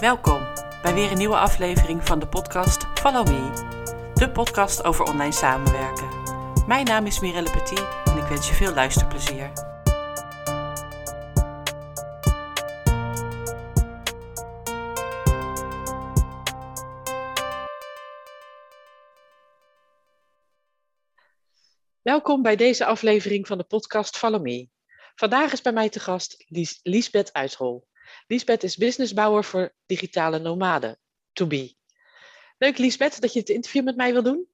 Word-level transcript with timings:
Welkom 0.00 0.46
bij 0.82 0.94
weer 0.94 1.10
een 1.10 1.18
nieuwe 1.18 1.36
aflevering 1.36 2.06
van 2.06 2.18
de 2.18 2.28
podcast 2.28 2.86
Follow 2.94 3.26
Me, 3.26 4.12
de 4.14 4.30
podcast 4.30 4.84
over 4.84 5.04
online 5.04 5.32
samenwerken. 5.32 6.08
Mijn 6.66 6.84
naam 6.84 7.06
is 7.06 7.20
Mirelle 7.20 7.50
Petit 7.50 7.86
en 8.04 8.16
ik 8.16 8.28
wens 8.28 8.48
je 8.48 8.54
veel 8.54 8.74
luisterplezier. 8.74 9.52
Welkom 22.02 22.42
bij 22.42 22.56
deze 22.56 22.84
aflevering 22.84 23.46
van 23.46 23.58
de 23.58 23.64
podcast 23.64 24.16
Follow 24.16 24.42
Me. 24.42 24.68
Vandaag 25.14 25.52
is 25.52 25.62
bij 25.62 25.72
mij 25.72 25.88
te 25.88 26.00
gast 26.00 26.44
Lies 26.48 26.80
Liesbeth 26.82 27.32
Uithol. 27.32 27.86
Liesbeth 28.26 28.62
is 28.62 28.76
businessbouwer 28.76 29.44
voor 29.44 29.72
digitale 29.86 30.38
nomaden, 30.38 30.98
To 31.32 31.46
Be. 31.46 31.74
Leuk 32.58 32.78
Liesbeth 32.78 33.20
dat 33.20 33.32
je 33.32 33.38
het 33.38 33.48
interview 33.48 33.84
met 33.84 33.96
mij 33.96 34.12
wil 34.12 34.22
doen. 34.22 34.46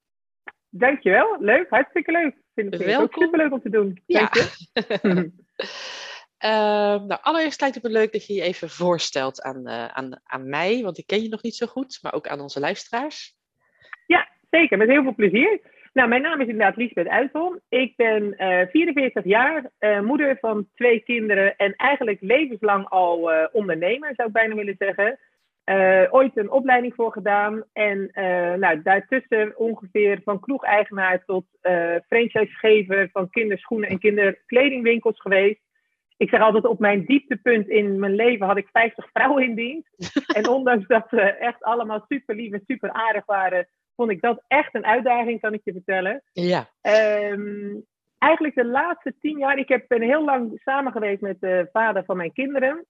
Dankjewel, 0.69 1.37
leuk, 1.41 1.69
hartstikke 1.69 2.12
leuk. 2.12 2.37
Vind 2.55 2.74
ik 2.74 2.80
Welkom. 2.80 3.02
ook 3.05 3.23
superleuk 3.23 3.52
om 3.52 3.62
te 3.62 3.70
doen. 3.70 4.02
Ja. 4.06 4.30
Uh, 6.45 7.01
nou, 7.09 7.19
allereerst 7.23 7.60
lijkt 7.60 7.74
het 7.74 7.84
me 7.84 7.91
leuk 7.91 8.12
dat 8.12 8.27
je 8.27 8.34
je 8.34 8.43
even 8.43 8.70
voorstelt 8.70 9.43
aan, 9.43 9.69
uh, 9.69 9.87
aan, 9.87 10.20
aan 10.24 10.48
mij, 10.48 10.82
want 10.82 10.98
ik 10.98 11.07
ken 11.07 11.23
je 11.23 11.29
nog 11.29 11.43
niet 11.43 11.57
zo 11.57 11.66
goed, 11.66 11.98
maar 12.02 12.12
ook 12.12 12.27
aan 12.27 12.41
onze 12.41 12.60
luisteraars. 12.60 13.37
Ja, 14.07 14.29
zeker, 14.51 14.79
met 14.79 14.88
heel 14.88 15.02
veel 15.02 15.15
plezier. 15.15 15.60
Nou, 15.92 16.09
mijn 16.09 16.23
naam 16.23 16.41
is 16.41 16.48
inderdaad 16.48 16.77
Liesbeth 16.77 17.09
Uitholm. 17.09 17.60
Ik 17.69 17.96
ben 17.96 18.23
uh, 18.23 18.60
eh, 18.60 18.69
44 18.69 19.24
jaar, 19.24 19.70
uh, 19.80 20.01
moeder 20.01 20.37
van 20.41 20.68
twee 20.74 21.01
kinderen 21.01 21.56
en 21.56 21.74
eigenlijk 21.77 22.20
levenslang 22.20 22.88
al 22.88 23.32
uh, 23.32 23.45
ondernemer, 23.52 24.12
zou 24.15 24.28
ik 24.28 24.34
bijna 24.34 24.55
willen 24.55 24.77
zeggen. 24.78 25.18
ooit 26.10 26.37
een 26.37 26.51
opleiding 26.51 26.95
voor 26.95 27.12
gedaan 27.12 27.65
en 27.73 28.10
nou, 28.59 28.82
daartussen 28.82 29.59
ongeveer 29.59 30.20
van 30.24 30.40
kroegeigenaar 30.40 31.24
tot 31.24 31.45
franchisegever 32.07 33.09
van 33.13 33.30
kinderschoenen 33.30 33.88
en 33.88 33.98
kinderkledingwinkels 33.98 35.20
geweest. 35.20 35.60
Ik 36.16 36.29
zeg 36.29 36.40
altijd, 36.40 36.65
op 36.65 36.79
mijn 36.79 37.04
dieptepunt 37.04 37.68
in 37.68 37.98
mijn 37.98 38.15
leven 38.15 38.46
had 38.46 38.57
ik 38.57 38.68
50 38.73 39.10
vrouwen 39.13 39.45
in 39.45 39.54
dienst. 39.54 39.88
en 40.38 40.48
ondanks 40.48 40.87
dat 40.87 41.07
ze 41.10 41.20
echt 41.20 41.63
allemaal 41.63 42.04
super 42.09 42.35
lief 42.35 42.52
en 42.52 42.63
super 42.66 42.90
aardig 42.93 43.26
waren, 43.26 43.68
vond 43.96 44.10
ik 44.10 44.21
dat 44.21 44.45
echt 44.48 44.74
een 44.74 44.87
uitdaging, 44.87 45.40
kan 45.40 45.52
ik 45.52 45.60
je 45.65 45.73
vertellen. 45.73 46.23
Ja. 46.32 46.68
Um, 47.30 47.85
eigenlijk 48.18 48.54
de 48.54 48.65
laatste 48.65 49.15
tien 49.21 49.38
jaar, 49.38 49.59
ik 49.59 49.68
heb, 49.68 49.85
ben 49.88 50.02
heel 50.02 50.24
lang 50.24 50.60
samen 50.65 50.93
geweest 50.93 51.21
met 51.21 51.40
de 51.40 51.68
vader 51.73 52.04
van 52.04 52.16
mijn 52.16 52.32
kinderen. 52.32 52.87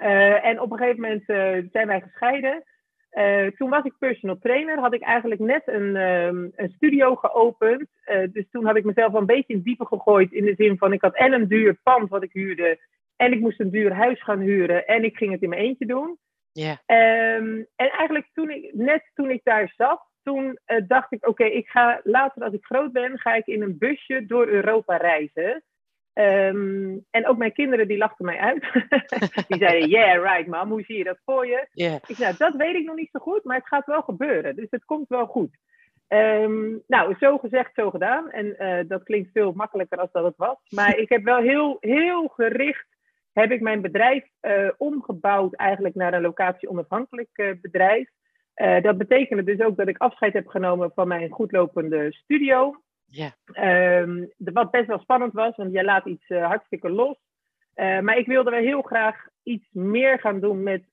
Uh, 0.00 0.44
en 0.44 0.60
op 0.60 0.72
een 0.72 0.78
gegeven 0.78 1.00
moment 1.00 1.28
uh, 1.28 1.70
zijn 1.72 1.86
wij 1.86 2.00
gescheiden. 2.00 2.64
Uh, 3.12 3.46
toen 3.46 3.70
was 3.70 3.84
ik 3.84 3.98
personal 3.98 4.38
trainer, 4.38 4.78
had 4.78 4.94
ik 4.94 5.02
eigenlijk 5.02 5.40
net 5.40 5.62
een, 5.66 5.96
um, 5.96 6.52
een 6.56 6.72
studio 6.74 7.14
geopend. 7.14 7.88
dus 8.32 8.50
toen 8.50 8.64
had 8.64 8.76
ik 8.76 8.84
mezelf 8.84 9.12
een 9.12 9.26
beetje 9.26 9.54
in 9.54 9.62
diepe 9.62 9.86
gegooid 9.86 10.32
in 10.32 10.44
de 10.44 10.54
zin 10.56 10.78
van 10.78 10.92
ik 10.92 11.00
had 11.00 11.14
en 11.14 11.32
een 11.32 11.48
duur 11.48 11.78
pand 11.82 12.08
wat 12.08 12.22
ik 12.22 12.32
huurde. 12.32 12.78
En 13.16 13.32
ik 13.32 13.40
moest 13.40 13.60
een 13.60 13.70
duur 13.70 13.92
huis 13.92 14.22
gaan 14.22 14.40
huren 14.40 14.86
en 14.86 15.04
ik 15.04 15.16
ging 15.16 15.32
het 15.32 15.42
in 15.42 15.48
mijn 15.48 15.62
eentje 15.62 15.86
doen. 15.86 16.18
Ja. 16.52 16.70
Um, 16.86 17.66
en 17.76 17.90
eigenlijk 17.90 18.28
toen 18.32 18.50
ik, 18.50 18.74
net 18.74 19.10
toen 19.14 19.30
ik 19.30 19.40
daar 19.44 19.72
zat, 19.76 20.11
toen 20.22 20.58
uh, 20.66 20.82
dacht 20.86 21.12
ik, 21.12 21.26
oké, 21.26 21.44
ik 21.44 21.68
ga 21.68 22.00
later 22.04 22.42
als 22.42 22.52
ik 22.52 22.64
groot 22.64 22.92
ben, 22.92 23.18
ga 23.18 23.34
ik 23.34 23.46
in 23.46 23.62
een 23.62 23.78
busje 23.78 24.26
door 24.26 24.46
Europa 24.46 24.96
reizen. 24.96 25.62
Um, 26.14 27.04
en 27.10 27.26
ook 27.26 27.36
mijn 27.36 27.52
kinderen 27.52 27.88
die 27.88 27.96
lachten 27.96 28.24
mij 28.24 28.38
uit. 28.38 28.72
die 29.48 29.58
zeiden, 29.58 29.88
yeah, 29.88 30.22
right 30.22 30.46
mam, 30.46 30.70
hoe 30.70 30.82
zie 30.82 30.98
je 30.98 31.04
dat 31.04 31.18
voor 31.24 31.46
je? 31.46 31.68
Yeah. 31.72 31.94
Ik 31.94 32.16
zei, 32.16 32.18
nou, 32.18 32.34
dat 32.36 32.54
weet 32.54 32.74
ik 32.74 32.84
nog 32.84 32.96
niet 32.96 33.10
zo 33.12 33.18
goed, 33.18 33.44
maar 33.44 33.56
het 33.56 33.68
gaat 33.68 33.86
wel 33.86 34.02
gebeuren. 34.02 34.56
Dus 34.56 34.66
het 34.70 34.84
komt 34.84 35.08
wel 35.08 35.26
goed. 35.26 35.56
Um, 36.08 36.82
nou, 36.86 37.14
zo 37.20 37.38
gezegd, 37.38 37.70
zo 37.74 37.90
gedaan. 37.90 38.30
En 38.30 38.54
uh, 38.58 38.88
dat 38.88 39.02
klinkt 39.02 39.30
veel 39.32 39.52
makkelijker 39.52 39.98
als 39.98 40.12
dat 40.12 40.24
het 40.24 40.36
was. 40.36 40.56
Maar 40.68 40.96
ik 40.96 41.08
heb 41.08 41.24
wel 41.24 41.40
heel, 41.40 41.76
heel 41.80 42.28
gericht, 42.28 42.86
heb 43.32 43.50
ik 43.50 43.60
mijn 43.60 43.80
bedrijf 43.80 44.24
uh, 44.42 44.68
omgebouwd 44.76 45.54
eigenlijk 45.54 45.94
naar 45.94 46.14
een 46.14 46.22
locatie-onafhankelijk 46.22 47.56
bedrijf. 47.60 48.08
Uh, 48.56 48.80
dat 48.80 48.98
betekende 48.98 49.44
dus 49.44 49.60
ook 49.60 49.76
dat 49.76 49.88
ik 49.88 49.98
afscheid 49.98 50.32
heb 50.32 50.46
genomen 50.46 50.90
van 50.94 51.08
mijn 51.08 51.30
goedlopende 51.30 52.12
studio. 52.12 52.82
Ja. 53.04 53.34
Um, 54.00 54.32
wat 54.36 54.70
best 54.70 54.86
wel 54.86 54.98
spannend 54.98 55.32
was, 55.32 55.56
want 55.56 55.72
jij 55.72 55.84
laat 55.84 56.06
iets 56.06 56.28
uh, 56.28 56.46
hartstikke 56.46 56.90
los. 56.90 57.16
Uh, 57.74 58.00
maar 58.00 58.18
ik 58.18 58.26
wilde 58.26 58.50
wel 58.50 58.60
heel 58.60 58.82
graag 58.82 59.26
iets 59.42 59.68
meer 59.70 60.18
gaan 60.18 60.40
doen 60.40 60.62
met 60.62 60.84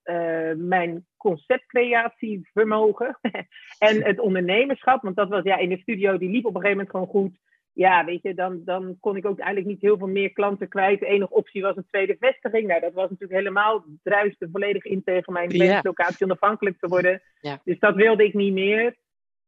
mijn 0.57 1.05
conceptcreatievermogen 1.17 3.19
en 3.87 4.03
het 4.03 4.19
ondernemerschap. 4.19 5.01
Want 5.01 5.15
dat 5.15 5.29
was 5.29 5.43
ja, 5.43 5.57
in 5.57 5.69
de 5.69 5.77
studio, 5.77 6.17
die 6.17 6.29
liep 6.29 6.45
op 6.45 6.55
een 6.55 6.61
gegeven 6.61 6.85
moment 6.85 6.89
gewoon 6.89 7.07
goed 7.07 7.37
ja, 7.79 8.06
weet 8.06 8.22
je, 8.22 8.34
dan, 8.34 8.62
dan 8.66 8.97
kon 9.00 9.16
ik 9.16 9.25
ook 9.25 9.40
eigenlijk 9.40 9.67
niet 9.67 9.81
heel 9.81 9.97
veel 9.97 10.07
meer 10.07 10.34
klanten 10.34 10.67
kwijt. 10.67 11.00
De 11.00 11.06
enige 11.06 11.34
optie 11.34 11.62
was 11.62 11.75
een 11.75 11.85
tweede 11.90 12.16
vestiging. 12.19 12.67
Nou, 12.67 12.79
dat 12.79 12.94
was 12.94 13.09
natuurlijk 13.09 13.40
helemaal, 13.40 13.85
druiste 14.03 14.50
volledig 14.51 14.84
in 14.84 15.03
tegen 15.03 15.34
mijn 15.34 15.79
locatie 15.81 16.25
onafhankelijk 16.25 16.79
te 16.79 16.88
worden. 16.88 17.22
Dus 17.63 17.79
dat 17.79 17.95
wilde 17.95 18.23
ik 18.23 18.34
niet 18.34 18.53
meer. 18.53 18.95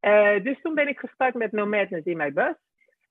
Uh, 0.01 0.43
dus 0.43 0.61
toen 0.61 0.73
ben 0.73 0.87
ik 0.87 0.99
gestart 0.99 1.33
met 1.33 1.51
No 1.51 1.65
Madness 1.65 2.05
in 2.05 2.17
mijn 2.17 2.33
bus. 2.33 2.55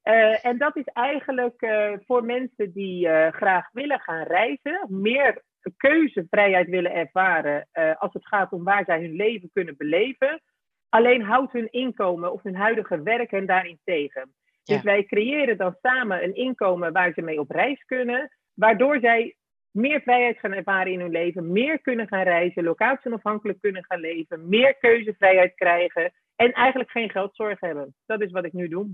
Uh, 0.04 0.44
en 0.46 0.58
dat 0.58 0.76
is 0.76 0.84
eigenlijk 0.84 1.62
uh, 1.62 1.92
voor 2.06 2.24
mensen 2.24 2.72
die 2.72 3.08
graag 3.30 3.68
willen 3.72 4.00
gaan 4.00 4.26
reizen, 4.26 4.86
meer 4.88 5.42
keuzevrijheid 5.76 6.68
willen 6.68 6.94
ervaren 6.94 7.68
als 7.98 8.12
het 8.12 8.26
gaat 8.26 8.52
om 8.52 8.64
waar 8.64 8.84
zij 8.84 9.00
hun 9.00 9.14
leven 9.14 9.50
kunnen 9.52 9.76
beleven. 9.76 10.42
Alleen 10.88 11.22
houdt 11.22 11.52
hun 11.52 11.70
inkomen 11.70 12.32
of 12.32 12.42
hun 12.42 12.56
huidige 12.56 13.02
werk 13.02 13.30
hen 13.30 13.46
daarin 13.46 13.78
tegen. 13.84 14.34
Dus 14.62 14.82
wij 14.82 15.04
creëren 15.04 15.56
dan 15.56 15.76
samen 15.82 16.24
een 16.24 16.34
inkomen 16.34 16.92
waar 16.92 17.12
ze 17.14 17.22
mee 17.22 17.40
op 17.40 17.50
reis 17.50 17.84
kunnen, 17.84 18.36
waardoor 18.54 19.00
zij 19.00 19.36
meer 19.70 20.00
vrijheid 20.00 20.38
gaan 20.38 20.52
ervaren 20.52 20.92
in 20.92 21.00
hun 21.00 21.10
leven, 21.10 21.52
meer 21.52 21.80
kunnen 21.80 22.08
gaan 22.08 22.22
reizen, 22.22 22.64
locatie-onafhankelijk 22.64 23.60
kunnen 23.60 23.84
gaan 23.84 24.00
leven, 24.00 24.48
meer 24.48 24.76
keuzevrijheid 24.76 25.54
krijgen 25.54 26.12
en 26.36 26.52
eigenlijk 26.52 26.90
geen 26.90 27.10
geldzorg 27.10 27.60
hebben. 27.60 27.94
Dat 28.06 28.20
is 28.20 28.30
wat 28.30 28.44
ik 28.44 28.52
nu 28.52 28.68
doe. 28.68 28.88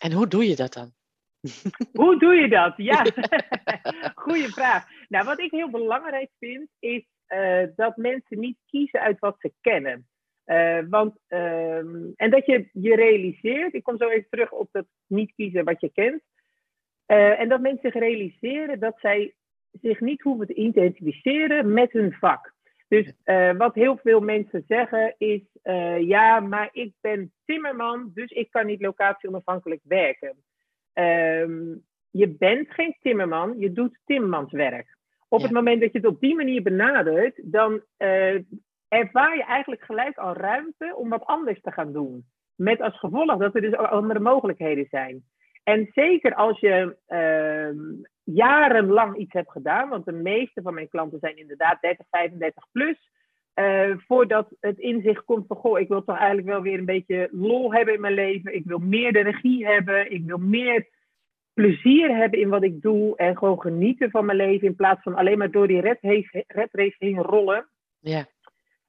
En 0.00 0.12
hoe 0.12 0.26
doe 0.26 0.48
je 0.48 0.56
dat 0.56 0.72
dan? 0.72 0.94
Hoe 1.92 2.18
doe 2.18 2.34
je 2.34 2.48
dat? 2.48 2.74
Ja, 2.76 3.04
goede 4.24 4.48
vraag. 4.48 4.86
Nou, 5.08 5.24
wat 5.24 5.40
ik 5.40 5.50
heel 5.50 5.70
belangrijk 5.70 6.30
vind, 6.38 6.68
is 6.78 7.04
uh, 7.28 7.62
dat 7.76 7.96
mensen 7.96 8.38
niet 8.38 8.58
kiezen 8.66 9.00
uit 9.00 9.18
wat 9.18 9.36
ze 9.38 9.52
kennen. 9.60 10.08
Uh, 10.46 10.78
want, 10.88 11.18
um, 11.28 12.12
en 12.16 12.30
dat 12.30 12.46
je 12.46 12.68
je 12.72 12.94
realiseert, 12.94 13.74
ik 13.74 13.82
kom 13.82 13.96
zo 13.98 14.08
even 14.08 14.28
terug 14.30 14.52
op 14.52 14.68
dat 14.72 14.86
niet 15.06 15.32
kiezen 15.34 15.64
wat 15.64 15.80
je 15.80 15.90
kent. 15.92 16.22
Uh, 17.06 17.40
en 17.40 17.48
dat 17.48 17.60
mensen 17.60 17.90
zich 17.90 18.02
realiseren 18.02 18.80
dat 18.80 18.96
zij 19.00 19.34
zich 19.80 20.00
niet 20.00 20.22
hoeven 20.22 20.46
te 20.46 20.54
identificeren 20.54 21.72
met 21.72 21.92
hun 21.92 22.12
vak. 22.12 22.54
Dus 22.88 23.12
uh, 23.24 23.52
wat 23.56 23.74
heel 23.74 23.96
veel 23.96 24.20
mensen 24.20 24.64
zeggen 24.66 25.14
is, 25.18 25.42
ja, 26.00 26.40
maar 26.40 26.68
ik 26.72 26.92
ben 27.00 27.32
timmerman, 27.44 28.10
dus 28.14 28.30
ik 28.30 28.50
kan 28.50 28.66
niet 28.66 28.80
locatie 28.80 29.28
onafhankelijk 29.28 29.80
werken. 29.84 30.36
Um, 30.94 31.84
je 32.10 32.28
bent 32.28 32.70
geen 32.70 32.96
timmerman, 33.00 33.58
je 33.58 33.72
doet 33.72 33.98
timmermanswerk. 34.04 34.96
Op 35.28 35.38
ja. 35.38 35.44
het 35.44 35.54
moment 35.54 35.80
dat 35.80 35.92
je 35.92 35.98
het 35.98 36.06
op 36.06 36.20
die 36.20 36.34
manier 36.34 36.62
benadert, 36.62 37.40
dan 37.42 37.82
ervaar 38.96 39.36
je 39.36 39.44
eigenlijk 39.44 39.82
gelijk 39.82 40.18
al 40.18 40.32
ruimte 40.32 40.94
om 40.96 41.08
wat 41.08 41.24
anders 41.24 41.60
te 41.60 41.72
gaan 41.72 41.92
doen. 41.92 42.24
Met 42.54 42.80
als 42.80 42.98
gevolg 42.98 43.36
dat 43.36 43.54
er 43.54 43.60
dus 43.60 43.76
andere 43.76 44.20
mogelijkheden 44.20 44.86
zijn. 44.90 45.24
En 45.64 45.90
zeker 45.92 46.34
als 46.34 46.60
je 46.60 46.96
uh, 47.08 47.96
jarenlang 48.24 49.16
iets 49.16 49.32
hebt 49.32 49.50
gedaan, 49.50 49.88
want 49.88 50.04
de 50.04 50.12
meeste 50.12 50.62
van 50.62 50.74
mijn 50.74 50.88
klanten 50.88 51.18
zijn 51.18 51.36
inderdaad 51.36 51.80
30, 51.80 52.06
35 52.10 52.66
plus. 52.72 53.10
Uh, 53.54 53.96
voordat 54.06 54.48
het 54.60 54.78
inzicht 54.78 55.24
komt 55.24 55.46
van, 55.46 55.56
goh, 55.56 55.78
ik 55.78 55.88
wil 55.88 56.04
toch 56.04 56.16
eigenlijk 56.16 56.48
wel 56.48 56.62
weer 56.62 56.78
een 56.78 56.84
beetje 56.84 57.28
lol 57.32 57.72
hebben 57.72 57.94
in 57.94 58.00
mijn 58.00 58.14
leven. 58.14 58.54
Ik 58.54 58.64
wil 58.64 58.78
meer 58.78 59.12
de 59.12 59.22
regie 59.22 59.66
hebben. 59.66 60.12
Ik 60.12 60.24
wil 60.24 60.38
meer 60.38 60.88
plezier 61.54 62.16
hebben 62.16 62.40
in 62.40 62.48
wat 62.48 62.62
ik 62.62 62.82
doe. 62.82 63.16
En 63.16 63.38
gewoon 63.38 63.60
genieten 63.60 64.10
van 64.10 64.24
mijn 64.24 64.38
leven 64.38 64.66
in 64.66 64.76
plaats 64.76 65.02
van 65.02 65.14
alleen 65.14 65.38
maar 65.38 65.50
door 65.50 65.68
die 65.68 65.80
red 65.80 65.98
race 66.72 66.96
heen 66.98 67.22
rollen. 67.22 67.68
Ja. 67.98 68.26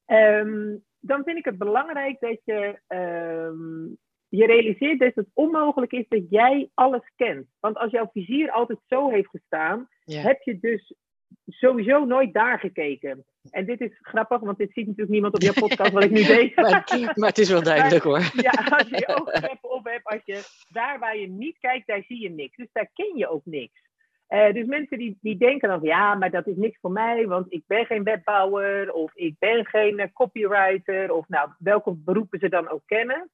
Um, 0.08 0.84
dan 1.00 1.24
vind 1.24 1.38
ik 1.38 1.46
het 1.46 1.58
belangrijk 1.58 2.20
dat 2.20 2.40
je 2.44 2.80
um, 2.88 3.98
je 4.30 4.46
realiseert 4.46 5.00
dat 5.00 5.16
het 5.16 5.28
onmogelijk 5.34 5.92
is 5.92 6.06
dat 6.08 6.24
jij 6.30 6.70
alles 6.74 7.12
kent. 7.16 7.48
Want 7.60 7.78
als 7.78 7.92
jouw 7.92 8.10
vizier 8.14 8.52
altijd 8.52 8.80
zo 8.88 9.10
heeft 9.10 9.30
gestaan, 9.30 9.88
heb 10.06 10.42
je 10.42 10.60
dus 10.60 10.96
sowieso 11.46 12.06
nooit 12.06 12.34
daar 12.34 12.60
gekeken. 12.60 13.26
En 13.50 13.66
dit 13.66 13.82
is 13.82 13.98
grappig, 14.02 14.40
want 14.40 14.58
dit 14.58 14.72
ziet 14.74 14.86
natuurlijk 14.86 15.12
niemand 15.12 15.34
op 15.34 15.42
jouw 15.42 15.54
podcast 15.54 15.92
wat 15.92 16.04
ik 16.04 16.12
nu 16.12 16.24
deed. 16.36 16.56
maar, 16.56 17.12
maar, 17.16 17.30
het 17.30 17.38
is 17.38 17.50
wel 17.50 17.64
duidelijk 17.64 18.04
hoor. 18.04 18.20
ja, 18.20 18.52
als 18.52 18.90
je 18.90 18.98
je 19.08 19.08
ogen 19.08 19.58
op 19.62 19.86
hebt, 19.86 20.06
als 20.06 20.22
je 20.26 20.66
daar 20.70 21.00
waar 21.00 21.18
je 21.18 21.28
niet 21.28 21.58
kijkt, 21.60 21.88
daar 21.88 22.04
zie 22.08 22.22
je 22.22 22.30
niks. 22.30 22.56
Dus 22.56 22.70
daar 22.72 22.90
ken 22.94 23.18
je 23.18 23.28
ook 23.28 23.46
niks. 23.46 23.87
Uh, 24.30 24.54
dus 24.54 24.66
mensen 24.66 24.98
die, 24.98 25.18
die 25.22 25.38
denken 25.38 25.70
dan, 25.70 25.80
ja, 25.82 26.16
maar 26.16 26.32
dat 26.32 26.48
is 26.48 26.56
niks 26.56 26.80
voor 26.80 26.92
mij, 26.92 27.28
want 27.28 27.54
ik 27.54 27.64
ben 27.68 27.86
geen 27.86 28.04
wetbouwer 28.04 28.94
of 28.94 29.16
ik 29.16 29.36
ben 29.40 29.66
geen 29.66 30.00
uh, 30.00 30.06
copywriter 30.14 31.12
of 31.12 31.28
nou, 31.28 31.50
welke 31.60 31.94
beroepen 31.96 32.40
ze 32.40 32.50
dan 32.50 32.70
ook 32.70 32.84
kennen. 32.86 33.30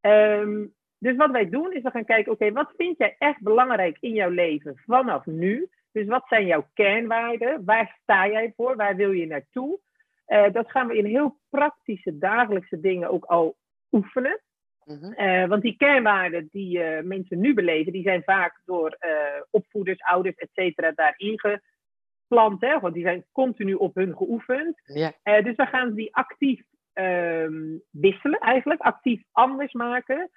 Um, 0.00 0.74
dus 0.98 1.16
wat 1.16 1.30
wij 1.30 1.48
doen 1.48 1.72
is 1.72 1.82
we 1.82 1.90
gaan 1.90 2.04
kijken, 2.04 2.32
oké, 2.32 2.52
wat 2.52 2.72
vind 2.76 2.98
jij 2.98 3.16
echt 3.18 3.40
belangrijk 3.40 3.96
in 4.00 4.12
jouw 4.12 4.30
leven 4.30 4.82
vanaf 4.86 5.26
nu? 5.26 5.68
Dus 5.92 6.06
wat 6.06 6.24
zijn 6.28 6.46
jouw 6.46 6.66
kernwaarden? 6.74 7.64
Waar 7.64 7.98
sta 8.02 8.28
jij 8.28 8.52
voor? 8.56 8.76
Waar 8.76 8.96
wil 8.96 9.10
je 9.10 9.26
naartoe? 9.26 9.78
Uh, 10.26 10.52
dat 10.52 10.70
gaan 10.70 10.86
we 10.86 10.96
in 10.96 11.04
heel 11.04 11.38
praktische 11.48 12.18
dagelijkse 12.18 12.80
dingen 12.80 13.10
ook 13.10 13.24
al 13.24 13.56
oefenen. 13.90 14.40
Uh, 14.88 15.46
want 15.46 15.62
die 15.62 15.76
kernwaarden 15.76 16.48
die 16.52 16.78
uh, 16.78 17.00
mensen 17.02 17.40
nu 17.40 17.54
beleven, 17.54 17.92
die 17.92 18.02
zijn 18.02 18.22
vaak 18.22 18.60
door 18.64 18.96
uh, 19.00 19.42
opvoeders, 19.50 20.00
ouders, 20.00 20.36
et 20.36 20.48
cetera, 20.52 20.92
daarin 20.92 21.40
geplant. 21.40 22.60
Hè? 22.60 22.80
Want 22.80 22.94
die 22.94 23.02
zijn 23.02 23.24
continu 23.32 23.74
op 23.74 23.94
hun 23.94 24.16
geoefend. 24.16 24.80
Ja. 24.84 25.12
dus 25.42 25.56
we 25.56 25.66
gaan 25.66 25.94
die 25.94 26.14
actief 26.14 26.62
um, 26.94 27.82
wisselen, 27.90 28.38
eigenlijk, 28.38 28.80
actief 28.80 29.22
anders 29.32 29.72
maken. 29.72 30.30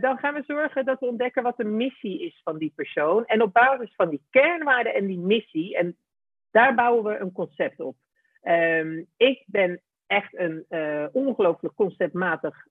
dan 0.00 0.18
gaan 0.18 0.34
we 0.34 0.42
zorgen 0.46 0.84
dat 0.84 1.00
we 1.00 1.06
ontdekken 1.06 1.42
wat 1.42 1.56
de 1.56 1.64
missie 1.64 2.22
is 2.26 2.40
van 2.44 2.58
die 2.58 2.72
persoon. 2.74 3.26
En 3.26 3.42
op 3.42 3.52
basis 3.52 3.94
van 3.96 4.08
die 4.08 4.22
kernwaarden 4.30 4.94
en 4.94 5.06
die 5.06 5.18
missie, 5.18 5.76
en 5.76 5.96
daar 6.50 6.74
bouwen 6.74 7.04
we 7.04 7.18
een 7.18 7.32
concept 7.32 7.80
op. 7.80 7.96
Um, 8.42 9.06
ik 9.16 9.44
ben 9.46 9.80
echt 10.06 10.38
een 10.38 10.66
ongelooflijk 11.12 11.74
conceptmatig 11.74 12.68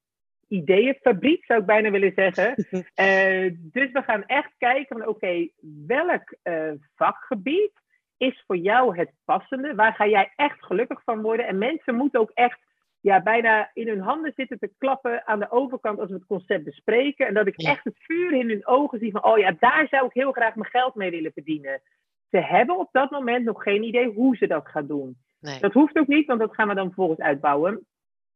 ideeënfabriek, 0.50 1.46
zou 1.46 1.60
ik 1.60 1.66
bijna 1.66 1.92
willen 1.92 2.13
zeggen. 2.16 2.50
Uh, 2.50 3.56
dus 3.75 3.92
we 3.92 4.01
gaan 4.06 4.25
echt 4.25 4.51
kijken 4.57 4.98
van 4.98 5.07
oké, 5.07 5.48
welk 5.88 6.36
uh, 6.44 6.72
vakgebied 6.96 7.72
is 8.18 8.44
voor 8.48 8.57
jou 8.57 8.98
het 8.98 9.12
passende? 9.25 9.75
Waar 9.75 9.94
ga 9.94 10.07
jij 10.07 10.34
echt 10.36 10.66
gelukkig 10.66 11.04
van 11.04 11.22
worden? 11.22 11.48
En 11.48 11.57
mensen 11.57 11.96
moeten 11.96 12.19
ook 12.19 12.31
echt 12.34 12.60
ja, 13.01 13.22
bijna 13.22 13.72
in 13.74 13.88
hun 13.88 14.01
handen 14.01 14.34
zitten 14.36 14.60
te 14.60 14.72
klappen 14.78 15.28
aan 15.28 15.40
de 15.40 15.51
overkant 15.51 16.00
als 16.00 16.10
we 16.10 16.16
het 16.16 16.25
concept 16.25 16.63
bespreken. 16.63 17.28
En 17.28 17.34
dat 17.34 17.48
ik 17.48 17.57
echt 17.57 17.84
het 17.84 17.98
vuur 17.98 18.34
in 18.34 18.50
hun 18.50 18.68
ogen 18.68 19.00
zie 19.00 19.12
van 19.12 19.24
oh 19.25 19.38
ja, 19.38 19.56
daar 19.60 19.88
zou 19.90 20.06
ik 20.06 20.13
heel 20.13 20.31
graag 20.31 20.56
mijn 20.56 20.69
geld 20.69 20.96
mee 20.96 21.12
willen 21.12 21.31
verdienen. 21.34 21.81
Ze 22.30 22.38
hebben 22.38 22.78
op 22.78 22.90
dat 22.92 23.12
moment 23.12 23.46
nog 23.46 23.63
geen 23.63 23.84
idee 23.84 24.07
hoe 24.07 24.36
ze 24.36 24.48
dat 24.48 24.68
gaan 24.68 24.88
doen. 24.88 25.18
Nee. 25.40 25.60
Dat 25.60 25.74
hoeft 25.74 25.98
ook 25.98 26.07
niet, 26.07 26.28
want 26.28 26.40
dat 26.40 26.54
gaan 26.54 26.68
we 26.68 26.74
dan 26.74 26.86
vervolgens 26.86 27.19
uitbouwen. 27.19 27.86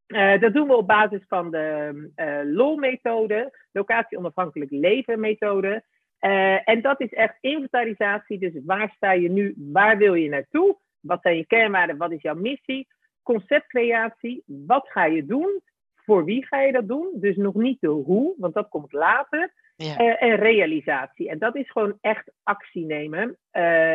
Uh, 0.07 0.39
dat 0.39 0.53
doen 0.53 0.67
we 0.67 0.75
op 0.75 0.87
basis 0.87 1.23
van 1.27 1.51
de 1.51 1.93
uh, 2.15 2.55
LOL-methode, 2.55 3.57
locatie-onafhankelijk 3.71 4.71
leven-methode. 4.71 5.83
Uh, 6.19 6.69
en 6.69 6.81
dat 6.81 7.01
is 7.01 7.13
echt 7.13 7.37
inventarisatie. 7.39 8.39
Dus 8.39 8.51
waar 8.65 8.93
sta 8.95 9.11
je 9.11 9.29
nu? 9.29 9.53
Waar 9.57 9.97
wil 9.97 10.13
je 10.13 10.29
naartoe? 10.29 10.77
Wat 10.99 11.21
zijn 11.21 11.37
je 11.37 11.45
kernwaarden? 11.45 11.97
Wat 11.97 12.11
is 12.11 12.21
jouw 12.21 12.35
missie? 12.35 12.87
Conceptcreatie. 13.23 14.43
Wat 14.45 14.87
ga 14.89 15.05
je 15.05 15.25
doen? 15.25 15.61
Voor 15.95 16.25
wie 16.25 16.45
ga 16.45 16.61
je 16.61 16.71
dat 16.71 16.87
doen? 16.87 17.09
Dus 17.13 17.35
nog 17.35 17.53
niet 17.53 17.81
de 17.81 17.87
hoe, 17.87 18.33
want 18.37 18.53
dat 18.53 18.69
komt 18.69 18.91
later. 18.91 19.53
Ja. 19.75 20.17
en 20.17 20.35
realisatie. 20.35 21.29
En 21.29 21.39
dat 21.39 21.55
is 21.55 21.71
gewoon 21.71 21.97
echt 22.01 22.31
actie 22.43 22.85
nemen. 22.85 23.37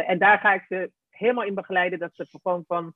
en 0.06 0.18
daar 0.18 0.38
ga 0.38 0.54
ik 0.54 0.64
ze 0.68 0.90
helemaal 1.10 1.44
in 1.44 1.54
begeleiden. 1.54 1.98
Dat 1.98 2.10
ze 2.14 2.26
gewoon 2.42 2.64
van 2.66 2.94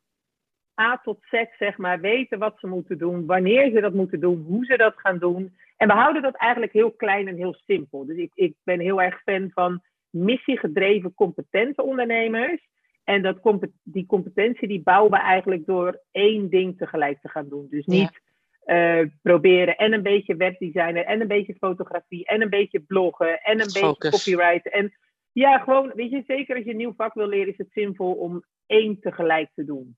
A 0.80 1.00
tot 1.02 1.18
Z, 1.30 1.44
zeg 1.58 1.76
maar, 1.76 2.00
weten 2.00 2.38
wat 2.38 2.58
ze 2.58 2.66
moeten 2.66 2.98
doen, 2.98 3.26
wanneer 3.26 3.70
ze 3.70 3.80
dat 3.80 3.92
moeten 3.92 4.20
doen, 4.20 4.44
hoe 4.46 4.64
ze 4.64 4.76
dat 4.76 4.94
gaan 4.96 5.18
doen. 5.18 5.56
En 5.76 5.88
we 5.88 5.94
houden 5.94 6.22
dat 6.22 6.36
eigenlijk 6.36 6.72
heel 6.72 6.92
klein 6.92 7.28
en 7.28 7.36
heel 7.36 7.56
simpel. 7.66 8.06
Dus 8.06 8.16
ik, 8.16 8.30
ik 8.34 8.54
ben 8.64 8.80
heel 8.80 9.02
erg 9.02 9.22
fan 9.22 9.50
van 9.54 9.82
missiegedreven, 10.10 11.14
competente 11.14 11.82
ondernemers. 11.82 12.70
En 13.04 13.22
dat, 13.22 13.38
die 13.82 14.06
competentie 14.06 14.68
die 14.68 14.82
bouwen 14.82 15.10
we 15.10 15.18
eigenlijk 15.18 15.66
door 15.66 16.00
één 16.10 16.50
ding 16.50 16.78
tegelijk 16.78 17.20
te 17.20 17.28
gaan 17.28 17.48
doen. 17.48 17.66
Dus 17.70 17.86
niet 17.86 18.20
ja. 18.64 19.00
uh, 19.00 19.08
proberen 19.22 19.76
en 19.76 19.92
een 19.92 20.02
beetje 20.02 20.36
webdesigner 20.36 21.04
en 21.04 21.20
een 21.20 21.28
beetje 21.28 21.54
fotografie 21.54 22.24
en 22.24 22.42
een 22.42 22.50
beetje 22.50 22.80
bloggen 22.80 23.40
en 23.40 23.60
een 23.60 23.70
Focus. 23.70 24.10
beetje 24.10 24.34
copywriten. 24.34 24.72
En 24.72 24.92
ja, 25.32 25.58
gewoon, 25.58 25.92
weet 25.94 26.10
je, 26.10 26.22
zeker 26.26 26.56
als 26.56 26.64
je 26.64 26.70
een 26.70 26.76
nieuw 26.76 26.94
vak 26.96 27.14
wil 27.14 27.28
leren, 27.28 27.52
is 27.52 27.58
het 27.58 27.72
zinvol 27.72 28.12
om 28.12 28.44
één 28.66 29.00
tegelijk 29.00 29.50
te 29.54 29.64
doen. 29.64 29.96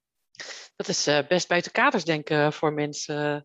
Dat 0.76 0.88
is 0.88 1.08
uh, 1.08 1.18
best 1.28 1.48
buiten 1.48 1.72
kaders 1.72 2.04
denken 2.04 2.52
voor 2.52 2.72
mensen 2.72 3.34
uh, 3.34 3.40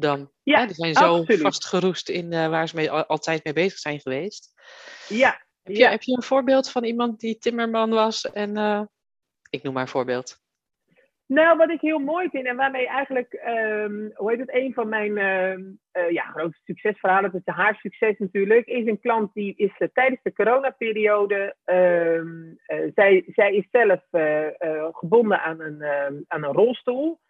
dan. 0.00 0.32
Ja, 0.42 0.58
hè? 0.58 0.66
Die 0.66 0.74
zijn 0.74 0.94
zo 0.94 1.18
absoluut. 1.18 1.40
vastgeroest 1.40 2.08
in 2.08 2.30
waar 2.30 2.68
ze 2.68 2.76
mee, 2.76 2.90
altijd 2.90 3.44
mee 3.44 3.52
bezig 3.52 3.78
zijn 3.78 4.00
geweest. 4.00 4.52
Ja. 5.08 5.46
Heb, 5.62 5.76
ja. 5.76 5.84
Je, 5.84 5.90
heb 5.90 6.02
je 6.02 6.16
een 6.16 6.22
voorbeeld 6.22 6.70
van 6.70 6.84
iemand 6.84 7.20
die 7.20 7.38
timmerman 7.38 7.90
was 7.90 8.30
en 8.30 8.56
ik 9.50 9.62
noem 9.62 9.72
maar 9.72 9.82
een 9.82 9.88
voorbeeld. 9.88 10.38
Nou, 11.30 11.56
wat 11.56 11.70
ik 11.70 11.80
heel 11.80 11.98
mooi 11.98 12.28
vind 12.28 12.46
en 12.46 12.56
waarmee 12.56 12.86
eigenlijk, 12.86 13.32
um, 13.32 14.10
hoe 14.14 14.30
heet 14.30 14.38
het, 14.38 14.54
een 14.54 14.74
van 14.74 14.88
mijn 14.88 15.18
uh, 15.18 16.10
ja, 16.10 16.22
grote 16.22 16.58
succesverhalen, 16.64 17.32
dat 17.32 17.40
is 17.44 17.54
haar 17.54 17.74
succes 17.74 18.18
natuurlijk, 18.18 18.66
is 18.66 18.86
een 18.86 19.00
klant 19.00 19.34
die 19.34 19.54
is 19.56 19.72
uh, 19.78 19.88
tijdens 19.92 20.20
de 20.22 20.32
coronaperiode, 20.32 21.56
um, 21.64 22.58
zij, 22.94 23.24
zij 23.26 23.54
is 23.54 23.68
zelf 23.70 24.00
gebonden 24.92 25.42
aan 25.42 25.60
een, 25.60 25.84
aan 26.28 26.44
een 26.44 26.52
rolstoel. 26.52 27.20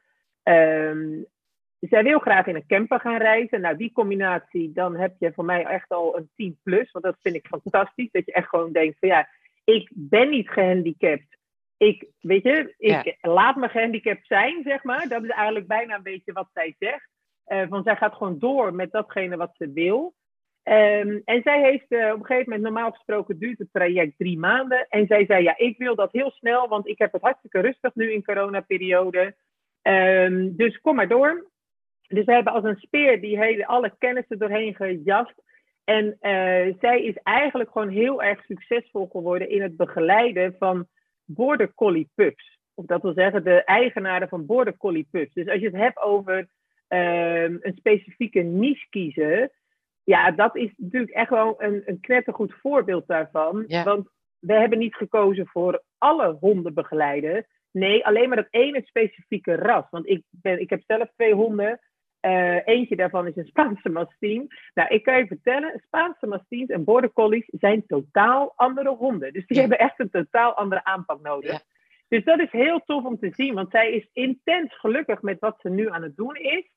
Zij 1.81 2.02
wil 2.02 2.19
graag 2.19 2.47
in 2.47 2.55
een 2.55 2.67
camper 2.67 3.00
gaan 3.00 3.19
reizen. 3.19 3.61
Nou, 3.61 3.76
die 3.76 3.93
combinatie, 3.93 4.73
dan 4.73 4.97
heb 4.97 5.14
je 5.19 5.32
voor 5.32 5.44
mij 5.44 5.64
echt 5.64 5.88
al 5.88 6.17
een 6.17 6.31
10 6.37 6.58
plus, 6.62 6.91
want 6.91 7.05
dat 7.05 7.17
vind 7.20 7.35
ik 7.35 7.47
fantastisch. 7.47 8.11
Dat 8.11 8.26
je 8.26 8.32
echt 8.32 8.49
gewoon 8.49 8.73
denkt 8.73 8.99
van 8.99 9.08
ja, 9.08 9.29
ik 9.64 9.91
ben 9.94 10.31
niet 10.31 10.50
gehandicapt 10.50 11.38
ik, 11.80 12.06
weet 12.20 12.42
je, 12.42 12.74
ik 12.78 13.04
Ja. 13.04 13.30
laat 13.30 13.56
me 13.56 13.68
gehandicapt 13.68 14.26
zijn, 14.26 14.62
zeg 14.62 14.82
maar. 14.82 15.08
Dat 15.08 15.24
is 15.24 15.30
eigenlijk 15.30 15.66
bijna 15.66 15.94
een 15.96 16.02
beetje 16.02 16.32
wat 16.32 16.48
zij 16.52 16.74
zegt. 16.78 17.08
Eh, 17.44 17.68
van 17.68 17.82
zij 17.82 17.96
gaat 17.96 18.14
gewoon 18.14 18.38
door 18.38 18.74
met 18.74 18.92
datgene 18.92 19.36
wat 19.36 19.54
ze 19.56 19.72
wil. 19.72 20.14
Ehm, 20.62 21.18
en 21.24 21.42
zij 21.42 21.60
heeft 21.60 21.88
eh, 21.88 22.12
op 22.12 22.18
een 22.18 22.24
gegeven 22.26 22.44
moment, 22.52 22.62
normaal 22.62 22.90
gesproken 22.90 23.38
duurt 23.38 23.58
het 23.58 23.72
traject 23.72 24.18
drie 24.18 24.38
maanden. 24.38 24.86
En 24.88 25.06
zij 25.06 25.24
zei, 25.26 25.42
ja, 25.42 25.58
ik 25.58 25.78
wil 25.78 25.94
dat 25.94 26.12
heel 26.12 26.30
snel, 26.30 26.68
want 26.68 26.86
ik 26.88 26.98
heb 26.98 27.12
het 27.12 27.22
hartstikke 27.22 27.60
rustig 27.60 27.94
nu 27.94 28.12
in 28.12 28.24
coronaperiode. 28.24 29.36
Ehm, 29.82 30.48
dus 30.56 30.80
kom 30.80 30.94
maar 30.94 31.08
door. 31.08 31.50
Dus 32.08 32.24
we 32.24 32.32
hebben 32.32 32.52
als 32.52 32.64
een 32.64 32.80
speer 32.80 33.20
die 33.20 33.38
hele, 33.38 33.66
alle 33.66 33.94
kennis 33.98 34.24
er 34.28 34.38
doorheen 34.38 34.74
gejast. 34.74 35.34
En 35.84 36.16
eh, 36.20 36.74
zij 36.80 37.02
is 37.02 37.16
eigenlijk 37.22 37.70
gewoon 37.70 37.88
heel 37.88 38.22
erg 38.22 38.44
succesvol 38.44 39.08
geworden 39.12 39.48
in 39.50 39.62
het 39.62 39.76
begeleiden 39.76 40.56
van 40.58 40.88
border 41.34 41.74
collie 41.74 42.10
pups. 42.14 42.58
Of 42.74 42.86
dat 42.86 43.02
wil 43.02 43.12
zeggen 43.12 43.44
de 43.44 43.64
eigenaren 43.64 44.28
van 44.28 44.46
border 44.46 44.76
collie 44.76 45.08
pups. 45.10 45.34
Dus 45.34 45.49
als 45.49 45.60
je 45.60 45.66
het 45.66 45.76
hebt 45.76 46.02
over 46.02 46.38
um, 46.88 47.58
een 47.60 47.75
specifieke 47.76 48.40
niche 48.40 48.87
kiezen. 48.88 49.50
Ja, 50.04 50.30
dat 50.30 50.56
is 50.56 50.72
natuurlijk 50.76 51.12
echt 51.12 51.30
wel 51.30 51.62
een, 51.62 51.82
een 51.84 52.00
knettergoed 52.00 52.54
voorbeeld 52.60 53.06
daarvan. 53.06 53.64
Ja. 53.66 53.84
Want 53.84 54.08
we 54.38 54.52
hebben 54.52 54.78
niet 54.78 54.94
gekozen 54.94 55.46
voor 55.46 55.82
alle 55.99 56.37
honden 56.40 56.75
begeleiden. 56.75 57.46
Nee, 57.70 58.06
alleen 58.06 58.28
maar 58.28 58.37
dat 58.37 58.49
ene 58.50 58.82
specifieke 58.84 59.54
ras. 59.54 59.84
Want 59.90 60.08
ik, 60.08 60.22
ben, 60.30 60.60
ik 60.60 60.70
heb 60.70 60.82
zelf 60.87 61.10
twee 61.14 61.34
honden. 61.34 61.80
Uh, 62.26 62.66
eentje 62.66 62.96
daarvan 62.96 63.26
is 63.26 63.36
een 63.36 63.46
Spaanse 63.46 63.88
mastien. 63.88 64.48
Nou, 64.74 64.88
ik 64.88 65.02
kan 65.02 65.18
je 65.18 65.26
vertellen, 65.26 65.82
Spaanse 65.86 66.26
mastiens 66.26 66.70
en 66.70 66.84
border 66.84 67.12
collies 67.12 67.44
zijn 67.46 67.86
totaal 67.86 68.52
andere 68.56 68.88
honden. 68.88 69.32
Dus 69.32 69.46
die 69.46 69.56
Ja. 69.56 69.60
hebben 69.60 69.78
echt 69.78 70.00
een 70.00 70.10
totaal 70.10 70.54
andere 70.54 70.84
aanpak 70.84 71.20
nodig. 71.22 71.50
Ja. 71.50 71.60
Dus 72.08 72.24
dat 72.24 72.40
is 72.40 72.50
heel 72.50 72.80
tof 72.84 73.04
om 73.04 73.18
te 73.18 73.30
zien, 73.32 73.54
want 73.54 73.70
zij 73.70 73.92
is 73.92 74.08
intens 74.12 74.78
gelukkig 74.78 75.22
met 75.22 75.38
wat 75.38 75.58
ze 75.60 75.68
nu 75.68 75.90
aan 75.90 76.02
het 76.02 76.16
doen 76.16 76.36
is. 76.36 76.70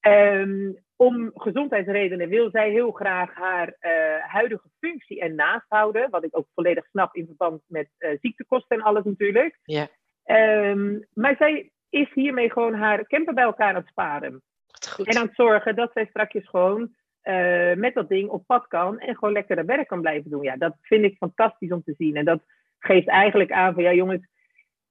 Um, 0.00 0.76
om 0.96 1.30
gezondheidsredenen 1.34 2.28
wil 2.28 2.50
zij 2.50 2.70
heel 2.70 2.90
graag 2.90 3.34
haar 3.34 3.68
uh, 3.80 3.92
huidige 4.18 4.68
functie 4.80 5.20
ernaast 5.20 5.64
houden. 5.68 6.10
Wat 6.10 6.24
ik 6.24 6.36
ook 6.36 6.46
volledig 6.54 6.86
snap 6.86 7.14
in 7.14 7.26
verband 7.26 7.62
met 7.66 7.88
uh, 7.98 8.10
ziektekosten 8.20 8.76
en 8.76 8.82
alles 8.82 9.04
natuurlijk. 9.04 9.58
Ja. 9.62 9.88
Um, 10.24 11.06
maar 11.14 11.36
zij 11.36 11.70
is 11.90 12.12
hiermee 12.14 12.50
gewoon 12.50 12.74
haar 12.74 13.06
camper 13.06 13.34
bij 13.34 13.44
elkaar 13.44 13.68
aan 13.68 13.74
het 13.74 13.86
sparen. 13.86 14.42
Goed. 14.90 15.06
En 15.06 15.16
aan 15.16 15.26
het 15.26 15.34
zorgen 15.34 15.76
dat 15.76 15.90
zij 15.92 16.06
straks 16.06 16.48
gewoon 16.48 16.94
uh, 17.24 17.74
met 17.74 17.94
dat 17.94 18.08
ding 18.08 18.28
op 18.28 18.46
pad 18.46 18.66
kan 18.66 18.98
en 18.98 19.14
gewoon 19.14 19.32
lekker 19.32 19.56
haar 19.56 19.66
werk 19.66 19.88
kan 19.88 20.00
blijven 20.00 20.30
doen. 20.30 20.42
Ja, 20.42 20.56
dat 20.56 20.76
vind 20.80 21.04
ik 21.04 21.16
fantastisch 21.16 21.72
om 21.72 21.82
te 21.82 21.94
zien. 21.98 22.16
En 22.16 22.24
dat 22.24 22.42
geeft 22.78 23.08
eigenlijk 23.08 23.52
aan 23.52 23.74
van 23.74 23.82
ja 23.82 23.92
jongens, 23.92 24.26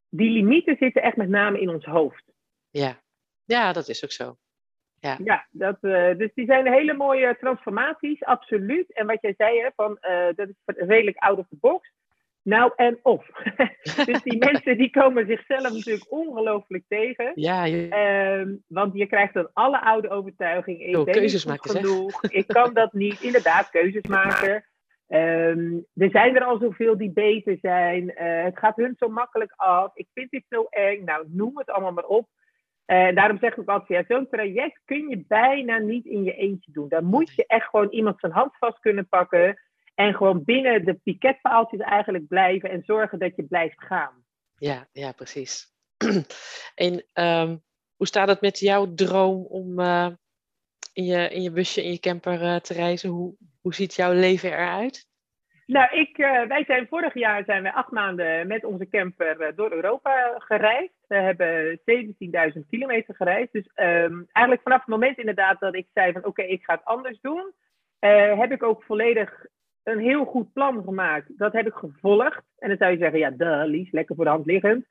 die 0.09 0.29
limieten 0.29 0.75
zitten 0.79 1.01
echt 1.01 1.15
met 1.15 1.29
name 1.29 1.59
in 1.59 1.69
ons 1.69 1.85
hoofd. 1.85 2.23
Ja. 2.69 3.01
ja, 3.45 3.73
dat 3.73 3.87
is 3.87 4.03
ook 4.03 4.11
zo. 4.11 4.37
Ja, 4.99 5.17
ja 5.23 5.47
dat, 5.51 5.77
uh, 5.81 6.17
dus 6.17 6.33
die 6.33 6.45
zijn 6.45 6.73
hele 6.73 6.93
mooie 6.93 7.37
transformaties, 7.39 8.23
absoluut. 8.23 8.93
En 8.93 9.07
wat 9.07 9.21
jij 9.21 9.33
zei, 9.37 9.59
hè, 9.59 9.69
van, 9.75 9.97
uh, 10.01 10.27
dat 10.35 10.47
is 10.47 10.55
redelijk 10.65 11.17
out 11.17 11.37
of 11.37 11.47
the 11.47 11.57
box. 11.59 11.91
Nou 12.49 12.71
en 12.75 12.99
of. 13.01 13.25
dus 14.05 14.21
die 14.21 14.37
mensen 14.37 14.77
die 14.77 14.89
komen 14.89 15.25
zichzelf 15.25 15.73
natuurlijk 15.73 16.05
ongelooflijk 16.11 16.83
tegen. 16.87 17.31
Ja, 17.35 17.65
je... 17.65 17.95
um, 18.39 18.63
want 18.67 18.93
je 18.93 19.05
krijgt 19.05 19.33
dan 19.33 19.49
alle 19.53 19.81
oude 19.81 20.09
overtuigingen. 20.09 20.85
Ik 20.85 20.91
Yo, 20.91 21.03
keuzes 21.03 21.45
maken, 21.45 21.69
genoeg. 21.69 22.23
Ik 22.23 22.47
kan 22.47 22.73
dat 22.73 22.93
niet. 22.93 23.21
Inderdaad, 23.21 23.69
keuzes 23.69 24.07
maken. 24.19 24.65
Ehm, 25.07 25.77
er 25.95 26.09
zijn 26.09 26.35
er 26.35 26.43
al 26.43 26.57
zoveel 26.57 26.97
die 26.97 27.11
beter 27.11 27.57
zijn. 27.61 28.15
Eh, 28.15 28.43
het 28.43 28.57
gaat 28.57 28.75
hun 28.75 28.95
zo 28.97 29.07
makkelijk 29.07 29.53
af. 29.55 29.95
Ik 29.95 30.07
vind 30.13 30.31
dit 30.31 30.43
zo 30.49 30.63
eng. 30.69 31.03
Nou, 31.03 31.25
noem 31.27 31.57
het 31.57 31.69
allemaal 31.69 31.93
maar 31.93 32.05
op. 32.05 32.27
En 32.85 33.15
daarom 33.15 33.37
zeg 33.39 33.51
ik 33.51 33.59
ook 33.59 33.69
altijd, 33.69 34.07
ja, 34.07 34.15
zo'n 34.15 34.27
traject 34.29 34.81
kun 34.85 35.09
je 35.09 35.25
bijna 35.27 35.77
niet 35.77 36.05
in 36.05 36.23
je 36.23 36.33
eentje 36.33 36.71
doen. 36.71 36.89
Daar 36.89 37.03
moet 37.03 37.35
je 37.35 37.45
echt 37.45 37.69
gewoon 37.69 37.89
iemand 37.89 38.19
zijn 38.19 38.31
hand 38.31 38.57
vast 38.57 38.79
kunnen 38.79 39.07
pakken. 39.07 39.59
En 39.99 40.13
gewoon 40.13 40.43
binnen 40.43 40.85
de 40.85 40.93
piketpaaltjes 40.93 41.79
eigenlijk 41.79 42.27
blijven 42.27 42.69
en 42.69 42.83
zorgen 42.85 43.19
dat 43.19 43.35
je 43.35 43.43
blijft 43.43 43.83
gaan. 43.83 44.23
Ja, 44.57 44.87
ja 44.91 45.11
precies. 45.11 45.65
en 46.75 47.05
ehm, 47.13 47.57
hoe 47.95 48.07
staat 48.07 48.27
het 48.27 48.41
met 48.41 48.59
jouw 48.59 48.93
droom 48.93 49.45
om 49.45 49.79
uh, 49.79 50.07
in, 50.93 51.05
je, 51.05 51.29
in 51.29 51.41
je 51.41 51.51
busje, 51.51 51.83
in 51.83 51.91
je 51.91 51.99
camper 51.99 52.41
uh, 52.41 52.55
te 52.55 52.73
reizen? 52.73 53.09
Hoe, 53.09 53.35
hoe 53.61 53.73
ziet 53.73 53.95
jouw 53.95 54.13
leven 54.13 54.51
eruit? 54.51 55.07
Nou, 55.65 55.99
ik, 55.99 56.17
uh, 56.17 56.47
wij 56.47 56.63
zijn 56.63 56.87
vorig 56.87 57.13
jaar 57.13 57.43
zijn 57.43 57.63
we 57.63 57.73
acht 57.73 57.91
maanden 57.91 58.47
met 58.47 58.63
onze 58.63 58.89
camper 58.89 59.55
door 59.55 59.71
Europa 59.71 60.35
gereisd. 60.37 61.05
We 61.07 61.15
hebben 61.15 61.79
17.000 62.55 62.67
kilometer 62.69 63.15
gereisd. 63.15 63.51
Dus 63.51 63.69
um, 63.75 64.27
eigenlijk 64.31 64.61
vanaf 64.61 64.79
het 64.79 64.87
moment 64.87 65.17
inderdaad 65.17 65.59
dat 65.59 65.75
ik 65.75 65.87
zei 65.93 66.11
van 66.11 66.25
oké, 66.25 66.41
ik 66.41 66.63
ga 66.63 66.73
het 66.73 66.85
anders 66.85 67.19
doen, 67.21 67.53
heb 68.39 68.51
ik 68.51 68.63
ook 68.63 68.83
volledig 68.83 69.47
een 69.89 69.99
heel 69.99 70.25
goed 70.25 70.53
plan 70.53 70.83
gemaakt. 70.83 71.37
Dat 71.37 71.53
heb 71.53 71.67
ik 71.67 71.73
gevolgd. 71.73 72.41
En 72.57 72.67
dan 72.67 72.77
zou 72.77 72.91
je 72.91 72.97
zeggen, 72.97 73.19
ja, 73.19 73.29
duh, 73.29 73.63
Lies, 73.65 73.91
lekker 73.91 74.15
voor 74.15 74.23
de 74.23 74.31
hand 74.31 74.45
liggend. 74.45 74.85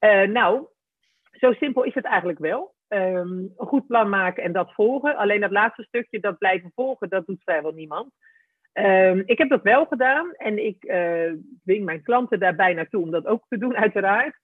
uh, 0.00 0.22
nou, 0.38 0.66
zo 1.30 1.52
simpel 1.52 1.82
is 1.82 1.94
het 1.94 2.04
eigenlijk 2.04 2.38
wel. 2.38 2.74
Um, 2.88 3.52
een 3.56 3.66
goed 3.66 3.86
plan 3.86 4.08
maken 4.08 4.42
en 4.42 4.52
dat 4.52 4.72
volgen. 4.72 5.16
Alleen 5.16 5.40
dat 5.40 5.50
laatste 5.50 5.82
stukje, 5.82 6.20
dat 6.20 6.38
blijven 6.38 6.72
volgen, 6.74 7.08
dat 7.08 7.26
doet 7.26 7.42
vrijwel 7.42 7.72
niemand. 7.72 8.12
Um, 8.72 9.22
ik 9.26 9.38
heb 9.38 9.48
dat 9.48 9.62
wel 9.62 9.86
gedaan 9.86 10.32
en 10.32 10.66
ik 10.66 10.84
uh, 10.84 11.32
dwing 11.64 11.84
mijn 11.84 12.02
klanten 12.02 12.40
daarbij 12.40 12.74
naartoe 12.74 13.02
om 13.02 13.10
dat 13.10 13.26
ook 13.26 13.44
te 13.48 13.58
doen, 13.58 13.76
uiteraard. 13.76 14.34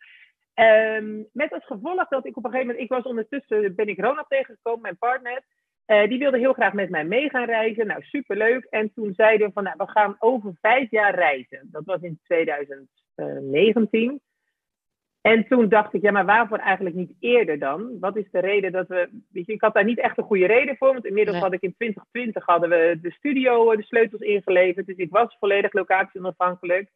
Um, 0.54 1.28
met 1.32 1.52
als 1.52 1.66
gevolg 1.66 2.08
dat 2.08 2.26
ik 2.26 2.36
op 2.36 2.44
een 2.44 2.50
gegeven 2.50 2.66
moment, 2.66 2.84
ik 2.84 2.96
was 2.96 3.04
ondertussen, 3.04 3.74
ben 3.74 3.88
ik 3.88 4.00
Ronald 4.00 4.28
tegengekomen, 4.28 4.80
mijn 4.80 4.98
partner. 4.98 5.42
Uh, 5.88 6.08
die 6.08 6.18
wilde 6.18 6.38
heel 6.38 6.52
graag 6.52 6.72
met 6.72 6.90
mij 6.90 7.04
mee 7.04 7.30
gaan 7.30 7.44
reizen. 7.44 7.86
Nou, 7.86 8.02
superleuk. 8.02 8.64
En 8.64 8.92
toen 8.94 9.12
zeiden 9.14 9.46
we 9.46 9.52
van, 9.52 9.62
nou, 9.62 9.76
we 9.78 9.88
gaan 9.88 10.16
over 10.18 10.52
vijf 10.60 10.90
jaar 10.90 11.14
reizen. 11.14 11.68
Dat 11.70 11.84
was 11.84 12.00
in 12.00 12.20
2019. 12.24 14.20
En 15.20 15.46
toen 15.48 15.68
dacht 15.68 15.94
ik, 15.94 16.02
ja, 16.02 16.10
maar 16.10 16.24
waarvoor 16.24 16.58
eigenlijk 16.58 16.96
niet 16.96 17.12
eerder 17.20 17.58
dan? 17.58 17.98
Wat 18.00 18.16
is 18.16 18.30
de 18.30 18.38
reden 18.38 18.72
dat 18.72 18.88
we... 18.88 19.08
Weet 19.32 19.46
je, 19.46 19.52
ik 19.52 19.60
had 19.60 19.74
daar 19.74 19.84
niet 19.84 19.98
echt 19.98 20.18
een 20.18 20.24
goede 20.24 20.46
reden 20.46 20.76
voor. 20.76 20.92
Want 20.92 21.06
inmiddels 21.06 21.36
nee. 21.36 21.44
had 21.44 21.54
ik 21.54 21.62
in 21.62 21.74
2020 21.74 22.46
hadden 22.46 22.68
we 22.68 22.98
de 23.02 23.10
studio 23.10 23.76
de 23.76 23.82
sleutels 23.82 24.20
ingeleverd. 24.20 24.86
Dus 24.86 24.96
ik 24.96 25.10
was 25.10 25.36
volledig 25.38 25.72
locatie 25.72 26.20
onafhankelijk. 26.20 26.90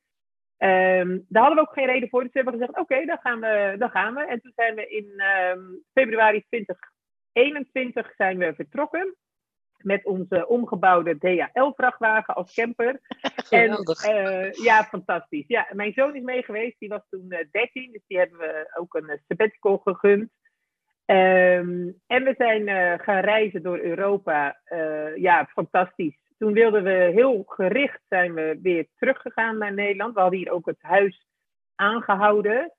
Um, 0.59 1.25
daar 1.29 1.43
hadden 1.43 1.63
we 1.63 1.69
ook 1.69 1.73
geen 1.75 1.87
reden 1.87 2.09
voor. 2.09 2.23
Dus 2.23 2.33
we 2.33 2.41
hebben 2.41 2.59
gezegd, 2.59 2.79
oké, 2.79 2.93
okay, 2.93 3.07
dan, 3.07 3.19
gaan 3.19 3.41
we, 3.41 3.75
dan 3.79 3.91
gaan 3.91 4.15
we. 4.15 4.27
En 4.27 4.41
toen 4.41 4.53
zijn 4.55 4.75
we 4.75 4.89
in 4.89 5.23
um, 5.55 5.83
februari 5.93 6.45
2021 7.33 8.15
zijn 8.17 8.39
we 8.39 8.55
vertrokken 8.55 9.17
met 9.85 10.05
onze 10.05 10.49
omgebouwde 10.49 11.19
DHL-vrachtwagen 11.19 12.35
als 12.35 12.55
camper. 12.55 13.01
Geweldig. 13.37 14.05
En, 14.05 14.45
uh, 14.45 14.53
ja, 14.53 14.85
fantastisch. 14.85 15.45
Ja, 15.47 15.69
mijn 15.73 15.93
zoon 15.93 16.17
is 16.17 16.23
mee 16.23 16.43
geweest, 16.43 16.79
die 16.79 16.89
was 16.89 17.03
toen 17.11 17.27
uh, 17.29 17.39
13, 17.51 17.93
dus 17.93 18.03
die 18.07 18.19
hebben 18.19 18.39
we 18.39 18.71
ook 18.79 18.95
een 18.95 19.11
uh, 19.11 19.17
sabbatical 19.29 19.79
gegund. 19.79 20.31
Um, 21.07 22.01
en 22.07 22.25
we 22.25 22.35
zijn 22.37 22.69
uh, 22.69 22.95
gaan 22.99 23.21
reizen 23.21 23.63
door 23.63 23.79
Europa. 23.79 24.61
ja, 25.15 25.47
fantastisch. 25.53 26.19
Toen 26.39 26.53
wilden 26.53 26.83
we 26.83 27.11
heel 27.15 27.43
gericht 27.47 28.01
zijn 28.09 28.35
we 28.35 28.59
weer 28.63 28.87
teruggegaan 28.97 29.59
naar 29.59 29.75
Nederland. 29.75 30.15
We 30.15 30.21
hadden 30.21 30.39
hier 30.39 30.51
ook 30.51 30.67
het 30.67 30.83
huis 30.83 31.27
aangehouden. 31.75 32.73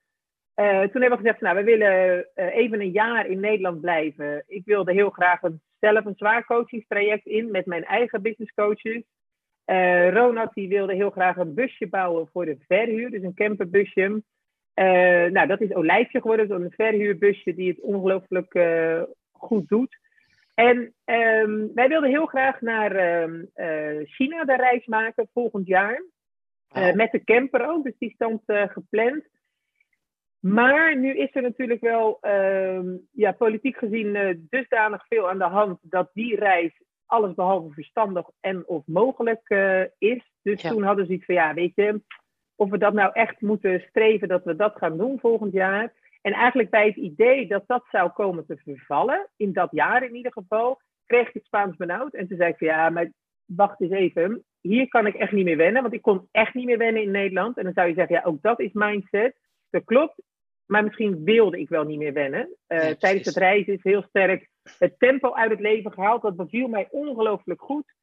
Uh, 0.56 0.82
toen 0.82 1.02
hebben 1.02 1.10
we 1.10 1.18
gezegd, 1.18 1.42
nou, 1.42 1.56
we 1.56 1.64
willen 1.64 2.28
uh, 2.36 2.56
even 2.56 2.82
een 2.82 2.92
jaar 2.92 3.28
in 3.28 3.40
Nederland 3.40 3.82
blijven. 3.82 4.44
Ik 4.48 4.66
wilde 4.66 4.94
heel 4.94 5.10
graag 5.10 5.42
een, 5.42 5.62
zelf 5.80 6.06
een 6.06 6.16
zwaar 6.16 6.46
coachingstraject 6.46 7.26
in 7.26 7.52
met 7.52 7.66
mijn 7.66 7.84
eigen 7.84 8.22
business 8.22 8.54
coaches. 8.54 9.04
Uh, 9.66 10.10
Ronald 10.10 10.54
die 10.54 10.68
wilde 10.68 10.94
heel 10.94 11.10
graag 11.10 11.38
een 11.38 11.54
busje 11.54 11.88
bouwen 11.88 12.28
voor 12.32 12.46
de 12.46 12.58
verhuur, 12.68 13.12
dus 13.12 13.24
een 13.24 13.34
camperbusje. 13.34 14.24
nou, 15.32 15.48
dat 15.48 15.62
is 15.62 15.74
Olijfje 15.74 16.22
geworden, 16.22 16.48
zo'n 16.48 16.74
verhuurbusje 16.76 17.56
die 17.56 17.70
het 17.70 17.80
ongelooflijk 17.80 18.60
goed 19.32 19.68
doet. 19.68 19.98
En 20.54 20.78
um, 21.06 21.72
wij 21.74 21.88
wilden 21.88 22.10
heel 22.10 22.26
graag 22.26 22.62
naar 22.62 23.22
um, 23.24 23.50
China 24.04 24.44
de 24.44 24.56
reis 24.56 24.86
maken 24.86 25.28
volgend 25.34 25.68
jaar. 25.68 26.04
Met 26.94 27.12
de 27.12 27.24
camper 27.24 27.70
ook, 27.70 27.84
dus 27.84 27.98
die 27.98 28.14
stond 28.14 28.42
gepland. 28.46 29.24
Maar 30.46 30.98
nu 30.98 31.14
is 31.18 31.30
er 31.36 31.42
natuurlijk 31.42 31.82
wel 31.82 32.20
uh, 32.22 32.80
ja, 33.12 33.32
politiek 33.32 33.78
gezien 33.78 34.16
uh, 34.16 34.36
dusdanig 34.38 35.06
veel 35.08 35.30
aan 35.30 35.38
de 35.38 35.44
hand 35.44 35.80
dat 35.82 36.10
die 36.14 36.36
reis 36.36 36.82
alles 37.06 37.34
behalve 37.34 37.74
verstandig 37.74 38.30
en 38.40 38.68
of 38.68 38.84
mogelijk 38.86 39.50
uh, 39.50 39.82
is. 39.98 40.32
Dus 40.42 40.62
ja. 40.62 40.70
toen 40.70 40.84
hadden 40.84 41.06
ze 41.06 41.14
iets 41.14 41.26
van 41.26 41.36
ja, 41.36 41.54
weet 41.54 41.76
je, 41.76 42.02
of 42.56 42.70
we 42.70 42.78
dat 42.78 42.94
nou 42.94 43.12
echt 43.14 43.42
moeten 43.42 43.84
streven 43.90 44.28
dat 44.28 44.44
we 44.44 44.56
dat 44.56 44.78
gaan 44.78 44.98
doen 44.98 45.20
volgend 45.20 45.54
jaar. 45.54 45.94
En 46.22 46.34
eigenlijk 46.34 46.70
bij 46.70 46.88
het 46.88 46.96
idee 46.96 47.48
dat 47.48 47.64
dat 47.68 47.86
zou 47.92 48.10
komen 48.10 48.46
te 48.46 48.58
vervallen, 48.58 49.30
in 49.38 49.54
dat 49.54 49.72
jaar 49.72 50.04
in 50.04 50.16
ieder 50.16 50.32
geval, 50.32 50.82
kreeg 51.06 51.28
ik 51.28 51.34
het 51.34 51.46
Spaans 51.46 51.76
benauwd. 51.76 52.14
En 52.14 52.28
toen 52.28 52.38
zei 52.38 52.50
ik 52.50 52.58
van 52.58 52.68
ja, 52.68 52.90
maar 52.90 53.12
wacht 53.46 53.82
eens 53.82 53.92
even, 53.92 54.44
hier 54.62 54.88
kan 54.88 55.06
ik 55.06 55.16
echt 55.16 55.32
niet 55.32 55.46
meer 55.46 55.58
wennen, 55.58 55.82
want 55.82 55.94
ik 55.94 56.02
kon 56.02 56.28
echt 56.32 56.54
niet 56.54 56.66
meer 56.66 56.78
wennen 56.78 57.02
in 57.02 57.12
Nederland. 57.12 57.58
En 57.58 57.64
dan 57.64 57.74
zou 57.74 57.88
je 57.88 57.94
zeggen, 57.94 58.16
ja, 58.16 58.24
ook 58.24 58.42
dat 58.42 58.60
is 58.60 58.74
mindset. 58.74 59.36
Dat 59.70 59.84
klopt, 59.84 60.22
maar 60.66 60.84
misschien 60.84 61.24
wilde 61.24 61.60
ik 61.60 61.70
wel 61.70 61.84
niet 61.84 61.98
meer 61.98 62.14
wennen. 62.14 62.56
Uh, 62.68 62.90
ja, 62.90 62.96
tijdens 62.96 63.26
het 63.26 63.36
reizen 63.36 63.74
is 63.74 63.84
heel 63.84 64.02
sterk 64.02 64.50
het 64.78 65.00
tempo 65.00 65.34
uit 65.34 65.52
het 65.52 65.60
leven 65.60 65.92
gehaald. 65.92 66.22
Dat 66.22 66.36
beviel 66.36 66.68
mij 66.68 66.88
ongelooflijk 66.92 67.62
goed. 67.62 67.94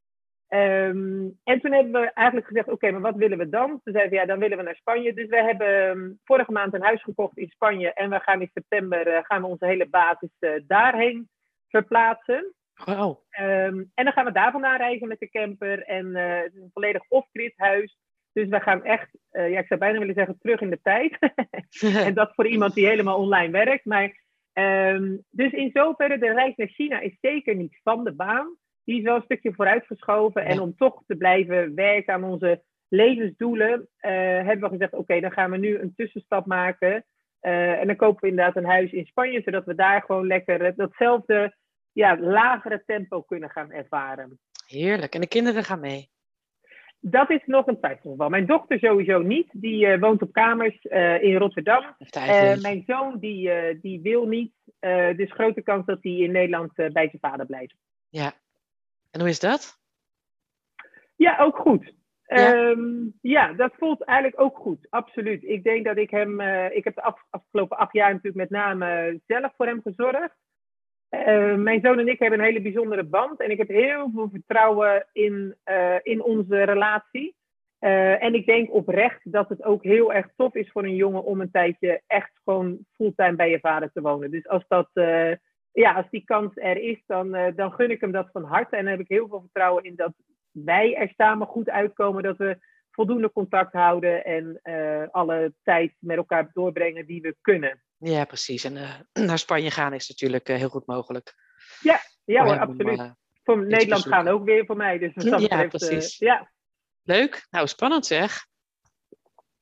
Um, 0.48 1.38
en 1.44 1.60
toen 1.60 1.72
hebben 1.72 2.00
we 2.00 2.12
eigenlijk 2.12 2.46
gezegd, 2.46 2.66
oké, 2.66 2.74
okay, 2.74 2.90
maar 2.90 3.12
wat 3.12 3.16
willen 3.16 3.38
we 3.38 3.48
dan? 3.48 3.68
Toen 3.68 3.92
zeiden 3.92 4.10
we, 4.10 4.16
ja, 4.16 4.26
dan 4.26 4.38
willen 4.38 4.56
we 4.56 4.62
naar 4.62 4.74
Spanje. 4.74 5.14
Dus 5.14 5.28
we 5.28 5.42
hebben 5.42 5.88
um, 5.88 6.18
vorige 6.24 6.52
maand 6.52 6.74
een 6.74 6.82
huis 6.82 7.02
gekocht 7.02 7.38
in 7.38 7.48
Spanje. 7.48 7.92
En 7.92 8.10
we 8.10 8.20
gaan 8.20 8.40
in 8.40 8.50
september 8.52 9.06
uh, 9.06 9.18
gaan 9.22 9.40
we 9.40 9.46
onze 9.46 9.66
hele 9.66 9.88
basis 9.88 10.30
uh, 10.40 10.50
daarheen 10.66 11.28
verplaatsen. 11.68 12.54
Wow. 12.84 13.18
Um, 13.40 13.90
en 13.94 14.04
dan 14.04 14.12
gaan 14.12 14.24
we 14.24 14.32
daar 14.32 14.52
vandaan 14.52 14.76
reizen 14.76 15.08
met 15.08 15.18
de 15.18 15.30
camper. 15.30 15.82
En 15.82 16.14
het 16.14 16.54
is 16.54 16.60
een 16.60 16.70
volledig 16.72 17.02
off-grid 17.08 17.52
huis. 17.56 17.98
Dus 18.32 18.48
we 18.48 18.60
gaan 18.60 18.84
echt, 18.84 19.08
uh, 19.32 19.50
ja, 19.50 19.58
ik 19.58 19.66
zou 19.66 19.80
bijna 19.80 19.98
willen 19.98 20.14
zeggen, 20.14 20.38
terug 20.40 20.60
in 20.60 20.70
de 20.70 20.80
tijd. 20.82 21.18
en 22.06 22.14
dat 22.14 22.34
voor 22.34 22.46
iemand 22.46 22.74
die 22.74 22.86
helemaal 22.86 23.18
online 23.18 23.52
werkt. 23.52 23.84
Maar, 23.84 24.20
um, 24.52 25.24
dus 25.30 25.52
in 25.52 25.70
zoverre, 25.72 26.18
de 26.18 26.32
reis 26.32 26.56
naar 26.56 26.68
China 26.68 27.00
is 27.00 27.16
zeker 27.20 27.54
niet 27.54 27.80
van 27.82 28.04
de 28.04 28.12
baan. 28.12 28.56
Die 28.84 28.98
is 28.98 29.02
wel 29.02 29.16
een 29.16 29.22
stukje 29.22 29.54
vooruitgeschoven. 29.54 30.42
Ja. 30.42 30.48
En 30.48 30.60
om 30.60 30.76
toch 30.76 31.02
te 31.06 31.16
blijven 31.16 31.74
werken 31.74 32.14
aan 32.14 32.24
onze 32.24 32.62
levensdoelen, 32.88 33.80
uh, 33.80 34.10
hebben 34.20 34.60
we 34.60 34.68
gezegd: 34.68 34.92
oké, 34.92 35.02
okay, 35.02 35.20
dan 35.20 35.32
gaan 35.32 35.50
we 35.50 35.56
nu 35.56 35.78
een 35.78 35.94
tussenstap 35.96 36.46
maken. 36.46 37.04
Uh, 37.42 37.80
en 37.80 37.86
dan 37.86 37.96
kopen 37.96 38.20
we 38.20 38.28
inderdaad 38.28 38.56
een 38.56 38.70
huis 38.70 38.92
in 38.92 39.06
Spanje, 39.06 39.42
zodat 39.44 39.64
we 39.64 39.74
daar 39.74 40.02
gewoon 40.02 40.26
lekker 40.26 40.76
datzelfde 40.76 41.56
ja, 41.92 42.18
lagere 42.20 42.82
tempo 42.86 43.22
kunnen 43.22 43.50
gaan 43.50 43.72
ervaren. 43.72 44.38
Heerlijk. 44.66 45.14
En 45.14 45.20
de 45.20 45.28
kinderen 45.28 45.64
gaan 45.64 45.80
mee? 45.80 46.10
Dat 47.02 47.30
is 47.30 47.42
nog 47.46 47.66
een 47.66 47.78
twijfelgeval. 47.78 48.28
Mijn 48.28 48.46
dochter 48.46 48.78
sowieso 48.78 49.18
niet. 49.18 49.48
Die 49.52 49.86
uh, 49.86 50.00
woont 50.00 50.22
op 50.22 50.32
kamers 50.32 50.84
uh, 50.84 51.22
in 51.22 51.36
Rotterdam. 51.36 51.96
Uh, 52.16 52.60
mijn 52.60 52.82
zoon 52.86 53.18
die, 53.18 53.50
die 53.80 54.00
wil 54.00 54.26
niet. 54.26 54.52
dus 55.16 55.32
grote 55.32 55.62
kans 55.62 55.86
dat 55.86 55.98
hij 56.00 56.12
in 56.12 56.32
Nederland 56.32 56.74
bij 56.74 56.92
zijn 56.92 57.18
vader 57.20 57.46
blijft. 57.46 57.74
Ja. 58.08 58.32
En 59.10 59.20
hoe 59.20 59.28
is 59.28 59.40
dat? 59.40 59.78
Ja, 61.16 61.38
ook 61.38 61.56
goed. 61.56 61.92
Ja, 62.26 62.54
um, 62.54 63.18
ja 63.20 63.52
dat 63.52 63.72
voelt 63.76 64.04
eigenlijk 64.04 64.40
ook 64.40 64.56
goed. 64.56 64.86
Absoluut. 64.90 65.42
Ik 65.42 65.64
denk 65.64 65.84
dat 65.84 65.96
ik 65.96 66.10
hem... 66.10 66.40
ik 66.70 66.84
heb 66.84 66.94
de 66.94 67.02
af, 67.02 67.24
afgelopen 67.30 67.76
acht 67.76 67.92
jaar 67.92 68.10
natuurlijk 68.10 68.36
met 68.36 68.50
name 68.50 69.20
zelf 69.26 69.52
voor 69.56 69.66
hem 69.66 69.80
gezorgd. 69.82 70.36
Uh, 71.10 71.54
mijn 71.54 71.80
zoon 71.80 71.98
en 71.98 72.08
ik 72.08 72.18
hebben 72.18 72.38
een 72.38 72.44
hele 72.44 72.60
bijzondere 72.60 73.04
band. 73.04 73.40
En 73.40 73.50
ik 73.50 73.58
heb 73.58 73.68
heel 73.68 74.10
veel 74.14 74.28
vertrouwen 74.30 75.06
in, 75.12 75.56
uh, 75.64 75.96
in 76.02 76.22
onze 76.22 76.62
relatie. 76.62 77.36
Uh, 77.80 78.22
en 78.22 78.34
ik 78.34 78.46
denk 78.46 78.72
oprecht 78.72 79.32
dat 79.32 79.48
het 79.48 79.64
ook 79.64 79.82
heel 79.82 80.12
erg 80.12 80.28
tof 80.36 80.54
is 80.54 80.70
voor 80.70 80.84
een 80.84 80.94
jongen 80.94 81.24
om 81.24 81.40
een 81.40 81.50
tijdje 81.50 82.02
echt 82.06 82.30
gewoon 82.44 82.78
fulltime 82.94 83.36
bij 83.36 83.50
je 83.50 83.60
vader 83.60 83.90
te 83.92 84.00
wonen. 84.00 84.30
Dus 84.30 84.48
als, 84.48 84.64
dat, 84.68 84.88
ja, 85.72 85.92
als 85.92 86.10
die 86.10 86.24
kans 86.24 86.52
er 86.54 86.76
is, 86.76 87.02
dan, 87.06 87.52
dan 87.56 87.72
gun 87.72 87.90
ik 87.90 88.00
hem 88.00 88.12
dat 88.12 88.28
van 88.32 88.44
harte. 88.44 88.76
En 88.76 88.82
dan 88.82 88.92
heb 88.92 89.00
ik 89.00 89.08
heel 89.08 89.28
veel 89.28 89.40
vertrouwen 89.40 89.84
in 89.84 89.96
dat 89.96 90.12
wij 90.50 90.96
er 90.96 91.12
samen 91.16 91.46
goed 91.46 91.70
uitkomen. 91.70 92.22
Dat 92.22 92.36
we 92.36 92.58
voldoende 92.90 93.32
contact 93.32 93.72
houden 93.72 94.24
en 94.24 94.60
alle 95.10 95.54
tijd 95.62 95.92
met 95.98 96.16
elkaar 96.16 96.50
doorbrengen 96.52 97.06
die 97.06 97.20
we 97.20 97.36
kunnen. 97.40 97.80
Ja, 98.00 98.24
precies. 98.24 98.64
En 98.64 98.76
uh, 98.76 98.94
naar 99.26 99.38
Spanje 99.38 99.70
gaan 99.70 99.92
is 99.92 100.08
natuurlijk 100.08 100.48
uh, 100.48 100.56
heel 100.56 100.68
goed 100.68 100.86
mogelijk. 100.86 101.34
Ja, 101.80 102.00
ja 102.24 102.44
hoor, 102.44 102.58
absoluut. 102.58 102.98
Om, 102.98 103.04
uh, 103.04 103.10
voor 103.44 103.66
Nederland 103.66 104.06
gaan 104.06 104.28
ook 104.28 104.44
weer 104.44 104.66
voor 104.66 104.76
mij. 104.76 104.98
Dus 104.98 105.14
dat 105.14 105.24
ja, 105.24 105.38
betreft, 105.38 105.68
precies. 105.68 106.18
ja. 106.18 106.50
Leuk. 107.02 107.46
Nou, 107.50 107.66
spannend 107.66 108.06
zeg. 108.06 108.46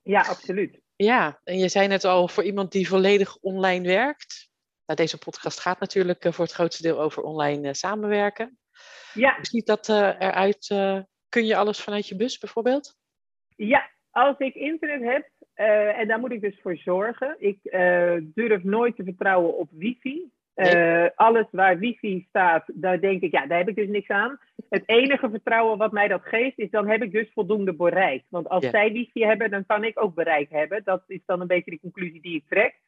Ja, 0.01 0.21
absoluut. 0.21 0.79
Ja, 0.95 1.39
en 1.43 1.57
je 1.57 1.69
zei 1.69 1.87
net 1.87 2.03
al, 2.03 2.27
voor 2.27 2.43
iemand 2.43 2.71
die 2.71 2.87
volledig 2.87 3.37
online 3.37 3.87
werkt. 3.87 4.49
Nou, 4.85 4.99
deze 5.01 5.17
podcast 5.17 5.59
gaat 5.59 5.79
natuurlijk 5.79 6.27
voor 6.29 6.45
het 6.45 6.53
grootste 6.53 6.81
deel 6.81 7.01
over 7.01 7.23
online 7.23 7.73
samenwerken. 7.73 8.57
Ja. 9.13 9.35
Hoe 9.35 9.45
ziet 9.45 9.65
dat 9.65 9.89
eruit? 9.89 10.67
kun 11.29 11.45
je 11.45 11.55
alles 11.55 11.79
vanuit 11.79 12.07
je 12.07 12.15
bus 12.15 12.37
bijvoorbeeld? 12.37 12.97
Ja, 13.55 13.91
als 14.11 14.37
ik 14.37 14.55
internet 14.55 15.03
heb, 15.03 15.29
en 15.97 16.07
daar 16.07 16.19
moet 16.19 16.31
ik 16.31 16.41
dus 16.41 16.59
voor 16.61 16.77
zorgen. 16.77 17.35
Ik 17.39 17.59
durf 18.33 18.63
nooit 18.63 18.95
te 18.95 19.03
vertrouwen 19.03 19.57
op 19.57 19.69
wifi. 19.71 20.31
Uh, 20.55 21.05
alles 21.15 21.45
waar 21.51 21.77
wifi 21.77 22.25
staat, 22.29 22.63
daar 22.73 22.99
denk 22.99 23.21
ik, 23.21 23.31
ja, 23.31 23.47
daar 23.47 23.57
heb 23.57 23.69
ik 23.69 23.75
dus 23.75 23.87
niks 23.87 24.07
aan. 24.07 24.39
Het 24.69 24.83
enige 24.85 25.29
vertrouwen 25.29 25.77
wat 25.77 25.91
mij 25.91 26.07
dat 26.07 26.21
geeft, 26.23 26.57
is 26.57 26.69
dan 26.69 26.87
heb 26.87 27.03
ik 27.03 27.11
dus 27.11 27.31
voldoende 27.33 27.73
bereik. 27.73 28.23
Want 28.29 28.49
als 28.49 28.69
zij 28.69 28.91
wifi 28.91 29.25
hebben, 29.25 29.51
dan 29.51 29.65
kan 29.65 29.83
ik 29.83 30.01
ook 30.03 30.15
bereik 30.15 30.49
hebben. 30.49 30.81
Dat 30.83 31.03
is 31.07 31.21
dan 31.25 31.41
een 31.41 31.47
beetje 31.47 31.71
de 31.71 31.79
conclusie 31.79 32.21
die 32.21 32.35
ik 32.35 32.45
trek. 32.49 32.79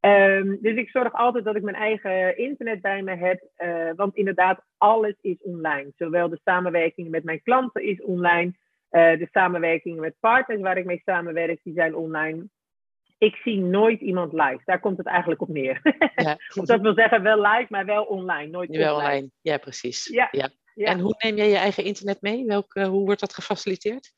Um, 0.00 0.58
dus 0.60 0.76
ik 0.76 0.88
zorg 0.88 1.12
altijd 1.12 1.44
dat 1.44 1.56
ik 1.56 1.62
mijn 1.62 1.76
eigen 1.76 2.38
internet 2.38 2.80
bij 2.80 3.02
me 3.02 3.16
heb. 3.16 3.42
Uh, 3.58 3.90
want 3.96 4.16
inderdaad, 4.16 4.64
alles 4.76 5.14
is 5.20 5.42
online. 5.42 5.92
Zowel 5.96 6.28
de 6.28 6.40
samenwerking 6.44 7.10
met 7.10 7.24
mijn 7.24 7.42
klanten 7.42 7.82
is 7.82 8.02
online. 8.02 8.52
Uh, 8.90 9.18
de 9.18 9.28
samenwerking 9.32 10.00
met 10.00 10.14
partners 10.20 10.60
waar 10.60 10.78
ik 10.78 10.84
mee 10.84 11.02
samenwerk, 11.04 11.60
die 11.62 11.74
zijn 11.74 11.94
online 11.94 12.46
ik 13.18 13.36
zie 13.36 13.60
nooit 13.60 14.00
iemand 14.00 14.32
live. 14.32 14.60
Daar 14.64 14.80
komt 14.80 14.98
het 14.98 15.06
eigenlijk 15.06 15.40
op 15.40 15.48
neer. 15.48 15.80
Ja. 16.14 16.38
of 16.60 16.64
dat 16.64 16.80
wil 16.80 16.94
zeggen, 16.94 17.22
wel 17.22 17.40
live, 17.40 17.66
maar 17.68 17.84
wel 17.84 18.04
online. 18.04 18.50
Nooit 18.50 18.76
wel 18.76 18.96
online. 18.96 19.30
Ja, 19.40 19.56
precies. 19.58 20.06
Ja. 20.06 20.28
ja. 20.30 20.50
En 20.74 20.98
hoe 20.98 21.14
neem 21.18 21.36
jij 21.36 21.48
je 21.48 21.56
eigen 21.56 21.84
internet 21.84 22.20
mee? 22.20 22.44
Welke, 22.46 22.86
hoe 22.86 23.04
wordt 23.04 23.20
dat 23.20 23.34
gefaciliteerd? 23.34 24.12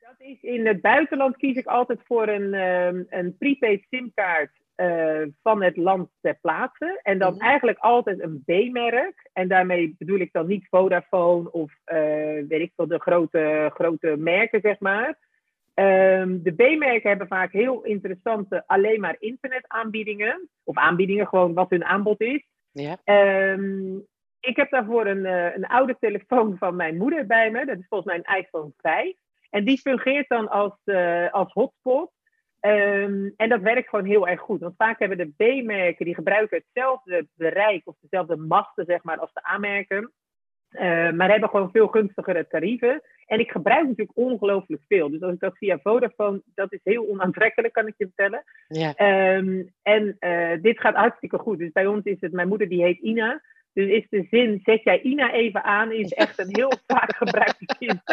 Dat 0.00 0.14
is 0.18 0.42
in 0.42 0.66
het 0.66 0.80
buitenland 0.80 1.36
kies 1.36 1.56
ik 1.56 1.66
altijd 1.66 2.00
voor 2.04 2.28
een, 2.28 2.54
um, 2.54 3.06
een 3.08 3.36
prepaid 3.38 3.86
simkaart 3.90 4.60
uh, 4.76 5.26
van 5.42 5.62
het 5.62 5.76
land 5.76 6.08
ter 6.20 6.38
plaatse. 6.40 7.00
En 7.02 7.18
dan 7.18 7.34
mhm. 7.34 7.44
eigenlijk 7.44 7.78
altijd 7.78 8.20
een 8.20 8.42
B-merk. 8.44 9.30
En 9.32 9.48
daarmee 9.48 9.94
bedoel 9.98 10.18
ik 10.18 10.32
dan 10.32 10.46
niet 10.46 10.68
Vodafone 10.68 11.52
of 11.52 11.72
uh, 11.86 11.96
weet 12.48 12.60
ik 12.60 12.72
veel, 12.76 12.86
de 12.86 12.98
grote, 12.98 13.70
grote 13.74 14.16
merken, 14.18 14.60
zeg 14.60 14.78
maar. 14.78 15.18
Um, 15.74 16.42
de 16.42 16.52
B-merken 16.52 17.08
hebben 17.08 17.26
vaak 17.26 17.52
heel 17.52 17.82
interessante 17.82 18.64
alleen 18.66 19.00
maar 19.00 19.16
internetaanbiedingen. 19.18 20.48
Of 20.64 20.76
aanbiedingen, 20.76 21.26
gewoon 21.26 21.54
wat 21.54 21.70
hun 21.70 21.84
aanbod 21.84 22.20
is. 22.20 22.46
Ja. 22.72 22.98
Um, 23.52 24.06
ik 24.40 24.56
heb 24.56 24.70
daarvoor 24.70 25.06
een, 25.06 25.24
uh, 25.24 25.54
een 25.54 25.66
oude 25.66 25.96
telefoon 26.00 26.56
van 26.64 26.76
mijn 26.76 26.96
moeder 26.96 27.26
bij 27.26 27.50
me. 27.50 27.64
Dat 27.64 27.78
is 27.78 27.86
volgens 27.88 28.14
mij 28.14 28.22
een 28.24 28.42
iPhone 28.42 28.72
5. 28.76 29.14
En 29.50 29.64
die 29.64 29.78
fungeert 29.78 30.28
dan 30.28 30.48
als, 30.48 30.80
als 31.30 31.52
hotspot. 31.52 32.12
Um, 32.66 33.32
en 33.36 33.48
dat 33.48 33.60
werkt 33.60 33.88
gewoon 33.88 34.04
heel 34.04 34.28
erg 34.28 34.40
goed. 34.40 34.60
Want 34.60 34.76
vaak 34.76 34.98
hebben 34.98 35.18
de 35.18 35.60
B-merken, 35.62 36.04
die 36.04 36.14
gebruiken 36.14 36.58
hetzelfde 36.58 37.26
bereik 37.34 37.82
of 37.84 37.96
dezelfde 38.00 38.36
masten 38.36 38.84
zeg 38.84 39.02
maar, 39.02 39.18
als 39.18 39.32
de 39.32 39.48
A-merken. 39.48 40.12
Uh, 40.70 41.10
maar 41.10 41.30
hebben 41.30 41.48
gewoon 41.48 41.70
veel 41.70 41.86
gunstigere 41.86 42.46
tarieven. 42.46 43.02
En 43.26 43.38
ik 43.38 43.50
gebruik 43.50 43.82
natuurlijk 43.82 44.18
ongelooflijk 44.18 44.82
veel. 44.88 45.10
Dus 45.10 45.20
als 45.20 45.32
ik 45.32 45.40
dat 45.40 45.56
via 45.56 45.78
Vodafone, 45.82 46.42
dat 46.54 46.72
is 46.72 46.80
heel 46.82 47.08
onaantrekkelijk, 47.08 47.72
kan 47.72 47.86
ik 47.86 47.94
je 47.96 48.10
vertellen. 48.14 48.44
Ja. 48.68 48.88
Um, 49.36 49.72
en 49.82 50.16
uh, 50.20 50.62
dit 50.62 50.80
gaat 50.80 50.94
hartstikke 50.94 51.38
goed. 51.38 51.58
Dus 51.58 51.72
bij 51.72 51.86
ons 51.86 52.04
is 52.04 52.20
het, 52.20 52.32
mijn 52.32 52.48
moeder 52.48 52.68
die 52.68 52.82
heet 52.82 52.98
Ina. 52.98 53.42
Dus 53.72 53.88
is 53.88 54.06
de 54.08 54.26
zin, 54.30 54.60
zet 54.64 54.82
jij 54.82 55.00
Ina 55.00 55.32
even 55.32 55.62
aan, 55.62 55.92
is 55.92 56.12
echt 56.24 56.38
een 56.38 56.56
heel 56.56 56.72
vaak 56.86 57.16
gebruikte 57.16 57.76
zin. 57.78 58.00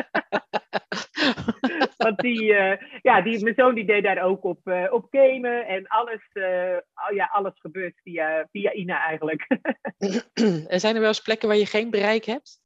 Want 2.03 2.17
die, 2.17 2.43
uh, 2.43 2.74
ja, 3.01 3.22
die, 3.22 3.43
mijn 3.43 3.55
zoon 3.55 3.75
die 3.75 3.86
deed 3.86 4.03
daar 4.03 4.24
ook 4.24 4.43
op, 4.43 4.60
uh, 4.63 4.88
op 4.89 5.08
gamen. 5.10 5.65
En 5.67 5.88
alles, 5.88 6.22
oh 6.34 7.15
ja, 7.15 7.29
alles 7.31 7.60
gebeurt 7.60 8.00
via, 8.03 8.48
via 8.51 8.74
Ina 8.74 9.05
eigenlijk. 9.05 9.48
en 10.67 10.79
zijn 10.79 10.93
er 10.93 11.00
wel 11.00 11.08
eens 11.08 11.22
plekken 11.22 11.48
waar 11.48 11.57
je 11.57 11.66
geen 11.66 11.90
bereik 11.90 12.25
hebt? 12.25 12.61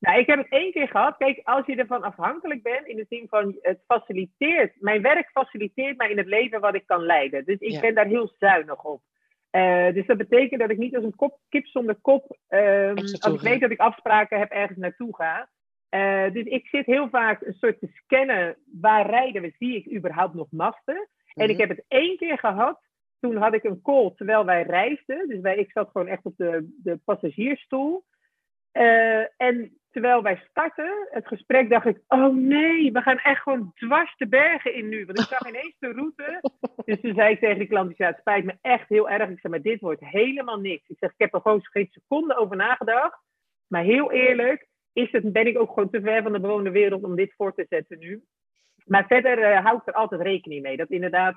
Nou, 0.00 0.18
ik 0.18 0.26
heb 0.26 0.38
het 0.38 0.48
één 0.48 0.72
keer 0.72 0.88
gehad. 0.88 1.16
Kijk, 1.16 1.40
als 1.44 1.66
je 1.66 1.76
ervan 1.76 2.02
afhankelijk 2.02 2.62
bent, 2.62 2.86
in 2.86 2.96
de 2.96 3.06
zin 3.08 3.26
van 3.28 3.56
het 3.60 3.82
faciliteert, 3.86 4.72
mijn 4.80 5.02
werk 5.02 5.30
faciliteert 5.30 5.96
mij 5.96 6.10
in 6.10 6.18
het 6.18 6.26
leven 6.26 6.60
wat 6.60 6.74
ik 6.74 6.86
kan 6.86 7.02
leiden. 7.02 7.44
Dus 7.44 7.58
ik 7.58 7.80
ben 7.80 7.94
daar 7.94 8.06
heel 8.06 8.32
zuinig 8.38 8.84
op. 8.84 9.02
Uh, 9.50 9.92
dus 9.92 10.06
dat 10.06 10.16
betekent 10.16 10.60
dat 10.60 10.70
ik 10.70 10.78
niet 10.78 10.94
als 10.94 11.04
een 11.04 11.16
kop, 11.16 11.38
kip 11.48 11.66
zonder 11.66 11.94
kop, 12.00 12.36
um, 12.48 12.96
als 12.96 13.34
ik 13.34 13.40
weet 13.40 13.60
dat 13.60 13.70
ik 13.70 13.80
afspraken 13.80 14.38
heb, 14.38 14.50
ergens 14.50 14.78
naartoe 14.78 15.16
ga. 15.16 15.48
Uh, 15.90 16.32
dus 16.32 16.44
ik 16.44 16.66
zit 16.66 16.86
heel 16.86 17.08
vaak 17.08 17.42
een 17.42 17.56
soort 17.60 17.80
te 17.80 17.88
scannen, 17.92 18.56
waar 18.80 19.10
rijden 19.10 19.42
we, 19.42 19.54
zie 19.58 19.76
ik 19.76 19.96
überhaupt 19.96 20.34
nog 20.34 20.46
masten? 20.50 20.94
Mm 20.94 21.06
-hmm. 21.24 21.42
En 21.42 21.48
ik 21.48 21.58
heb 21.58 21.68
het 21.68 21.84
één 21.88 22.16
keer 22.16 22.38
gehad, 22.38 22.80
toen 23.20 23.36
had 23.36 23.54
ik 23.54 23.64
een 23.64 23.82
call 23.82 24.12
terwijl 24.16 24.44
wij 24.44 24.62
reisden. 24.62 25.28
Dus 25.28 25.40
wij, 25.40 25.56
ik 25.56 25.70
zat 25.70 25.90
gewoon 25.90 26.06
echt 26.06 26.24
op 26.24 26.36
de, 26.36 26.76
de 26.82 27.00
passagiersstoel. 27.04 28.04
Uh, 28.72 29.40
en 29.40 29.78
terwijl 29.90 30.22
wij 30.22 30.42
starten, 30.50 31.08
het 31.10 31.26
gesprek, 31.26 31.70
dacht 31.70 31.86
ik: 31.86 32.00
Oh 32.08 32.34
nee, 32.34 32.92
we 32.92 33.00
gaan 33.00 33.18
echt 33.18 33.42
gewoon 33.42 33.72
dwars 33.74 34.16
de 34.16 34.28
bergen 34.28 34.74
in 34.74 34.88
nu. 34.88 35.06
Want 35.06 35.18
ik 35.18 35.24
zag 35.24 35.48
ineens 35.48 35.76
de 35.78 35.92
route. 35.92 36.40
Dus 36.84 37.00
toen 37.00 37.14
zei 37.14 37.32
ik 37.32 37.40
tegen 37.40 37.58
de 37.58 37.66
klant: 37.66 37.96
ja, 37.96 38.06
Het 38.06 38.18
spijt 38.18 38.44
me 38.44 38.58
echt 38.60 38.88
heel 38.88 39.08
erg. 39.08 39.30
Ik 39.30 39.40
zei: 39.40 39.52
Maar 39.52 39.62
dit 39.62 39.80
wordt 39.80 40.04
helemaal 40.04 40.60
niks. 40.60 40.88
Ik 40.88 40.96
zeg: 40.98 41.10
Ik 41.10 41.18
heb 41.18 41.34
er 41.34 41.40
gewoon 41.40 41.60
geen 41.62 41.88
seconde 41.90 42.36
over 42.36 42.56
nagedacht. 42.56 43.20
Maar 43.66 43.82
heel 43.82 44.12
eerlijk, 44.12 44.66
is 44.92 45.12
het, 45.12 45.32
ben 45.32 45.46
ik 45.46 45.58
ook 45.58 45.68
gewoon 45.68 45.90
te 45.90 46.00
ver 46.00 46.22
van 46.22 46.32
de 46.32 46.40
bewoonde 46.40 46.70
wereld 46.70 47.02
om 47.02 47.16
dit 47.16 47.34
voor 47.36 47.54
te 47.54 47.66
zetten 47.68 47.98
nu. 47.98 48.22
Maar 48.84 49.06
verder 49.06 49.38
uh, 49.38 49.64
hou 49.64 49.76
ik 49.76 49.86
er 49.86 49.92
altijd 49.92 50.20
rekening 50.20 50.62
mee. 50.62 50.76
Dat 50.76 50.90
inderdaad 50.90 51.36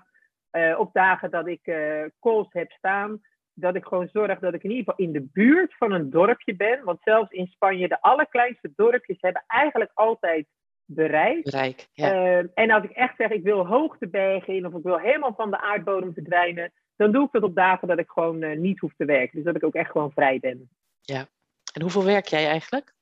uh, 0.51 0.79
op 0.79 0.93
dagen 0.93 1.31
dat 1.31 1.47
ik 1.47 1.67
uh, 1.67 2.03
calls 2.19 2.47
heb 2.49 2.71
staan 2.71 3.21
dat 3.53 3.75
ik 3.75 3.85
gewoon 3.85 4.09
zorg 4.11 4.39
dat 4.39 4.53
ik 4.53 4.63
in 4.63 4.69
ieder 4.69 4.85
geval 4.85 5.05
in 5.05 5.13
de 5.13 5.29
buurt 5.33 5.77
van 5.77 5.91
een 5.91 6.09
dorpje 6.09 6.55
ben. 6.55 6.83
Want 6.83 6.99
zelfs 7.03 7.31
in 7.31 7.47
Spanje, 7.47 7.87
de 7.87 8.01
allerkleinste 8.01 8.71
dorpjes 8.75 9.17
hebben 9.21 9.43
eigenlijk 9.47 9.91
altijd 9.93 10.47
bereik. 10.85 11.43
bereik 11.43 11.87
ja. 11.93 12.13
uh, 12.13 12.49
en 12.53 12.71
als 12.71 12.83
ik 12.83 12.91
echt 12.91 13.15
zeg, 13.17 13.29
ik 13.29 13.43
wil 13.43 13.67
hoogtebergen 13.67 14.55
in 14.55 14.65
of 14.65 14.73
ik 14.73 14.83
wil 14.83 14.99
helemaal 14.99 15.33
van 15.33 15.51
de 15.51 15.61
aardbodem 15.61 16.13
verdwijnen, 16.13 16.71
dan 16.95 17.11
doe 17.11 17.25
ik 17.25 17.31
dat 17.31 17.43
op 17.43 17.55
dagen 17.55 17.87
dat 17.87 17.99
ik 17.99 18.09
gewoon 18.09 18.43
uh, 18.43 18.57
niet 18.57 18.79
hoef 18.79 18.93
te 18.97 19.05
werken. 19.05 19.35
Dus 19.35 19.45
dat 19.45 19.55
ik 19.55 19.63
ook 19.63 19.75
echt 19.75 19.91
gewoon 19.91 20.11
vrij 20.11 20.39
ben. 20.39 20.69
Ja. 21.01 21.25
En 21.73 21.81
hoeveel 21.81 22.03
werk 22.03 22.25
jij 22.25 22.47
eigenlijk? 22.47 22.93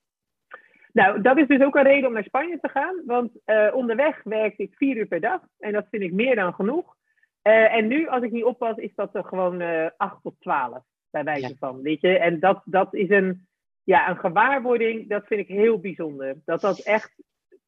Nou, 0.93 1.21
dat 1.21 1.37
is 1.37 1.47
dus 1.47 1.61
ook 1.61 1.75
een 1.75 1.83
reden 1.83 2.07
om 2.07 2.13
naar 2.13 2.23
Spanje 2.23 2.59
te 2.59 2.69
gaan. 2.69 3.01
Want 3.05 3.31
uh, 3.45 3.69
onderweg 3.73 4.23
werk 4.23 4.57
ik 4.57 4.75
vier 4.75 4.97
uur 4.97 5.07
per 5.07 5.19
dag. 5.19 5.41
En 5.59 5.73
dat 5.73 5.87
vind 5.89 6.03
ik 6.03 6.13
meer 6.13 6.35
dan 6.35 6.53
genoeg. 6.53 6.95
Uh, 7.43 7.75
en 7.75 7.87
nu, 7.87 8.07
als 8.07 8.23
ik 8.23 8.31
niet 8.31 8.43
oppas, 8.43 8.77
is 8.77 8.95
dat 8.95 9.15
er 9.15 9.23
gewoon 9.23 9.61
uh, 9.61 9.85
eh, 9.85 9.91
8 9.97 10.21
tot 10.21 10.35
12, 10.39 10.83
bij 11.09 11.23
wijze 11.23 11.47
ja. 11.47 11.55
van. 11.59 11.81
Weet 11.81 12.01
je? 12.01 12.17
En 12.17 12.39
dat, 12.39 12.61
dat 12.65 12.93
is 12.93 13.09
een, 13.09 13.47
ja, 13.83 14.09
een 14.09 14.17
gewaarwording, 14.17 15.09
dat 15.09 15.27
vind 15.27 15.39
ik 15.39 15.47
heel 15.47 15.79
bijzonder. 15.79 16.35
Dat 16.45 16.61
dat 16.61 16.79
echt, 16.79 17.13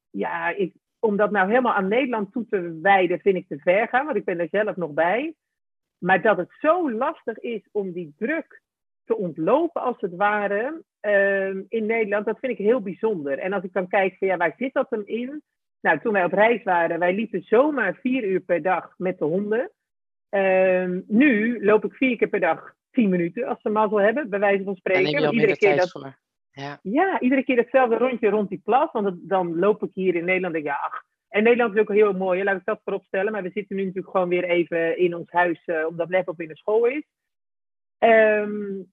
ja, 0.10 0.50
ik, 0.50 0.74
om 1.00 1.18
dat 1.18 1.32
nou 1.32 1.50
helemaal 1.50 1.74
aan 1.74 1.88
Nederland 1.88 2.32
toe 2.32 2.46
te 2.50 2.80
wijden, 2.82 3.20
vind 3.20 3.36
ik 3.36 3.48
te 3.48 3.60
ver 3.60 3.88
gaan, 3.88 4.06
want 4.06 4.18
ik 4.18 4.26
ben 4.26 4.40
er 4.40 4.48
zelf 4.52 4.76
nog 4.76 4.92
bij. 4.92 5.36
Maar 5.98 6.22
dat 6.22 6.38
het 6.38 6.52
zo 6.60 6.92
lastig 6.92 7.38
is 7.38 7.68
om 7.72 7.92
die 7.92 8.14
druk 8.18 8.62
te 9.06 9.18
ontlopen, 9.18 9.82
als 9.82 9.96
het 10.00 10.16
ware, 10.16 10.84
uh, 11.02 11.48
in 11.48 11.86
Nederland, 11.86 12.26
dat 12.26 12.40
vind 12.40 12.52
ik 12.52 12.66
heel 12.66 12.82
bijzonder. 12.82 13.40
En 13.40 13.54
als 13.54 13.64
ik 13.64 13.74
dan 13.74 13.88
kijk 13.88 14.16
van, 14.18 14.28
ja, 14.28 14.38
waar 14.38 14.54
zit 14.58 14.74
dat 14.74 14.90
hem 14.90 15.04
in? 15.06 15.42
Nou, 15.82 16.00
toen 16.00 16.14
wij 16.14 16.24
op 16.24 16.34
reis 16.34 16.64
waren, 16.64 17.00
wij 17.00 17.14
liepen 17.14 17.44
zomaar 17.44 17.96
vier 18.02 18.24
uur 18.24 18.40
per 18.40 18.62
dag 18.62 18.94
met 18.98 19.20
de 19.20 19.26
honden. 19.26 19.72
Um, 20.30 21.04
nu 21.08 21.64
loop 21.66 21.86
ik 21.86 21.94
vier 21.94 22.18
keer 22.18 22.28
per 22.28 22.40
dag 22.40 22.74
tien 22.92 23.10
minuten, 23.10 23.48
als 23.48 23.62
ze 23.62 23.70
mazzel 23.70 24.00
hebben, 24.00 24.30
bij 24.30 24.40
wijze 24.40 24.64
van 24.64 24.76
spreken. 24.76 25.34
Iedere 25.34 25.58
keer 25.58 25.78
dat, 25.78 25.92
voor. 25.92 26.20
Ja. 26.52 26.80
ja, 26.82 27.20
iedere 27.20 27.44
keer 27.44 27.58
hetzelfde 27.58 27.98
rondje 27.98 28.30
rond 28.30 28.50
die 28.50 28.62
plas. 28.64 28.92
Want 28.92 29.18
dan 29.22 29.60
loop 29.60 29.84
ik 29.84 29.90
hier 29.94 30.16
in 30.16 30.26
Nederland 30.26 30.56
en 30.56 30.64
ja, 30.64 30.76
ach. 30.76 31.04
En 31.28 31.44
Nederland 31.44 31.76
is 31.76 31.82
ook 31.82 31.92
heel 31.92 32.14
mooi, 32.14 32.40
hè? 32.40 32.46
laat 32.46 32.58
ik 32.58 32.66
dat 32.66 32.82
voorop 32.84 33.04
stellen. 33.06 33.32
Maar 33.32 33.44
we 33.44 33.52
zitten 33.54 33.76
nu 33.76 33.82
natuurlijk 33.86 34.14
gewoon 34.14 34.30
weer 34.30 34.44
even 34.44 34.98
in 34.98 35.16
ons 35.16 35.32
huis, 35.32 35.62
uh, 35.66 35.86
omdat 35.88 36.10
laptop 36.10 36.42
in 36.42 36.48
de 36.48 36.58
school 36.58 36.86
is. 36.86 37.04
Um, 38.04 38.92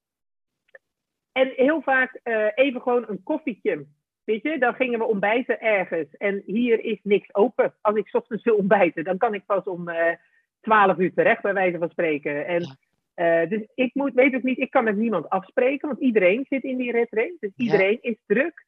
en 1.32 1.52
heel 1.56 1.82
vaak 1.82 2.20
uh, 2.24 2.46
even 2.54 2.80
gewoon 2.80 3.04
een 3.08 3.22
koffietje 3.22 3.86
Weet 4.28 4.42
je, 4.42 4.58
dan 4.58 4.74
gingen 4.74 4.98
we 4.98 5.04
ontbijten 5.04 5.60
ergens. 5.60 6.16
En 6.16 6.42
hier 6.46 6.84
is 6.84 6.98
niks 7.02 7.34
open. 7.34 7.74
Als 7.80 7.96
ik 7.96 8.08
ochtends 8.12 8.44
wil 8.44 8.56
ontbijten, 8.56 9.04
dan 9.04 9.18
kan 9.18 9.34
ik 9.34 9.46
pas 9.46 9.64
om 9.64 9.88
uh, 9.88 10.08
eh, 10.08 10.16
12 10.60 10.98
uur 10.98 11.14
terecht, 11.14 11.42
bij 11.42 11.54
wijze 11.54 11.78
van 11.78 11.90
spreken. 11.90 12.46
En, 12.46 12.78
uh, 13.16 13.48
dus 13.48 13.68
ik 13.74 13.94
moet, 13.94 14.14
weet 14.14 14.32
het 14.32 14.42
niet, 14.42 14.58
ik 14.58 14.70
kan 14.70 14.84
met 14.84 14.96
niemand 14.96 15.28
afspreken, 15.28 15.88
want 15.88 16.00
iedereen 16.00 16.46
zit 16.48 16.62
in 16.62 16.76
die 16.76 16.92
red 16.92 17.08
race. 17.10 17.36
Dus 17.40 17.52
iedereen 17.56 17.98
ja. 18.00 18.10
is 18.10 18.16
druk. 18.26 18.64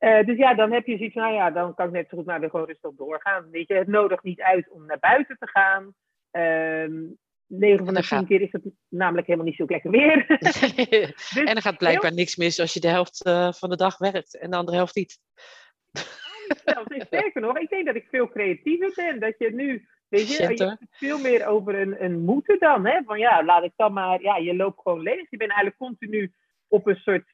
Uh, 0.00 0.24
dus 0.24 0.36
ja, 0.36 0.54
dan 0.54 0.72
heb 0.72 0.86
je 0.86 0.96
zoiets 0.96 1.14
nou 1.14 1.34
ja, 1.34 1.50
dan 1.50 1.74
kan 1.74 1.86
ik 1.86 1.92
net 1.92 2.08
zo 2.08 2.16
goed 2.16 2.26
maar 2.26 2.40
weer 2.40 2.50
gewoon 2.50 2.66
rustig 2.66 2.90
doorgaan. 2.96 3.50
Weet 3.50 3.68
je, 3.68 3.74
het 3.74 3.88
nodigt 3.88 4.22
niet 4.22 4.40
uit 4.40 4.70
om 4.70 4.86
naar 4.86 4.98
buiten 4.98 5.36
te 5.38 5.48
gaan. 5.48 5.94
Uh, 6.32 7.10
9 7.46 7.84
van 7.84 7.94
de 7.94 8.02
10 8.02 8.26
keer 8.26 8.40
is 8.40 8.52
het 8.52 8.62
namelijk 8.88 9.26
helemaal 9.26 9.48
niet 9.48 9.56
zo 9.56 9.64
lekker 9.66 9.90
weer. 9.90 10.38
dus 10.38 10.62
en 11.48 11.54
er 11.54 11.62
gaat 11.62 11.78
blijkbaar 11.78 12.10
heel... 12.10 12.18
niks 12.18 12.36
mis 12.36 12.60
als 12.60 12.72
je 12.72 12.80
de 12.80 12.88
helft 12.88 13.26
uh, 13.26 13.52
van 13.52 13.70
de 13.70 13.76
dag 13.76 13.98
werkt 13.98 14.38
en 14.38 14.50
de 14.50 14.56
andere 14.56 14.76
helft 14.76 14.94
niet. 14.94 15.18
zelfs. 16.64 17.04
Sterker 17.06 17.40
nog, 17.40 17.58
ik 17.58 17.68
denk 17.68 17.86
dat 17.86 17.94
ik 17.94 18.06
veel 18.10 18.28
creatiever 18.28 18.92
ben. 18.94 19.20
Dat 19.20 19.34
je 19.38 19.54
nu, 19.54 19.88
weet 20.08 20.28
je, 20.28 20.42
je 20.42 20.46
hebt 20.46 20.58
het 20.58 20.86
veel 20.90 21.18
meer 21.18 21.46
over 21.46 21.74
een, 21.74 22.04
een 22.04 22.20
moeten 22.20 22.58
dan. 22.58 22.86
Hè? 22.86 23.02
Van 23.04 23.18
ja, 23.18 23.44
laat 23.44 23.64
ik 23.64 23.72
dan 23.76 23.92
maar, 23.92 24.22
ja, 24.22 24.36
je 24.36 24.56
loopt 24.56 24.80
gewoon 24.82 25.00
leeg. 25.00 25.30
Je 25.30 25.36
bent 25.36 25.50
eigenlijk 25.50 25.78
continu 25.78 26.32
op 26.68 26.86
een 26.86 26.96
soort 26.96 27.24
60% 27.24 27.28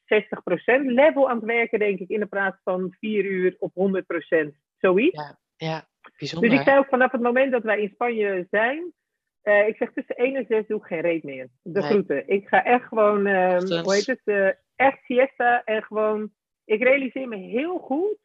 level 0.85 1.29
aan 1.29 1.35
het 1.35 1.45
werken, 1.45 1.79
denk 1.79 1.99
ik, 1.99 2.09
in 2.09 2.19
de 2.19 2.25
plaats 2.25 2.57
van 2.63 2.95
4 2.99 3.25
uur 3.25 3.55
op 3.59 3.71
100%. 3.71 4.47
Zoiets. 4.77 5.17
Ja, 5.17 5.37
ja, 5.55 5.87
bijzonder. 6.17 6.49
Dus 6.49 6.59
ik 6.59 6.65
zei 6.65 6.79
ook 6.79 6.87
vanaf 6.89 7.11
het 7.11 7.21
moment 7.21 7.51
dat 7.51 7.63
wij 7.63 7.81
in 7.81 7.89
Spanje 7.93 8.47
zijn, 8.49 8.93
uh, 9.43 9.67
ik 9.67 9.75
zeg 9.75 9.91
tussen 9.93 10.15
1 10.15 10.35
en 10.35 10.45
6 10.47 10.67
doe 10.67 10.79
ik 10.79 10.85
geen 10.85 11.01
reet 11.01 11.23
meer. 11.23 11.47
De 11.61 11.79
nee. 11.79 11.89
groeten. 11.89 12.27
Ik 12.27 12.47
ga 12.47 12.63
echt 12.63 12.87
gewoon, 12.87 13.27
uh, 13.27 13.57
hoe 13.57 13.93
heet 13.93 14.07
het, 14.07 14.21
uh, 14.25 14.49
echt 14.75 15.03
siesta 15.03 15.63
en 15.63 15.83
gewoon, 15.83 16.31
ik 16.65 16.83
realiseer 16.83 17.27
me 17.27 17.35
heel 17.35 17.77
goed 17.77 18.17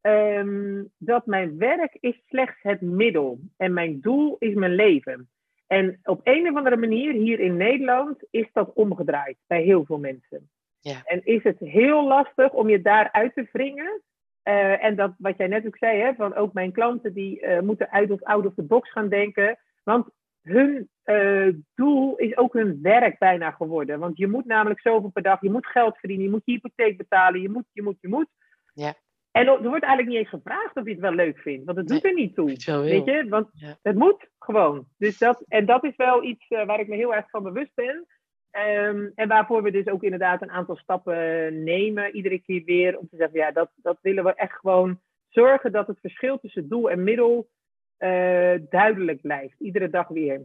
um, 0.00 0.92
dat 0.98 1.26
mijn 1.26 1.58
werk 1.58 1.96
is 2.00 2.22
slechts 2.26 2.62
het 2.62 2.80
middel 2.80 3.38
en 3.56 3.72
mijn 3.72 4.00
doel 4.00 4.36
is 4.38 4.54
mijn 4.54 4.74
leven. 4.74 5.28
En 5.66 6.00
op 6.02 6.20
een 6.22 6.48
of 6.48 6.56
andere 6.56 6.76
manier 6.76 7.12
hier 7.12 7.40
in 7.40 7.56
Nederland 7.56 8.24
is 8.30 8.48
dat 8.52 8.72
omgedraaid 8.72 9.36
bij 9.46 9.62
heel 9.62 9.84
veel 9.84 9.98
mensen. 9.98 10.50
Ja. 10.80 11.02
En 11.04 11.24
is 11.24 11.42
het 11.42 11.58
heel 11.58 12.06
lastig 12.06 12.52
om 12.52 12.68
je 12.68 12.82
daaruit 12.82 13.34
te 13.34 13.48
wringen. 13.52 14.02
Uh, 14.44 14.84
en 14.84 14.96
dat 14.96 15.14
wat 15.18 15.36
jij 15.36 15.46
net 15.46 15.66
ook 15.66 15.76
zei, 15.76 16.00
hè, 16.00 16.14
van 16.14 16.34
ook 16.34 16.52
mijn 16.52 16.72
klanten 16.72 17.14
die 17.14 17.60
moeten 17.60 17.90
uit 17.90 18.10
of 18.10 18.22
out 18.22 18.46
of 18.46 18.54
the 18.54 18.62
box 18.62 18.90
gaan 18.90 19.08
denken. 19.08 19.58
Want 19.82 20.08
hun 20.44 20.88
uh, 21.04 21.54
doel 21.74 22.16
is 22.16 22.36
ook 22.36 22.52
hun 22.52 22.78
werk 22.82 23.18
bijna 23.18 23.50
geworden. 23.50 23.98
Want 23.98 24.16
je 24.18 24.28
moet 24.28 24.44
namelijk 24.44 24.80
zoveel 24.80 25.10
per 25.10 25.22
dag, 25.22 25.40
je 25.40 25.50
moet 25.50 25.66
geld 25.66 25.98
verdienen, 25.98 26.24
je 26.26 26.30
moet 26.30 26.42
je 26.44 26.52
hypotheek 26.52 26.96
betalen, 26.96 27.40
je 27.40 27.48
moet, 27.48 27.64
je 27.72 27.82
moet, 27.82 27.96
je 28.00 28.08
moet. 28.08 28.28
Ja. 28.74 28.94
En 29.30 29.46
er 29.46 29.68
wordt 29.68 29.84
eigenlijk 29.84 30.08
niet 30.08 30.18
eens 30.18 30.28
gevraagd 30.28 30.76
of 30.76 30.84
je 30.84 30.90
het 30.90 31.00
wel 31.00 31.12
leuk 31.12 31.38
vindt, 31.38 31.64
want 31.64 31.78
het 31.78 31.88
doet 31.88 32.02
Nee, 32.02 32.12
er 32.12 32.18
niet 32.18 32.34
toe. 32.34 32.46
Weet 32.82 33.04
je, 33.04 33.26
want 33.28 33.48
Ja. 33.52 33.78
het 33.82 33.96
moet 33.96 34.28
gewoon. 34.38 34.86
Dus 34.98 35.18
dat, 35.18 35.44
en 35.48 35.66
dat 35.66 35.84
is 35.84 35.96
wel 35.96 36.24
iets 36.24 36.46
eh, 36.48 36.66
waar 36.66 36.80
ik 36.80 36.88
me 36.88 36.96
heel 36.96 37.14
erg 37.14 37.30
van 37.30 37.42
bewust 37.42 37.74
ben. 37.74 38.06
Ehm, 38.50 39.08
en 39.14 39.28
waarvoor 39.28 39.62
we 39.62 39.70
dus 39.70 39.86
ook 39.86 40.02
inderdaad 40.02 40.42
een 40.42 40.50
aantal 40.50 40.76
stappen 40.76 41.62
nemen, 41.62 42.14
iedere 42.16 42.38
keer 42.38 42.64
weer, 42.64 42.98
om 42.98 43.08
te 43.08 43.16
zeggen, 43.16 43.38
ja, 43.38 43.50
dat, 43.50 43.70
dat 43.76 43.98
willen 44.00 44.24
we 44.24 44.34
echt 44.34 44.52
gewoon 44.58 45.00
zorgen 45.28 45.72
dat 45.72 45.86
het 45.86 46.00
verschil 46.00 46.38
tussen 46.38 46.68
doel 46.68 46.90
en 46.90 47.04
middel 47.04 47.48
eh, 47.96 48.54
duidelijk 48.70 49.20
blijft. 49.20 49.60
Iedere 49.60 49.90
dag 49.90 50.08
weer. 50.08 50.40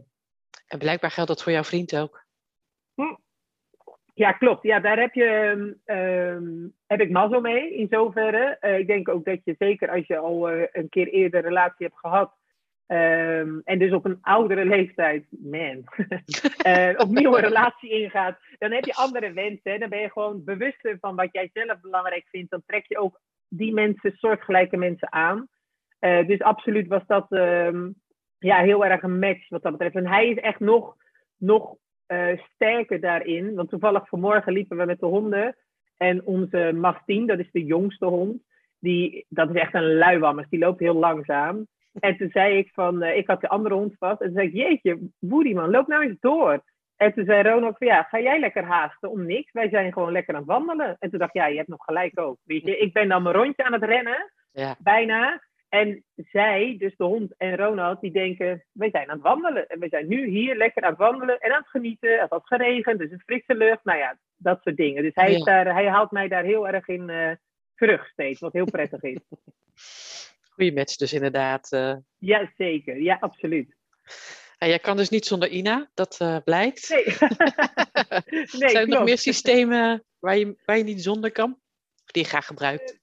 En 0.66 0.78
blijkbaar 0.78 1.10
geldt 1.10 1.30
dat 1.30 1.42
voor 1.42 1.52
jouw 1.52 1.64
vriend 1.64 1.96
ook. 1.96 2.28
Ja, 4.20 4.32
klopt. 4.32 4.62
Ja, 4.62 4.80
daar 4.80 4.98
heb, 4.98 5.14
je, 5.14 5.24
ehm, 5.24 5.72
ehm, 5.84 6.68
heb 6.86 7.00
ik 7.00 7.10
mazzel 7.10 7.40
mee 7.40 7.74
in 7.74 7.86
zoverre. 7.90 8.56
Eh, 8.60 8.78
ik 8.78 8.86
denk 8.86 9.08
ook 9.08 9.24
dat 9.24 9.40
je 9.44 9.54
zeker 9.58 9.90
als 9.90 10.06
je 10.06 10.16
al 10.16 10.50
eh, 10.50 10.66
een 10.72 10.88
keer 10.88 11.08
eerder 11.08 11.38
een 11.38 11.48
relatie 11.48 11.86
hebt 11.86 11.98
gehad. 11.98 12.38
ehm, 12.86 13.58
en 13.64 13.78
dus 13.78 13.92
op 13.92 14.04
een 14.04 14.18
oudere 14.20 14.64
leeftijd, 14.64 15.26
man, 15.30 15.84
eh, 16.62 16.94
opnieuw 16.96 17.36
een 17.36 17.44
relatie 17.50 17.90
ingaat. 17.90 18.38
Dan 18.58 18.72
heb 18.72 18.84
je 18.84 18.94
andere 18.94 19.32
wensen. 19.32 19.72
hè. 19.72 19.78
Dan 19.78 19.88
ben 19.88 20.00
je 20.00 20.10
gewoon 20.10 20.44
bewuster 20.44 20.96
van 21.00 21.16
wat 21.16 21.28
jij 21.32 21.50
zelf 21.52 21.80
belangrijk 21.80 22.26
vindt. 22.30 22.50
Dan 22.50 22.62
trek 22.66 22.84
je 22.86 22.98
ook 22.98 23.20
die 23.48 23.72
mensen, 23.72 24.12
soortgelijke 24.16 24.76
mensen 24.76 25.12
aan. 25.12 25.48
Eh, 26.00 26.26
dus 26.26 26.40
absoluut 26.40 26.86
was 26.86 27.06
dat 27.06 27.26
ehm, 27.32 27.90
ja, 28.38 28.58
heel 28.58 28.84
erg 28.84 29.02
een 29.02 29.18
match 29.18 29.48
wat 29.48 29.62
dat 29.62 29.72
betreft. 29.72 29.94
En 29.94 30.06
hij 30.06 30.28
is 30.28 30.36
echt 30.36 30.60
nog, 30.60 30.96
nog 31.36 31.76
eh, 32.06 32.38
sterker 32.54 33.00
daarin. 33.00 33.54
Want 33.54 33.68
toevallig 33.68 34.08
vanmorgen 34.08 34.52
liepen 34.52 34.76
we 34.76 34.84
met 34.84 35.00
de 35.00 35.06
honden. 35.06 35.56
En 35.96 36.26
onze 36.26 36.72
Mastien, 36.74 37.26
dat 37.26 37.38
is 37.38 37.50
de 37.50 37.64
jongste 37.64 38.06
hond, 38.06 38.42
die, 38.78 39.26
dat 39.28 39.48
is 39.50 39.60
echt 39.60 39.74
een 39.74 39.94
luiwammers. 39.94 40.48
Die 40.48 40.58
loopt 40.58 40.80
heel 40.80 40.94
langzaam. 40.94 41.66
En 42.00 42.16
toen 42.16 42.30
zei 42.30 42.56
ik 42.58 42.70
van, 42.72 43.02
eh, 43.02 43.16
ik 43.16 43.26
had 43.26 43.40
de 43.40 43.48
andere 43.48 43.74
hond 43.74 43.94
vast. 43.98 44.20
En 44.20 44.26
toen 44.26 44.36
zei 44.36 44.46
ik, 44.46 44.54
jeetje, 44.54 44.98
Woody 45.18 45.52
man, 45.52 45.70
loop 45.70 45.86
nou 45.86 46.02
eens 46.02 46.20
door. 46.20 46.62
En 46.96 47.12
toen 47.14 47.24
zei 47.24 47.42
Ronald 47.48 47.76
van, 47.78 47.86
ja, 47.86 48.02
ga 48.02 48.20
jij 48.20 48.40
lekker 48.40 48.64
haasten 48.64 49.10
om 49.10 49.26
niks? 49.26 49.52
Wij 49.52 49.68
zijn 49.68 49.92
gewoon 49.92 50.12
lekker 50.12 50.34
aan 50.34 50.40
het 50.40 50.48
wandelen. 50.50 50.96
En 50.98 51.10
toen 51.10 51.18
dacht 51.18 51.34
ik, 51.34 51.40
ja, 51.42 51.46
je 51.46 51.56
hebt 51.56 51.68
nog 51.68 51.84
gelijk 51.84 52.20
ook. 52.20 52.38
Weet 52.44 52.62
je, 52.62 52.78
ik 52.78 52.92
ben 52.92 53.08
dan 53.08 53.22
mijn 53.22 53.34
rondje 53.34 53.64
aan 53.64 53.72
het 53.72 53.84
rennen, 53.84 54.32
Ja. 54.52 54.76
bijna. 54.78 55.42
En 55.70 56.04
zij, 56.16 56.76
dus 56.78 56.96
de 56.96 57.04
hond 57.04 57.34
en 57.36 57.56
Ronald, 57.56 58.00
die 58.00 58.10
denken, 58.10 58.64
wij 58.72 58.90
zijn 58.90 59.08
aan 59.08 59.14
het 59.14 59.22
wandelen. 59.22 59.66
En 59.66 59.80
we 59.80 59.88
zijn 59.88 60.08
nu 60.08 60.28
hier 60.28 60.56
lekker 60.56 60.82
aan 60.82 60.90
het 60.90 60.98
wandelen 60.98 61.38
en 61.40 61.52
aan 61.52 61.60
het 61.60 61.68
genieten. 61.70 62.20
Het 62.20 62.30
had 62.30 62.46
geregend, 62.46 62.98
dus 62.98 63.10
een 63.10 63.22
frisse 63.26 63.54
lucht. 63.54 63.84
Nou 63.84 63.98
ja, 63.98 64.18
dat 64.36 64.60
soort 64.62 64.76
dingen. 64.76 65.02
Dus 65.02 65.14
hij, 65.14 65.34
is 65.34 65.42
daar, 65.42 65.74
hij 65.74 65.88
haalt 65.88 66.10
mij 66.10 66.28
daar 66.28 66.44
heel 66.44 66.68
erg 66.68 66.88
in 66.88 67.10
eh, 67.10 67.30
terug 67.74 68.08
steeds, 68.08 68.40
wat 68.40 68.52
heel 68.52 68.70
prettig 68.70 69.02
is. 69.02 69.18
Goeie 70.54 70.72
match 70.72 70.96
dus 70.96 71.12
inderdaad. 71.12 71.72
eh. 71.72 71.96
Ja, 72.18 72.52
zeker. 72.56 73.00
Ja, 73.00 73.16
absoluut. 73.20 73.76
En 74.58 74.68
jij 74.68 74.78
kan 74.78 74.96
dus 74.96 75.08
niet 75.08 75.26
zonder 75.26 75.48
Ina, 75.48 75.90
dat 75.94 76.16
eh, 76.20 76.36
blijkt. 76.44 76.88
Nee, 76.88 77.04
nee 78.60 78.70
Zijn 78.70 78.76
er 78.76 78.88
nog 78.88 79.04
meer 79.04 79.18
systemen 79.18 80.04
waar 80.18 80.36
je, 80.36 80.56
waar 80.64 80.76
je 80.76 80.84
niet 80.84 81.02
zonder 81.02 81.32
kan? 81.32 81.58
Die 82.04 82.22
je 82.22 82.28
graag 82.28 82.46
gebruikt? 82.46 82.99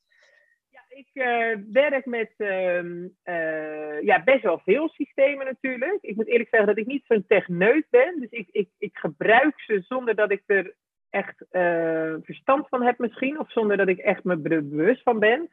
Ik 0.98 1.10
eh, 1.14 1.56
werk 1.72 2.06
met 2.06 2.34
ehm, 2.38 3.08
eh, 3.24 4.02
ja, 4.02 4.24
best 4.24 4.44
wel 4.44 4.60
veel 4.60 4.90
systemen 4.90 5.46
natuurlijk. 5.46 5.98
Ik 6.02 6.16
moet 6.16 6.28
eerlijk 6.28 6.50
zeggen 6.50 6.68
dat 6.68 6.78
ik 6.78 6.86
niet 6.86 7.06
zo'n 7.06 7.26
techneut 7.28 7.88
ben. 7.90 8.20
Dus 8.20 8.30
ik, 8.30 8.48
ik, 8.52 8.70
ik 8.78 8.98
gebruik 8.98 9.62
ze 9.62 9.82
zonder 9.82 10.16
dat 10.16 10.32
ik 10.32 10.44
er 10.46 10.76
echt 11.10 11.46
eh, 11.50 12.14
verstand 12.22 12.68
van 12.68 12.82
heb 12.82 12.98
misschien. 13.00 13.40
Of 13.40 13.52
zonder 13.52 13.78
dat 13.78 13.88
ik 13.88 13.98
echt 13.98 14.24
me 14.24 14.38
be- 14.38 14.62
bewust 14.64 15.04
van 15.04 15.20
ben. 15.20 15.50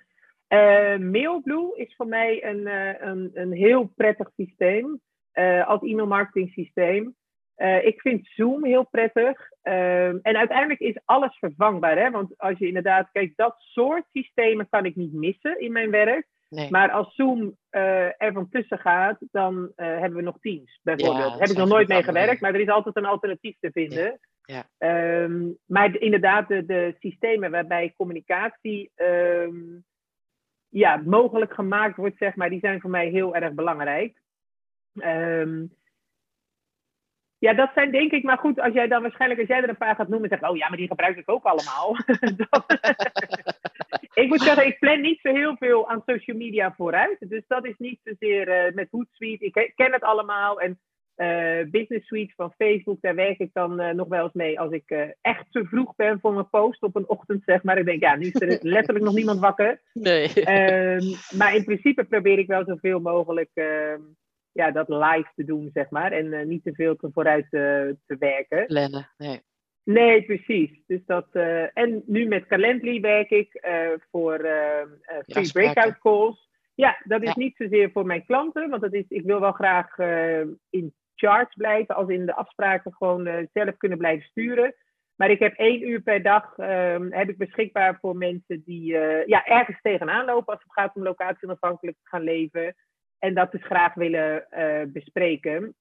Mailblue 1.10 1.76
is 1.76 1.94
voor 1.96 2.06
mij 2.06 2.44
een, 2.44 2.66
een, 3.08 3.30
een 3.34 3.52
heel 3.52 3.92
prettig 3.96 4.30
systeem. 4.36 5.00
eh, 5.32 5.68
als 5.68 5.82
e-mailmarketing 5.82 6.50
systeem. 6.52 7.14
Eh, 7.54 7.86
ik 7.86 8.00
vind 8.00 8.26
Zoom 8.26 8.64
heel 8.64 8.84
prettig. 8.84 9.50
Ehm, 9.62 10.18
en 10.22 10.36
uiteindelijk 10.36 10.80
is 10.80 10.98
alles 11.04 11.36
vervangbaar. 11.38 11.98
Hè? 11.98 12.10
Want 12.10 12.38
als 12.38 12.58
je 12.58 12.66
inderdaad, 12.66 13.08
kijk, 13.12 13.32
dat 13.36 13.54
soort 13.58 14.04
systemen 14.12 14.68
kan 14.68 14.84
ik 14.84 14.96
niet 14.96 15.12
missen 15.12 15.60
in 15.60 15.72
mijn 15.72 15.90
werk. 15.90 16.26
Nee. 16.48 16.70
Maar 16.70 16.90
als 16.90 17.14
Zoom 17.14 17.56
eh, 17.70 18.22
er 18.22 18.32
van 18.32 18.48
tussen 18.48 18.78
gaat, 18.78 19.18
dan 19.30 19.72
eh, 19.76 19.86
hebben 19.86 20.14
we 20.14 20.22
nog 20.22 20.38
Teams, 20.40 20.80
bijvoorbeeld. 20.82 21.32
Ja, 21.32 21.38
heb 21.38 21.48
ik 21.48 21.56
nog 21.56 21.68
nooit 21.68 21.88
mee 21.88 22.02
gewerkt, 22.02 22.40
maar 22.40 22.54
er 22.54 22.60
is 22.60 22.68
altijd 22.68 22.96
een 22.96 23.04
alternatief 23.04 23.56
te 23.60 23.70
vinden. 23.72 24.20
Ja. 24.44 24.68
Ehm, 24.78 25.50
maar 25.66 25.92
de- 25.92 25.98
inderdaad, 25.98 26.48
de, 26.48 26.64
de 26.66 26.94
systemen 26.98 27.50
waarbij 27.50 27.92
communicatie 27.96 28.90
ehm, 28.94 29.56
ja, 30.68 30.96
mogelijk 31.04 31.54
gemaakt 31.54 31.96
wordt, 31.96 32.16
zeg 32.18 32.36
maar, 32.36 32.50
die 32.50 32.60
zijn 32.60 32.80
voor 32.80 32.90
mij 32.90 33.08
heel 33.08 33.34
erg 33.34 33.52
belangrijk. 33.52 34.22
Ehm, 34.94 35.64
ja, 37.44 37.54
dat 37.54 37.70
zijn 37.74 37.90
denk 37.90 38.12
ik, 38.12 38.22
maar 38.22 38.38
goed, 38.38 38.60
als 38.60 38.72
jij 38.72 38.88
dan 38.88 39.02
waarschijnlijk, 39.02 39.40
als 39.40 39.48
jij 39.48 39.62
er 39.62 39.68
een 39.68 39.76
paar 39.76 39.94
gaat 39.94 40.08
noemen, 40.08 40.28
zeg 40.28 40.42
oh 40.42 40.56
ja, 40.56 40.68
maar 40.68 40.76
die 40.76 40.88
gebruik 40.88 41.16
ik 41.16 41.30
ook 41.30 41.44
allemaal. 41.44 41.96
Dat- 42.50 42.78
ik 44.22 44.28
moet 44.28 44.42
zeggen, 44.42 44.66
ik 44.66 44.78
plan 44.78 45.00
niet 45.00 45.20
zo 45.20 45.32
heel 45.32 45.56
veel 45.56 45.88
aan 45.88 46.02
social 46.06 46.36
media 46.36 46.74
vooruit. 46.76 47.16
Dus 47.28 47.42
dat 47.46 47.66
is 47.66 47.74
niet 47.78 48.00
zozeer 48.04 48.48
eh, 48.48 48.74
met 48.74 48.88
Hootsuite. 48.90 49.44
Ik 49.44 49.72
ken 49.74 49.92
het 49.92 50.02
allemaal. 50.02 50.60
En 50.60 50.80
eh, 51.14 51.70
Business 51.70 52.06
Suite 52.06 52.32
van 52.36 52.54
Facebook, 52.58 53.00
daar 53.00 53.14
werk 53.14 53.38
ik 53.38 53.50
dan 53.52 53.80
eh, 53.80 53.94
nog 53.94 54.08
wel 54.08 54.24
eens 54.24 54.32
mee 54.32 54.60
als 54.60 54.72
ik 54.72 55.14
echt 55.20 55.46
te 55.50 55.64
vroeg 55.64 55.94
ben 55.96 56.20
voor 56.20 56.32
mijn 56.32 56.50
post 56.50 56.82
op 56.82 56.96
een 56.96 57.08
ochtend, 57.08 57.42
zeg 57.46 57.62
maar. 57.62 57.78
Ik 57.78 57.84
denk, 57.84 58.02
ja, 58.02 58.16
nu 58.16 58.26
is 58.26 58.40
er 58.40 58.58
letterlijk 58.76 59.04
nog 59.04 59.14
niemand 59.14 59.40
wakker. 59.40 59.80
Nee. 59.92 60.28
Ehm, 60.34 61.14
maar 61.38 61.54
in 61.54 61.64
principe 61.64 62.04
probeer 62.04 62.38
ik 62.38 62.46
wel 62.46 62.64
zoveel 62.64 63.00
mogelijk 63.00 63.50
ehm, 63.54 64.00
ja, 64.54 64.70
dat 64.70 64.88
live 64.88 65.30
te 65.34 65.44
doen, 65.44 65.70
zeg 65.72 65.90
maar. 65.90 66.12
En 66.12 66.32
eh, 66.32 66.46
niet 66.46 66.64
te 66.64 66.72
veel 66.74 66.96
te 66.96 67.10
vooruit 67.12 67.46
te, 67.50 67.96
te 68.06 68.16
werken. 68.18 68.66
Plannen. 68.66 69.08
Nee. 69.16 69.40
Nee, 69.84 70.24
precies. 70.24 70.70
Dus 70.86 71.00
dat, 71.06 71.26
eh, 71.32 71.76
en 71.78 72.02
nu 72.06 72.26
met 72.28 72.46
Calendly 72.46 73.00
werk 73.00 73.30
ik 73.30 73.54
eh, 73.54 73.88
voor 74.10 74.34
eh, 74.34 74.82
free 75.26 75.52
breakout 75.52 75.98
calls. 75.98 76.48
Ja, 76.74 76.96
dat 77.04 77.22
is 77.22 77.28
Ja. 77.28 77.34
niet 77.36 77.56
zozeer 77.56 77.90
voor 77.90 78.06
mijn 78.06 78.24
klanten, 78.24 78.70
want 78.70 78.82
dat 78.82 78.92
is, 78.92 79.04
ik 79.08 79.24
wil 79.24 79.40
wel 79.40 79.52
graag 79.52 79.98
eh, 79.98 80.40
in 80.70 80.94
charge 81.14 81.52
blijven, 81.56 81.94
als 81.94 82.08
in 82.08 82.26
de 82.26 82.34
afspraken 82.34 82.92
gewoon 82.94 83.26
eh, 83.26 83.46
zelf 83.52 83.76
kunnen 83.76 83.98
blijven 83.98 84.26
sturen. 84.26 84.74
Maar 85.16 85.30
ik 85.30 85.38
heb 85.38 85.54
één 85.56 85.88
uur 85.88 86.00
per 86.00 86.22
dag 86.22 86.58
ehm, 86.58 87.10
heb 87.12 87.28
ik 87.28 87.38
beschikbaar 87.38 87.98
voor 88.00 88.16
mensen 88.16 88.62
die 88.64 88.98
eh, 88.98 89.26
ja, 89.26 89.44
ergens 89.46 89.80
tegenaan 89.82 90.24
lopen 90.24 90.52
als 90.52 90.62
het 90.62 90.72
gaat 90.72 90.96
om 90.96 91.02
locatie 91.02 91.48
onafhankelijk 91.48 91.96
te 91.96 92.08
gaan 92.08 92.22
leven. 92.22 92.74
En 93.24 93.34
dat 93.34 93.52
dus 93.52 93.64
graag 93.64 93.94
willen 93.94 94.50
eh, 94.50 94.82
bespreken. 94.86 95.74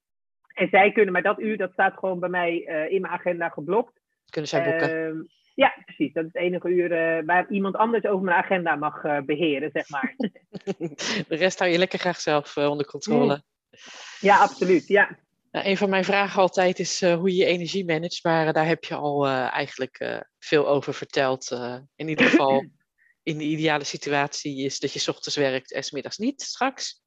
En 0.54 0.68
zij 0.70 0.92
kunnen, 0.92 1.14
maar 1.14 1.22
dat 1.22 1.40
uur 1.40 1.58
dat 1.58 1.72
staat 1.72 1.98
gewoon 1.98 2.20
bij 2.20 2.30
mij 2.30 2.66
eh, 2.66 2.92
in 2.92 3.02
mijn 3.02 3.14
agenda 3.14 3.50
geblokt. 3.50 4.00
Kunnen 4.30 4.50
zij 4.50 4.64
boeken. 4.64 5.06
Ehm, 5.06 5.22
ja, 5.56 5.74
precies. 5.86 6.14
Dat 6.14 6.26
is 6.26 6.30
het 6.34 6.42
enige 6.42 6.70
uur 6.70 6.92
eh, 6.92 7.26
waar 7.26 7.50
iemand 7.50 7.76
anders 7.76 8.06
over 8.06 8.24
mijn 8.24 8.38
agenda 8.38 8.76
mag 8.76 9.04
eh, 9.04 9.22
beheren, 9.22 9.70
zeg 9.74 9.90
maar. 9.90 10.16
De 11.30 11.36
rest 11.36 11.60
hou 11.60 11.72
je 11.72 11.78
lekker 11.78 12.00
graag 12.00 12.20
zelf 12.20 12.58
onder 12.58 12.86
controle. 12.86 13.44
ja, 14.20 14.38
absoluut. 14.38 14.88
Ja. 14.88 15.18
Nou, 15.52 15.68
een 15.68 15.78
van 15.78 15.90
mijn 15.90 16.04
vragen 16.04 16.42
altijd 16.42 16.80
is 16.80 17.06
hoe 17.06 17.30
je 17.30 17.36
je 17.36 17.46
energie 17.46 17.86
managt. 17.86 18.24
Maar 18.24 18.54
daar 18.54 18.68
heb 18.68 18.84
je 18.84 18.96
al 18.96 19.28
eigenlijk 19.28 20.24
veel 20.40 20.68
over 20.68 20.94
verteld. 20.94 21.52
in 21.96 22.08
ieder 22.08 22.26
geval 22.26 22.66
in 23.24 23.38
de 23.38 23.44
ideale 23.44 23.84
situatie 23.84 24.64
is 24.64 24.80
dat 24.80 24.94
je 24.94 25.00
's 25.00 25.08
ochtends 25.08 25.38
werkt 25.38 25.74
en 25.74 25.84
's 25.84 25.92
middags 25.92 26.18
niet 26.18 26.42
straks. 26.42 27.03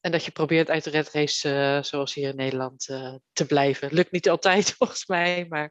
En 0.00 0.10
dat 0.10 0.24
je 0.24 0.30
probeert 0.30 0.70
uit 0.70 0.84
de 0.84 0.90
red 0.90 1.10
race, 1.12 1.48
eh, 1.48 1.82
zoals 1.82 2.14
hier 2.14 2.28
in 2.28 2.36
Nederland, 2.36 2.88
eh, 2.88 3.14
te 3.32 3.46
blijven. 3.46 3.94
Lukt 3.94 4.12
niet 4.12 4.28
altijd 4.28 4.72
volgens 4.78 5.06
mij, 5.06 5.46
maar 5.48 5.70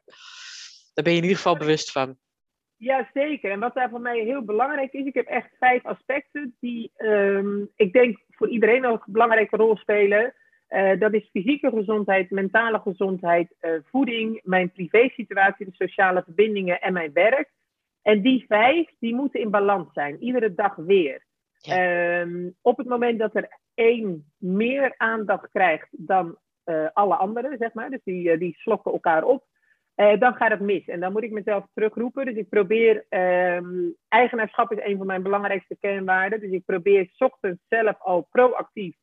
daar 0.94 1.04
ben 1.04 1.12
je 1.12 1.18
in 1.18 1.24
ieder 1.24 1.36
geval 1.36 1.56
bewust 1.56 1.92
van. 1.92 2.16
Ja, 2.76 3.10
zeker. 3.14 3.50
En 3.50 3.60
wat 3.60 3.74
daar 3.74 3.90
voor 3.90 4.00
mij 4.00 4.18
heel 4.18 4.44
belangrijk 4.44 4.92
is, 4.92 5.06
ik 5.06 5.14
heb 5.14 5.26
echt 5.26 5.50
vijf 5.58 5.84
aspecten 5.84 6.56
die 6.60 6.92
ehm, 6.96 7.64
ik 7.76 7.92
denk 7.92 8.18
voor 8.28 8.48
iedereen 8.48 8.86
ook 8.86 9.06
een 9.06 9.12
belangrijke 9.12 9.56
rol 9.56 9.76
spelen. 9.76 10.34
Eh, 10.66 10.98
dat 10.98 11.14
is 11.14 11.28
fysieke 11.30 11.70
gezondheid, 11.70 12.30
mentale 12.30 12.78
gezondheid, 12.78 13.54
voeding, 13.84 14.40
mijn 14.44 14.72
privésituatie, 14.72 15.66
de 15.66 15.74
sociale 15.74 16.22
verbindingen 16.22 16.80
en 16.80 16.92
mijn 16.92 17.12
werk. 17.12 17.50
En 18.02 18.20
die 18.22 18.44
vijf, 18.48 18.90
die 18.98 19.14
moeten 19.14 19.40
in 19.40 19.50
balans 19.50 19.92
zijn, 19.92 20.22
iedere 20.22 20.54
dag 20.54 20.74
weer. 20.76 21.28
Ehm, 21.60 22.50
op 22.62 22.76
het 22.76 22.86
moment 22.86 23.18
dat 23.18 23.34
er 23.34 23.58
één 23.74 24.32
meer 24.36 24.94
aandacht 24.96 25.50
krijgt 25.50 25.88
dan 25.90 26.38
uh, 26.64 26.86
alle 26.92 27.14
anderen, 27.14 27.58
zeg 27.58 27.72
maar, 27.72 27.90
dus 27.90 28.00
die, 28.04 28.32
uh, 28.32 28.38
die 28.38 28.54
slokken 28.58 28.92
elkaar 28.92 29.24
op, 29.24 29.44
uh, 29.96 30.18
dan 30.18 30.34
gaat 30.34 30.50
het 30.50 30.60
mis. 30.60 30.84
En 30.84 31.00
dan 31.00 31.12
moet 31.12 31.22
ik 31.22 31.30
mezelf 31.30 31.66
terugroepen. 31.74 32.26
Dus 32.26 32.36
ik 32.36 32.48
probeer, 32.48 33.06
um, 33.08 33.96
eigenaarschap 34.08 34.72
is 34.72 34.84
een 34.84 34.96
van 34.96 35.06
mijn 35.06 35.22
belangrijkste 35.22 35.76
kernwaarden. 35.80 36.40
Dus 36.40 36.50
ik 36.50 36.64
probeer 36.64 37.10
ochtends 37.18 37.62
zelf 37.68 38.00
al 38.00 38.28
proactief 38.30 38.96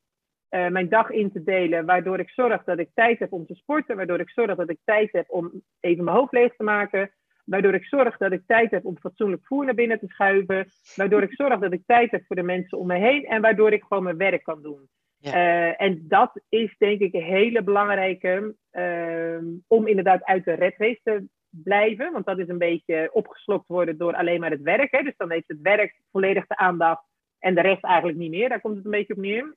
mijn 0.48 0.88
dag 0.88 1.10
in 1.10 1.32
te 1.32 1.42
delen, 1.42 1.86
waardoor 1.86 2.18
ik 2.18 2.30
zorg 2.30 2.64
dat 2.64 2.78
ik 2.78 2.90
tijd 2.94 3.18
heb 3.18 3.32
om 3.32 3.46
te 3.46 3.54
sporten, 3.54 3.96
waardoor 3.96 4.20
ik 4.20 4.30
zorg 4.30 4.56
dat 4.56 4.70
ik 4.70 4.78
tijd 4.84 5.12
heb 5.12 5.30
om 5.30 5.62
even 5.80 6.04
mijn 6.04 6.16
hoofd 6.16 6.32
leeg 6.32 6.56
te 6.56 6.62
maken, 6.62 7.10
Waardoor 7.48 7.74
ik 7.74 7.84
zorg 7.84 8.16
dat 8.16 8.32
ik 8.32 8.42
tijd 8.46 8.70
heb 8.70 8.84
om 8.84 8.98
fatsoenlijk 8.98 9.46
voer 9.46 9.64
naar 9.64 9.74
binnen 9.74 9.98
te 9.98 10.06
schuiven. 10.08 10.68
Waardoor 10.94 11.22
ik 11.22 11.34
zorg 11.34 11.58
dat 11.58 11.72
ik 11.72 11.82
tijd 11.86 12.10
heb 12.10 12.24
voor 12.26 12.36
de 12.36 12.42
mensen 12.42 12.78
om 12.78 12.86
me 12.86 12.96
heen. 12.98 13.24
En 13.24 13.40
waardoor 13.40 13.72
ik 13.72 13.82
gewoon 13.82 14.02
mijn 14.02 14.16
werk 14.16 14.42
kan 14.42 14.62
doen. 14.62 14.88
Ja. 15.18 15.34
Uh, 15.34 15.80
en 15.80 16.04
dat 16.08 16.40
is 16.48 16.74
denk 16.78 17.00
ik 17.00 17.14
een 17.14 17.22
hele 17.22 17.62
belangrijke 17.62 18.54
uh, 18.72 19.38
om 19.66 19.86
inderdaad 19.86 20.24
uit 20.24 20.44
de 20.44 20.52
red 20.52 20.74
race 20.76 21.00
te 21.02 21.24
blijven. 21.50 22.12
Want 22.12 22.26
dat 22.26 22.38
is 22.38 22.48
een 22.48 22.58
beetje 22.58 23.10
opgeslokt 23.12 23.68
worden 23.68 23.98
door 23.98 24.14
alleen 24.14 24.40
maar 24.40 24.50
het 24.50 24.62
werk. 24.62 24.90
Hè? 24.90 25.02
Dus 25.02 25.16
dan 25.16 25.30
heeft 25.30 25.48
het 25.48 25.60
werk 25.60 26.00
volledig 26.10 26.46
de 26.46 26.56
aandacht 26.56 27.04
en 27.38 27.54
de 27.54 27.60
rest 27.60 27.84
eigenlijk 27.84 28.18
niet 28.18 28.30
meer. 28.30 28.48
Daar 28.48 28.60
komt 28.60 28.76
het 28.76 28.84
een 28.84 28.90
beetje 28.90 29.14
op 29.14 29.20
neer. 29.20 29.56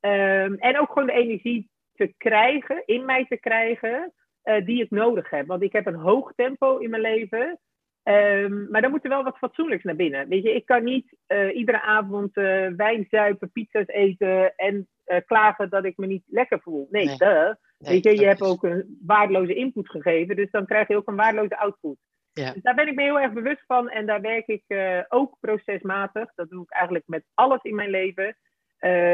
Um, 0.00 0.54
en 0.54 0.78
ook 0.78 0.88
gewoon 0.92 1.06
de 1.06 1.12
energie 1.12 1.70
te 1.94 2.14
krijgen, 2.16 2.82
in 2.86 3.04
mij 3.04 3.26
te 3.26 3.36
krijgen, 3.36 4.12
uh, 4.44 4.64
die 4.64 4.82
ik 4.82 4.90
nodig 4.90 5.30
heb. 5.30 5.46
Want 5.46 5.62
ik 5.62 5.72
heb 5.72 5.86
een 5.86 5.94
hoog 5.94 6.32
tempo 6.34 6.76
in 6.76 6.90
mijn 6.90 7.02
leven. 7.02 7.58
Um, 8.02 8.66
maar 8.70 8.82
dan 8.82 8.90
moet 8.90 9.04
er 9.04 9.10
wel 9.10 9.24
wat 9.24 9.38
fatsoenlijks 9.38 9.84
naar 9.84 9.96
binnen. 9.96 10.28
Weet 10.28 10.42
je, 10.42 10.54
ik 10.54 10.66
kan 10.66 10.84
niet 10.84 11.16
uh, 11.28 11.56
iedere 11.56 11.82
avond 11.82 12.36
uh, 12.36 12.66
wijn 12.76 13.06
zuipen, 13.10 13.52
pizza's 13.52 13.86
eten 13.86 14.54
en 14.56 14.88
klagen 15.26 15.70
dat 15.70 15.84
ik 15.84 15.96
me 15.96 16.06
niet 16.06 16.22
lekker 16.26 16.60
voel. 16.60 16.88
Nee, 16.90 17.04
nee. 17.04 17.16
Duh. 17.16 17.44
nee 17.44 17.54
Weet 17.78 18.04
je, 18.04 18.20
je 18.20 18.26
hebt 18.26 18.42
ook 18.42 18.62
een 18.62 18.98
waardeloze 19.06 19.54
input 19.54 19.90
gegeven, 19.90 20.36
dus 20.36 20.50
dan 20.50 20.66
krijg 20.66 20.88
je 20.88 20.96
ook 20.96 21.08
een 21.08 21.16
waardeloze 21.16 21.58
output. 21.58 21.96
Ja. 22.32 22.52
Dus 22.52 22.62
daar 22.62 22.74
ben 22.74 22.88
ik 22.88 22.94
me 22.94 23.02
heel 23.02 23.20
erg 23.20 23.32
bewust 23.32 23.64
van 23.66 23.90
en 23.90 24.06
daar 24.06 24.20
werk 24.20 24.46
ik 24.46 24.64
ook 25.08 25.36
procesmatig. 25.40 26.32
Dat 26.34 26.50
doe 26.50 26.62
ik 26.62 26.70
eigenlijk 26.70 27.04
met 27.06 27.24
alles 27.34 27.62
in 27.62 27.74
mijn 27.74 27.90
leven. 27.90 28.36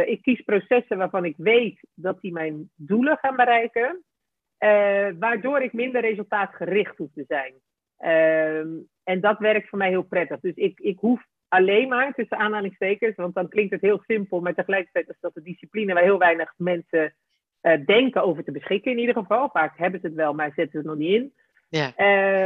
ik 0.07 0.23
kies 0.23 0.41
processen 0.41 0.99
waarvan 0.99 1.25
ik 1.25 1.35
weet 1.37 1.81
dat 1.95 2.21
die 2.21 2.33
mijn 2.33 2.71
doelen 2.75 3.19
gaan 3.19 3.37
bereiken. 3.37 4.05
Uh, 4.65 5.09
waardoor 5.19 5.61
ik 5.63 5.73
minder 5.73 6.01
resultaatgericht 6.01 6.97
hoef 6.97 7.11
te 7.15 7.25
zijn. 7.29 7.55
Uh, 8.01 8.83
en 9.05 9.21
dat 9.21 9.39
werkt 9.39 9.69
voor 9.69 9.79
mij 9.79 9.89
heel 9.89 10.03
prettig. 10.03 10.41
Dus 10.41 10.55
ik, 10.55 10.81
ik 10.81 10.99
hoef 10.99 11.25
alleen 11.49 11.89
maar, 11.89 12.15
tussen 12.15 12.37
aanhalingstekens, 12.37 13.17
want 13.17 13.35
dan 13.35 13.49
klinkt 13.49 13.73
het 13.73 13.81
heel 13.81 14.03
simpel, 14.07 14.41
maar 14.41 14.55
tegelijkertijd 14.55 15.09
is 15.09 15.17
dat 15.21 15.35
de 15.35 15.43
discipline 15.43 15.95
waar 15.95 16.03
heel 16.03 16.19
weinig 16.19 16.55
mensen 16.57 17.15
uh, 17.63 17.87
denken 17.87 18.23
over 18.23 18.45
te 18.45 18.53
beschikken 18.53 18.93
in 18.93 18.99
ieder 18.99 19.15
geval. 19.15 19.49
Vaak 19.49 19.79
hebben 19.79 20.01
ze 20.01 20.07
het 20.07 20.17
wel, 20.17 20.35
maar 20.35 20.53
zetten 20.55 20.71
ze 20.71 20.77
het 20.77 20.87
nog 20.87 20.97
niet 20.97 21.15
in. 21.15 21.33
Ja. 21.69 21.93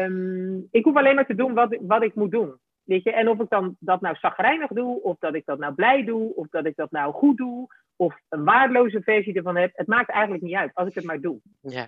Um, 0.04 0.68
ik 0.70 0.84
hoef 0.84 0.96
alleen 0.96 1.14
maar 1.14 1.26
te 1.26 1.34
doen 1.34 1.54
wat, 1.54 1.78
wat 1.80 2.02
ik 2.02 2.14
moet 2.14 2.30
doen. 2.30 2.58
Weet 2.84 3.02
je? 3.02 3.12
En 3.12 3.28
of 3.28 3.40
ik 3.40 3.48
dan 3.48 3.76
dat 3.78 4.00
nou 4.00 4.16
zagrijnig 4.16 4.68
doe, 4.68 5.02
of 5.02 5.18
dat 5.18 5.34
ik 5.34 5.46
dat 5.46 5.58
nou 5.58 5.74
blij 5.74 6.04
doe, 6.04 6.34
of 6.34 6.46
dat 6.48 6.66
ik 6.66 6.76
dat 6.76 6.90
nou 6.90 7.12
goed 7.12 7.36
doe, 7.36 7.66
of 7.96 8.16
een 8.28 8.44
waardeloze 8.44 9.02
versie 9.02 9.34
ervan 9.34 9.56
heb, 9.56 9.70
het 9.74 9.86
maakt 9.86 10.10
eigenlijk 10.10 10.42
niet 10.42 10.54
uit 10.54 10.74
als 10.74 10.88
ik 10.88 10.94
het 10.94 11.04
maar 11.04 11.20
doe. 11.20 11.40
Ja. 11.60 11.86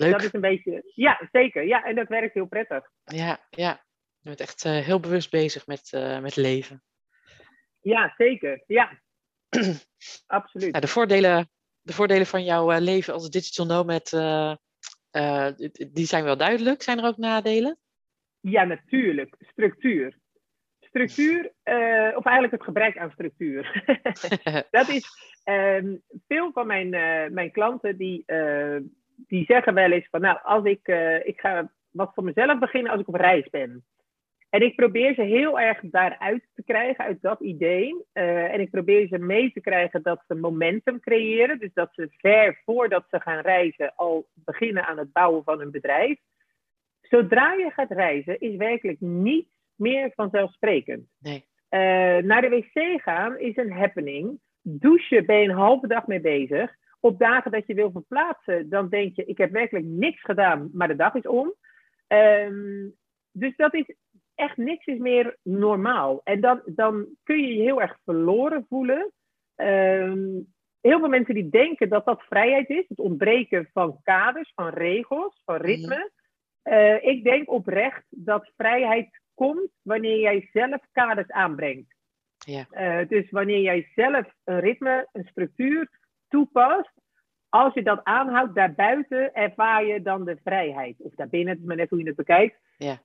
Leuk. 0.00 0.12
Dat 0.12 0.22
is 0.22 0.32
een 0.32 0.40
beetje, 0.40 0.92
ja, 0.94 1.28
zeker. 1.32 1.66
Ja, 1.66 1.84
en 1.84 1.94
dat 1.94 2.08
werkt 2.08 2.34
heel 2.34 2.46
prettig. 2.46 2.90
Ja, 3.04 3.46
ja. 3.50 3.84
Je 4.18 4.28
bent 4.28 4.40
echt 4.40 4.64
uh, 4.64 4.78
heel 4.78 5.00
bewust 5.00 5.30
bezig 5.30 5.66
met, 5.66 5.92
uh, 5.94 6.20
met 6.20 6.36
leven. 6.36 6.82
Ja, 7.80 8.14
zeker. 8.16 8.62
Ja, 8.66 9.00
absoluut. 10.26 10.74
Ja, 10.74 10.80
de, 10.80 10.88
voordelen, 10.88 11.50
de 11.80 11.92
voordelen 11.92 12.26
van 12.26 12.44
jouw 12.44 12.72
uh, 12.72 12.78
leven 12.78 13.12
als 13.14 13.30
digital 13.30 13.66
nomad, 13.66 14.10
die 15.92 16.06
zijn 16.06 16.24
wel 16.24 16.36
duidelijk. 16.36 16.82
Zijn 16.82 16.98
er 16.98 17.04
ook 17.04 17.16
nadelen? 17.16 17.78
Ja, 18.40 18.64
natuurlijk. 18.64 19.34
Structuur. 19.38 20.18
Structuur, 20.80 21.52
of 22.14 22.24
eigenlijk 22.24 22.52
het 22.52 22.62
gebrek 22.62 22.98
aan 22.98 23.10
structuur. 23.10 23.84
dat 24.70 24.88
is 24.88 25.06
um, 25.44 26.02
veel 26.28 26.52
van 26.52 26.66
mijn, 26.66 26.88
mijn 27.34 27.52
klanten 27.52 27.96
die 27.96 28.24
die 29.26 29.44
zeggen 29.44 29.74
wel 29.74 29.90
eens 29.90 30.08
van, 30.10 30.20
nou, 30.20 30.38
als 30.42 30.64
ik, 30.64 30.88
uh, 30.88 31.26
ik 31.26 31.40
ga 31.40 31.70
wat 31.90 32.10
voor 32.14 32.24
mezelf 32.24 32.58
beginnen 32.58 32.92
als 32.92 33.00
ik 33.00 33.08
op 33.08 33.14
reis 33.14 33.50
ben. 33.50 33.84
En 34.50 34.62
ik 34.62 34.76
probeer 34.76 35.14
ze 35.14 35.22
heel 35.22 35.60
erg 35.60 35.80
daaruit 35.82 36.46
te 36.54 36.62
krijgen, 36.62 37.04
uit 37.04 37.22
dat 37.22 37.40
idee. 37.40 38.04
Uh, 38.14 38.52
en 38.52 38.60
ik 38.60 38.70
probeer 38.70 39.06
ze 39.06 39.18
mee 39.18 39.52
te 39.52 39.60
krijgen 39.60 40.02
dat 40.02 40.22
ze 40.26 40.34
momentum 40.34 41.00
creëren. 41.00 41.58
Dus 41.58 41.72
dat 41.72 41.90
ze 41.92 42.08
ver 42.18 42.60
voordat 42.64 43.04
ze 43.10 43.20
gaan 43.20 43.40
reizen 43.40 43.92
al 43.96 44.28
beginnen 44.34 44.86
aan 44.86 44.98
het 44.98 45.12
bouwen 45.12 45.44
van 45.44 45.60
een 45.60 45.70
bedrijf. 45.70 46.18
Zodra 47.00 47.52
je 47.52 47.70
gaat 47.70 47.90
reizen, 47.90 48.40
is 48.40 48.56
werkelijk 48.56 49.00
niet 49.00 49.48
meer 49.74 50.12
vanzelfsprekend. 50.14 51.08
Nee. 51.18 51.44
Uh, 51.70 51.80
naar 52.24 52.40
de 52.40 52.48
wc 52.48 53.02
gaan 53.02 53.38
is 53.38 53.56
een 53.56 53.72
happening. 53.72 54.40
Douchen 54.62 55.26
ben 55.26 55.36
je 55.36 55.48
een 55.48 55.54
halve 55.54 55.86
dag 55.86 56.06
mee 56.06 56.20
bezig 56.20 56.76
op 57.00 57.18
dagen 57.18 57.50
dat 57.50 57.66
je 57.66 57.74
wil 57.74 57.90
verplaatsen, 57.90 58.68
dan 58.68 58.88
denk 58.88 59.16
je, 59.16 59.24
ik 59.24 59.38
heb 59.38 59.50
werkelijk 59.50 59.86
niks 59.86 60.20
gedaan, 60.20 60.70
maar 60.72 60.88
de 60.88 60.96
dag 60.96 61.14
is 61.14 61.26
om. 61.26 61.54
Um, 62.08 62.94
dus 63.32 63.56
dat 63.56 63.74
is 63.74 63.94
echt 64.34 64.56
niks 64.56 64.86
is 64.86 64.98
meer 64.98 65.36
normaal. 65.42 66.20
En 66.24 66.40
dan, 66.40 66.62
dan 66.64 67.06
kun 67.22 67.38
je 67.38 67.54
je 67.54 67.62
heel 67.62 67.80
erg 67.80 67.98
verloren 68.04 68.66
voelen. 68.68 69.12
Um, 69.56 70.52
heel 70.80 70.98
veel 70.98 71.08
mensen 71.08 71.34
die 71.34 71.48
denken 71.48 71.88
dat 71.88 72.04
dat 72.04 72.22
vrijheid 72.22 72.68
is, 72.68 72.84
het 72.88 72.98
ontbreken 72.98 73.68
van 73.72 74.00
kaders, 74.02 74.52
van 74.54 74.68
regels, 74.68 75.42
van 75.44 75.56
ritme. 75.56 76.10
Uh, 76.64 77.04
ik 77.04 77.24
denk 77.24 77.50
oprecht 77.50 78.04
dat 78.08 78.52
vrijheid 78.56 79.20
komt 79.34 79.70
wanneer 79.82 80.20
jij 80.20 80.48
zelf 80.52 80.80
kaders 80.92 81.30
aanbrengt. 81.30 81.94
Ja. 82.38 82.66
Uh, 82.72 83.08
dus 83.08 83.30
wanneer 83.30 83.60
jij 83.60 83.90
zelf 83.94 84.34
een 84.44 84.60
ritme, 84.60 85.08
een 85.12 85.24
structuur, 85.24 85.99
toepast, 86.30 86.92
als 87.48 87.74
je 87.74 87.82
dat 87.82 88.00
aanhoudt, 88.04 88.54
daarbuiten 88.54 89.34
ervaar 89.34 89.84
je 89.84 90.02
dan 90.02 90.24
de 90.24 90.36
vrijheid. 90.44 90.96
Of 90.98 91.14
daarbinnen, 91.14 91.48
het 91.48 91.60
is 91.60 91.66
maar 91.66 91.76
net 91.76 91.90
hoe 91.90 91.98
je 91.98 92.06
het 92.06 92.16
bekijkt. 92.16 92.58
Ja. 92.76 92.98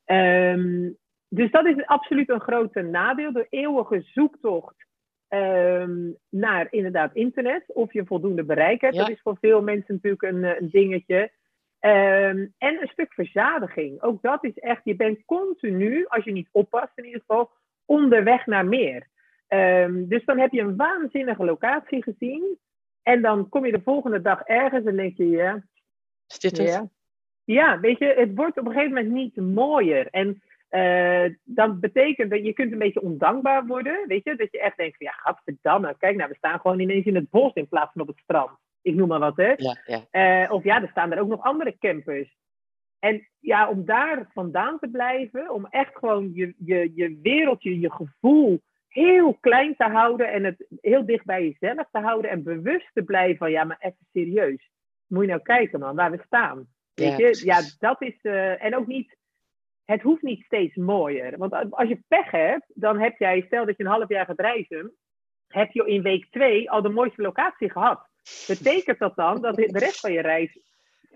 Um, 0.53 0.97
dus 1.29 1.51
dat 1.51 1.65
is 1.65 1.85
absoluut 1.85 2.29
een 2.29 2.41
grote 2.41 2.81
nadeel. 2.81 3.31
De 3.31 3.47
eeuwige 3.49 4.01
zoektocht 4.01 4.85
um, 5.29 6.17
naar 6.29 6.67
inderdaad 6.69 7.13
internet. 7.13 7.63
Of 7.67 7.93
je 7.93 8.05
voldoende 8.05 8.43
bereik 8.43 8.81
hebt. 8.81 8.95
Ja. 8.95 9.01
Dat 9.01 9.09
is 9.09 9.21
voor 9.21 9.37
veel 9.41 9.61
mensen 9.61 9.93
natuurlijk 9.93 10.21
een, 10.21 10.43
eh, 10.43 10.59
een 10.59 10.69
dingetje. 10.69 11.31
Um, 11.79 12.53
en 12.57 12.81
een 12.81 12.89
stuk 12.91 13.13
verzadiging. 13.13 14.01
Ook 14.01 14.21
dat 14.21 14.43
is 14.43 14.59
echt, 14.59 14.81
je 14.83 14.95
bent 14.95 15.25
continu, 15.25 16.05
als 16.07 16.23
je 16.23 16.31
niet 16.31 16.49
oppast 16.51 16.91
in 16.95 17.05
ieder 17.05 17.19
geval, 17.19 17.51
onderweg 17.85 18.45
naar 18.45 18.65
meer. 18.65 19.07
Um, 19.47 20.07
dus 20.07 20.25
dan 20.25 20.39
heb 20.39 20.51
je 20.51 20.61
een 20.61 20.75
waanzinnige 20.75 21.45
locatie 21.45 22.03
gezien. 22.03 22.57
En 23.05 23.21
dan 23.21 23.49
kom 23.49 23.65
je 23.65 23.71
de 23.71 23.81
volgende 23.81 24.21
dag 24.21 24.41
ergens 24.41 24.85
en 24.85 24.95
denk 24.95 25.17
je, 25.17 25.29
ja. 25.29 25.63
Is 26.27 26.39
dit 26.39 26.57
het? 26.57 26.67
Ja. 26.67 26.89
ja, 27.43 27.79
weet 27.79 27.99
je, 27.99 28.05
het 28.05 28.35
wordt 28.35 28.57
op 28.57 28.65
een 28.65 28.71
gegeven 28.71 28.93
moment 28.93 29.13
niet 29.13 29.35
mooier. 29.35 30.07
En 30.09 30.41
uh, 30.69 31.35
dan 31.43 31.79
betekent 31.79 32.29
dat 32.29 32.45
je 32.45 32.53
kunt 32.53 32.71
een 32.71 32.77
beetje 32.77 33.01
ondankbaar 33.01 33.65
worden. 33.65 34.07
Weet 34.07 34.23
je, 34.23 34.35
dat 34.35 34.51
je 34.51 34.59
echt 34.59 34.77
denkt 34.77 34.97
van, 34.97 35.05
ja, 35.05 35.11
gadverdamme. 35.11 35.95
Kijk 35.97 36.15
nou, 36.15 36.29
we 36.29 36.35
staan 36.35 36.59
gewoon 36.59 36.79
ineens 36.79 37.05
in 37.05 37.15
het 37.15 37.29
bos 37.29 37.53
in 37.53 37.67
plaats 37.67 37.91
van 37.91 38.01
op 38.01 38.07
het 38.07 38.17
strand. 38.17 38.51
Ik 38.81 38.95
noem 38.95 39.07
maar 39.07 39.19
wat, 39.19 39.37
hè. 39.37 39.53
Ja, 39.55 39.77
ja. 39.85 40.43
Uh, 40.45 40.51
of 40.51 40.63
ja, 40.63 40.81
er 40.81 40.89
staan 40.89 41.11
er 41.11 41.19
ook 41.19 41.29
nog 41.29 41.43
andere 41.43 41.77
campers. 41.79 42.37
En 42.99 43.27
ja, 43.39 43.69
om 43.69 43.85
daar 43.85 44.29
vandaan 44.33 44.79
te 44.79 44.87
blijven, 44.87 45.49
om 45.49 45.65
echt 45.69 45.97
gewoon 45.97 46.31
je, 46.33 46.53
je, 46.57 46.91
je 46.95 47.19
wereldje, 47.21 47.79
je 47.79 47.91
gevoel 47.91 48.61
heel 48.95 49.37
klein 49.39 49.75
te 49.75 49.83
houden 49.83 50.31
en 50.31 50.43
het 50.43 50.65
heel 50.81 51.05
dicht 51.05 51.25
bij 51.25 51.43
jezelf 51.43 51.87
te 51.91 51.99
houden 51.99 52.31
en 52.31 52.43
bewust 52.43 52.89
te 52.93 53.03
blijven 53.03 53.37
van 53.37 53.51
ja, 53.51 53.63
maar 53.63 53.77
even 53.79 54.07
serieus. 54.13 54.69
Moet 55.07 55.23
je 55.23 55.29
nou 55.29 55.41
kijken 55.41 55.79
man, 55.79 55.95
waar 55.95 56.11
we 56.11 56.21
staan. 56.25 56.67
Weet 56.93 57.17
ja, 57.17 57.27
je? 57.27 57.41
Ja, 57.45 57.61
dat 57.79 58.01
is. 58.01 58.19
Uh, 58.21 58.63
en 58.63 58.75
ook 58.75 58.87
niet 58.87 59.17
het 59.85 60.01
hoeft 60.01 60.21
niet 60.21 60.43
steeds 60.43 60.75
mooier. 60.75 61.37
Want 61.37 61.71
als 61.71 61.89
je 61.89 62.03
pech 62.07 62.31
hebt, 62.31 62.65
dan 62.73 62.99
heb 62.99 63.17
jij, 63.17 63.41
stel 63.41 63.65
dat 63.65 63.77
je 63.77 63.83
een 63.83 63.89
half 63.89 64.09
jaar 64.09 64.25
gaat 64.25 64.39
reizen, 64.39 64.93
heb 65.47 65.71
je 65.71 65.85
in 65.85 66.01
week 66.01 66.27
twee 66.31 66.71
al 66.71 66.81
de 66.81 66.89
mooiste 66.89 67.21
locatie 67.21 67.71
gehad. 67.71 68.07
Betekent 68.47 68.99
dat 68.99 69.15
dan 69.15 69.41
dat 69.41 69.55
de 69.55 69.79
rest 69.79 69.99
van 69.99 70.11
je 70.11 70.21
reis 70.21 70.59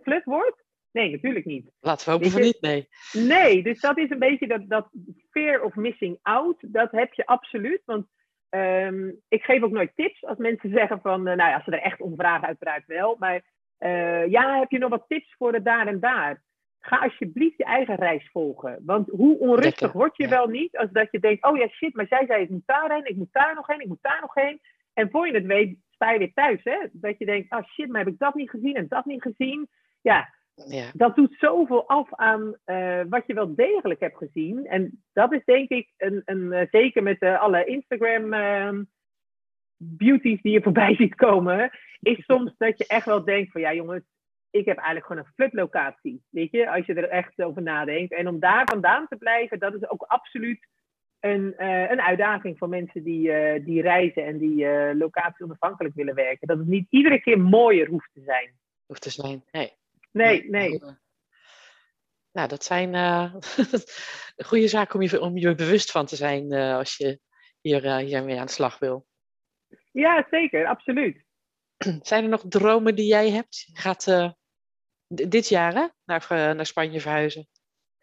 flut 0.01 0.23
wordt? 0.23 0.63
Nee, 0.91 1.11
natuurlijk 1.11 1.45
niet. 1.45 1.71
Laten 1.79 2.05
we 2.05 2.11
hopen 2.11 2.31
van 2.31 2.41
niet, 2.41 2.61
nee. 2.61 2.87
Nee, 3.11 3.63
dus 3.63 3.79
dat 3.79 3.97
is 3.97 4.09
een 4.09 4.19
beetje 4.19 4.47
dat, 4.47 4.61
dat 4.69 4.89
fear 5.29 5.61
of 5.61 5.75
missing 5.75 6.19
out. 6.21 6.57
Dat 6.61 6.91
heb 6.91 7.13
je 7.13 7.25
absoluut. 7.25 7.81
Want 7.85 8.07
um, 8.49 9.21
ik 9.27 9.43
geef 9.43 9.63
ook 9.63 9.71
nooit 9.71 9.91
tips 9.95 10.23
als 10.23 10.37
mensen 10.37 10.69
zeggen 10.79 11.01
van, 11.01 11.19
uh, 11.19 11.35
nou 11.35 11.49
ja, 11.49 11.53
als 11.53 11.63
ze 11.63 11.71
er 11.71 11.81
echt 11.81 12.01
om 12.01 12.15
vragen, 12.15 12.47
uiteraard 12.47 12.85
wel. 12.85 13.15
Maar 13.19 13.41
uh, 13.79 14.27
ja, 14.27 14.59
heb 14.59 14.71
je 14.71 14.77
nog 14.77 14.89
wat 14.89 15.05
tips 15.07 15.35
voor 15.37 15.53
het 15.53 15.65
daar 15.65 15.87
en 15.87 15.99
daar? 15.99 16.43
Ga 16.79 16.97
alsjeblieft 16.97 17.57
je 17.57 17.63
eigen 17.63 17.95
reis 17.95 18.29
volgen. 18.31 18.79
Want 18.85 19.09
hoe 19.09 19.39
onrustig 19.39 19.81
Lekker, 19.81 19.99
word 19.99 20.17
je 20.17 20.23
ja. 20.23 20.29
wel 20.29 20.47
niet 20.47 20.77
als 20.77 20.91
dat 20.91 21.07
je 21.11 21.19
denkt, 21.19 21.45
oh 21.45 21.57
ja 21.57 21.67
shit, 21.67 21.95
maar 21.95 22.07
zij 22.07 22.25
zei 22.25 22.41
ik 22.41 22.49
moet 22.49 22.65
daarheen, 22.65 23.05
ik 23.05 23.15
moet 23.15 23.31
daar 23.33 23.55
nog 23.55 23.67
heen, 23.67 23.81
ik 23.81 23.87
moet 23.87 24.01
daar 24.01 24.21
nog 24.21 24.33
heen. 24.33 24.61
En 24.93 25.09
voor 25.09 25.27
je 25.27 25.33
het 25.33 25.45
weet 25.45 25.77
sta 25.89 26.11
je 26.11 26.19
weer 26.19 26.33
thuis. 26.33 26.63
Hè? 26.63 26.77
Dat 26.91 27.17
je 27.17 27.25
denkt, 27.25 27.53
oh 27.53 27.63
shit, 27.63 27.89
maar 27.89 28.03
heb 28.03 28.13
ik 28.13 28.19
dat 28.19 28.35
niet 28.35 28.49
gezien 28.49 28.75
en 28.75 28.87
dat 28.87 29.05
niet 29.05 29.21
gezien. 29.21 29.67
Ja, 30.01 30.33
ja. 30.67 30.91
dat 30.93 31.15
doet 31.15 31.35
zoveel 31.39 31.87
af 31.87 32.13
aan 32.13 32.55
uh, 32.65 33.01
wat 33.09 33.23
je 33.27 33.33
wel 33.33 33.55
degelijk 33.55 33.99
hebt 33.99 34.17
gezien. 34.17 34.65
En 34.65 35.03
dat 35.13 35.33
is 35.33 35.45
denk 35.45 35.69
ik, 35.69 35.89
een, 35.97 36.21
een, 36.25 36.51
uh, 36.51 36.61
zeker 36.71 37.03
met 37.03 37.21
uh, 37.21 37.41
alle 37.41 37.65
Instagram 37.65 38.33
uh, 38.33 38.79
beauties 39.77 40.41
die 40.41 40.51
je 40.51 40.61
voorbij 40.61 40.95
ziet 41.01 41.15
komen, 41.15 41.71
is 41.99 42.25
soms 42.25 42.53
dat 42.57 42.77
je 42.77 42.87
echt 42.87 43.05
wel 43.05 43.23
denkt 43.23 43.51
van 43.51 43.61
ja 43.61 43.73
jongens, 43.73 44.03
ik 44.49 44.65
heb 44.65 44.77
eigenlijk 44.77 45.05
gewoon 45.05 45.21
een 45.21 45.33
flutlocatie. 45.33 46.23
Weet 46.29 46.51
je, 46.51 46.71
als 46.71 46.85
je 46.85 46.93
er 46.93 47.09
echt 47.09 47.41
over 47.41 47.61
nadenkt. 47.61 48.13
En 48.13 48.27
om 48.27 48.39
daar 48.39 48.65
vandaan 48.65 49.07
te 49.07 49.15
blijven, 49.15 49.59
dat 49.59 49.73
is 49.73 49.89
ook 49.89 50.01
absoluut 50.01 50.67
een, 51.19 51.55
uh, 51.57 51.89
een 51.89 52.01
uitdaging 52.01 52.57
voor 52.57 52.69
mensen 52.69 53.03
die, 53.03 53.27
uh, 53.27 53.65
die 53.65 53.81
reizen 53.81 54.25
en 54.25 54.37
die 54.37 54.63
uh, 54.63 54.91
locatie 54.93 55.45
onafhankelijk 55.45 55.95
willen 55.95 56.15
werken. 56.15 56.47
Dat 56.47 56.57
het 56.57 56.67
niet 56.67 56.87
iedere 56.89 57.21
keer 57.21 57.39
mooier 57.39 57.87
hoeft 57.87 58.09
te 58.13 58.21
zijn. 58.21 58.53
Hoeft 58.85 59.01
te 59.01 59.09
zijn, 59.09 59.43
nee. 59.51 59.71
Nee, 60.11 60.49
nee. 60.49 60.79
Nou, 62.31 62.47
dat 62.47 62.63
zijn 62.63 62.93
goede 64.49 64.67
zaken 64.67 64.95
om 64.95 65.01
je, 65.01 65.21
om 65.21 65.37
je 65.37 65.55
bewust 65.55 65.91
van 65.91 66.05
te 66.05 66.15
zijn 66.15 66.53
als 66.53 66.97
je 66.97 67.19
hier, 67.61 67.95
hiermee 67.97 68.39
aan 68.39 68.45
de 68.45 68.51
slag 68.51 68.79
wil. 68.79 69.05
Ja, 69.91 70.27
zeker, 70.29 70.65
absoluut. 70.65 71.23
Zijn 72.01 72.23
er 72.23 72.29
nog 72.29 72.45
dromen 72.47 72.95
die 72.95 73.07
jij 73.07 73.29
hebt? 73.29 73.63
Je 73.65 73.77
gaat 73.77 74.33
dit 75.07 75.47
jaar 75.49 75.73
hè? 75.73 75.87
Naar, 76.05 76.27
naar 76.55 76.65
Spanje 76.65 77.01
verhuizen. 77.01 77.47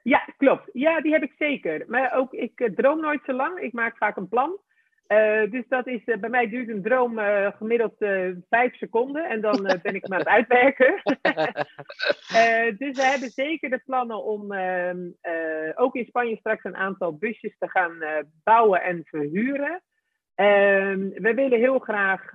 Ja, 0.07 0.29
klopt. 0.37 0.69
Ja, 0.73 1.01
die 1.01 1.13
heb 1.13 1.23
ik 1.23 1.35
zeker. 1.39 1.85
Maar 1.89 2.13
ook, 2.13 2.33
ik 2.33 2.61
uh, 2.61 2.75
droom 2.75 3.01
nooit 3.01 3.21
zo 3.25 3.33
lang. 3.33 3.59
Ik 3.61 3.73
maak 3.73 3.97
vaak 3.97 4.17
een 4.17 4.29
plan. 4.29 4.61
Uh, 5.09 5.51
dus 5.51 5.65
dat 5.69 5.87
is, 5.87 6.01
uh, 6.07 6.17
bij 6.17 6.31
mij 6.31 6.49
duurt 6.49 6.69
een 6.69 6.83
droom 6.83 7.19
gemiddeld 7.57 7.95
vijf 8.49 8.77
seconden. 8.77 9.29
En 9.29 9.41
dan 9.41 9.63
ben 9.83 9.95
ik 9.95 10.03
hem 10.03 10.13
aan 10.13 10.19
het 10.19 10.29
uitwerken. 10.29 10.95
dus 12.83 12.97
we 12.97 13.03
hebben 13.03 13.31
zeker 13.31 13.71
de 13.71 13.83
plannen 13.85 14.25
om 14.25 14.53
ehm, 14.53 14.99
ook 15.75 15.95
in 15.95 16.05
Spanje 16.05 16.37
straks 16.37 16.65
een 16.65 16.77
aantal 16.77 17.17
busjes 17.17 17.57
te 17.59 17.69
gaan 17.69 18.05
bouwen 18.45 18.83
en 18.83 19.01
verhuren. 19.05 19.83
Ehm, 20.35 21.09
we 21.09 21.35
willen 21.35 21.59
heel 21.59 21.79
graag, 21.79 22.31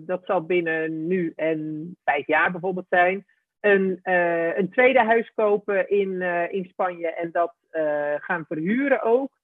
dat 0.00 0.20
zal 0.24 0.46
binnen 0.46 1.06
nu 1.06 1.32
en 1.36 1.90
vijf 2.04 2.26
jaar 2.26 2.50
bijvoorbeeld 2.50 2.86
zijn 2.88 3.26
een, 3.60 4.00
een 4.58 4.70
tweede 4.70 5.02
huis 5.02 5.32
kopen 5.34 5.88
in, 5.88 6.22
in 6.50 6.64
Spanje 6.64 7.14
en 7.14 7.30
dat 7.32 7.54
gaan 8.20 8.44
verhuren 8.48 9.02
ook. 9.02 9.40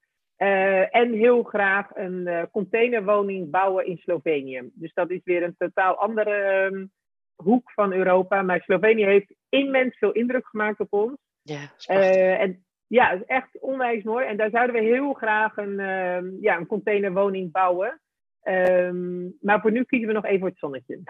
En 0.90 1.12
heel 1.12 1.42
graag 1.42 1.86
een 1.94 2.48
containerwoning 2.52 3.50
bouwen 3.50 3.86
in 3.86 3.96
Slovenië. 3.96 4.70
Dus 4.74 4.92
dat 4.94 5.10
is 5.10 5.20
weer 5.24 5.42
een 5.42 5.54
totaal 5.58 5.94
andere 5.94 6.64
um, 6.72 6.90
hoek 7.34 7.72
van 7.72 7.92
Europa. 7.92 8.42
Maar 8.42 8.60
Slovenië 8.60 9.04
heeft 9.04 9.34
immens 9.48 9.98
veel 9.98 10.12
indruk 10.12 10.46
gemaakt 10.46 10.80
op 10.80 10.92
ons. 10.92 11.16
Ja, 11.42 11.70
en 11.86 12.64
ja, 12.86 13.10
het 13.10 13.20
is 13.20 13.26
echt 13.26 13.60
onwijs 13.60 14.02
mooi. 14.02 14.26
En 14.26 14.36
daar 14.36 14.50
zouden 14.50 14.74
we 14.74 14.82
heel 14.82 15.12
graag 15.12 15.56
een, 15.56 15.78
uh, 15.78 16.40
ja, 16.40 16.56
een 16.56 16.66
containerwoning 16.66 17.52
bouwen. 17.52 18.00
Um, 18.42 19.36
maar 19.40 19.60
voor 19.60 19.72
nu 19.72 19.84
kiezen 19.84 20.08
we 20.08 20.14
nog 20.14 20.24
even 20.24 20.38
voor 20.38 20.48
het 20.48 20.58
zonnetje. 20.58 21.00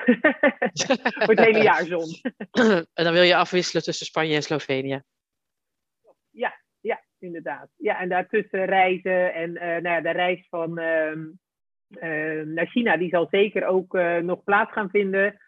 voor 1.25 1.35
het 1.35 1.45
hele 1.45 1.62
jaar 1.62 1.85
zon. 1.85 2.07
en 2.95 3.05
dan 3.05 3.12
wil 3.12 3.23
je 3.23 3.37
afwisselen 3.37 3.83
tussen 3.83 4.07
Spanje 4.07 4.35
en 4.35 4.43
Slovenië. 4.43 5.03
Inderdaad. 7.18 7.68
Ja, 7.76 8.00
en 8.00 8.09
daartussen 8.09 8.64
reizen. 8.64 9.35
En 9.35 9.50
uh, 9.50 9.61
nou 9.61 9.88
ja, 9.88 10.00
de 10.00 10.11
reis 10.11 10.46
van 10.50 10.78
uh, 10.78 11.12
uh, 11.90 12.46
naar 12.46 12.66
China, 12.66 12.96
die 12.96 13.09
zal 13.09 13.26
zeker 13.31 13.66
ook 13.66 13.94
eh, 13.94 14.16
nog 14.16 14.44
plaats 14.44 14.72
gaan 14.72 14.90
vinden. 14.90 15.38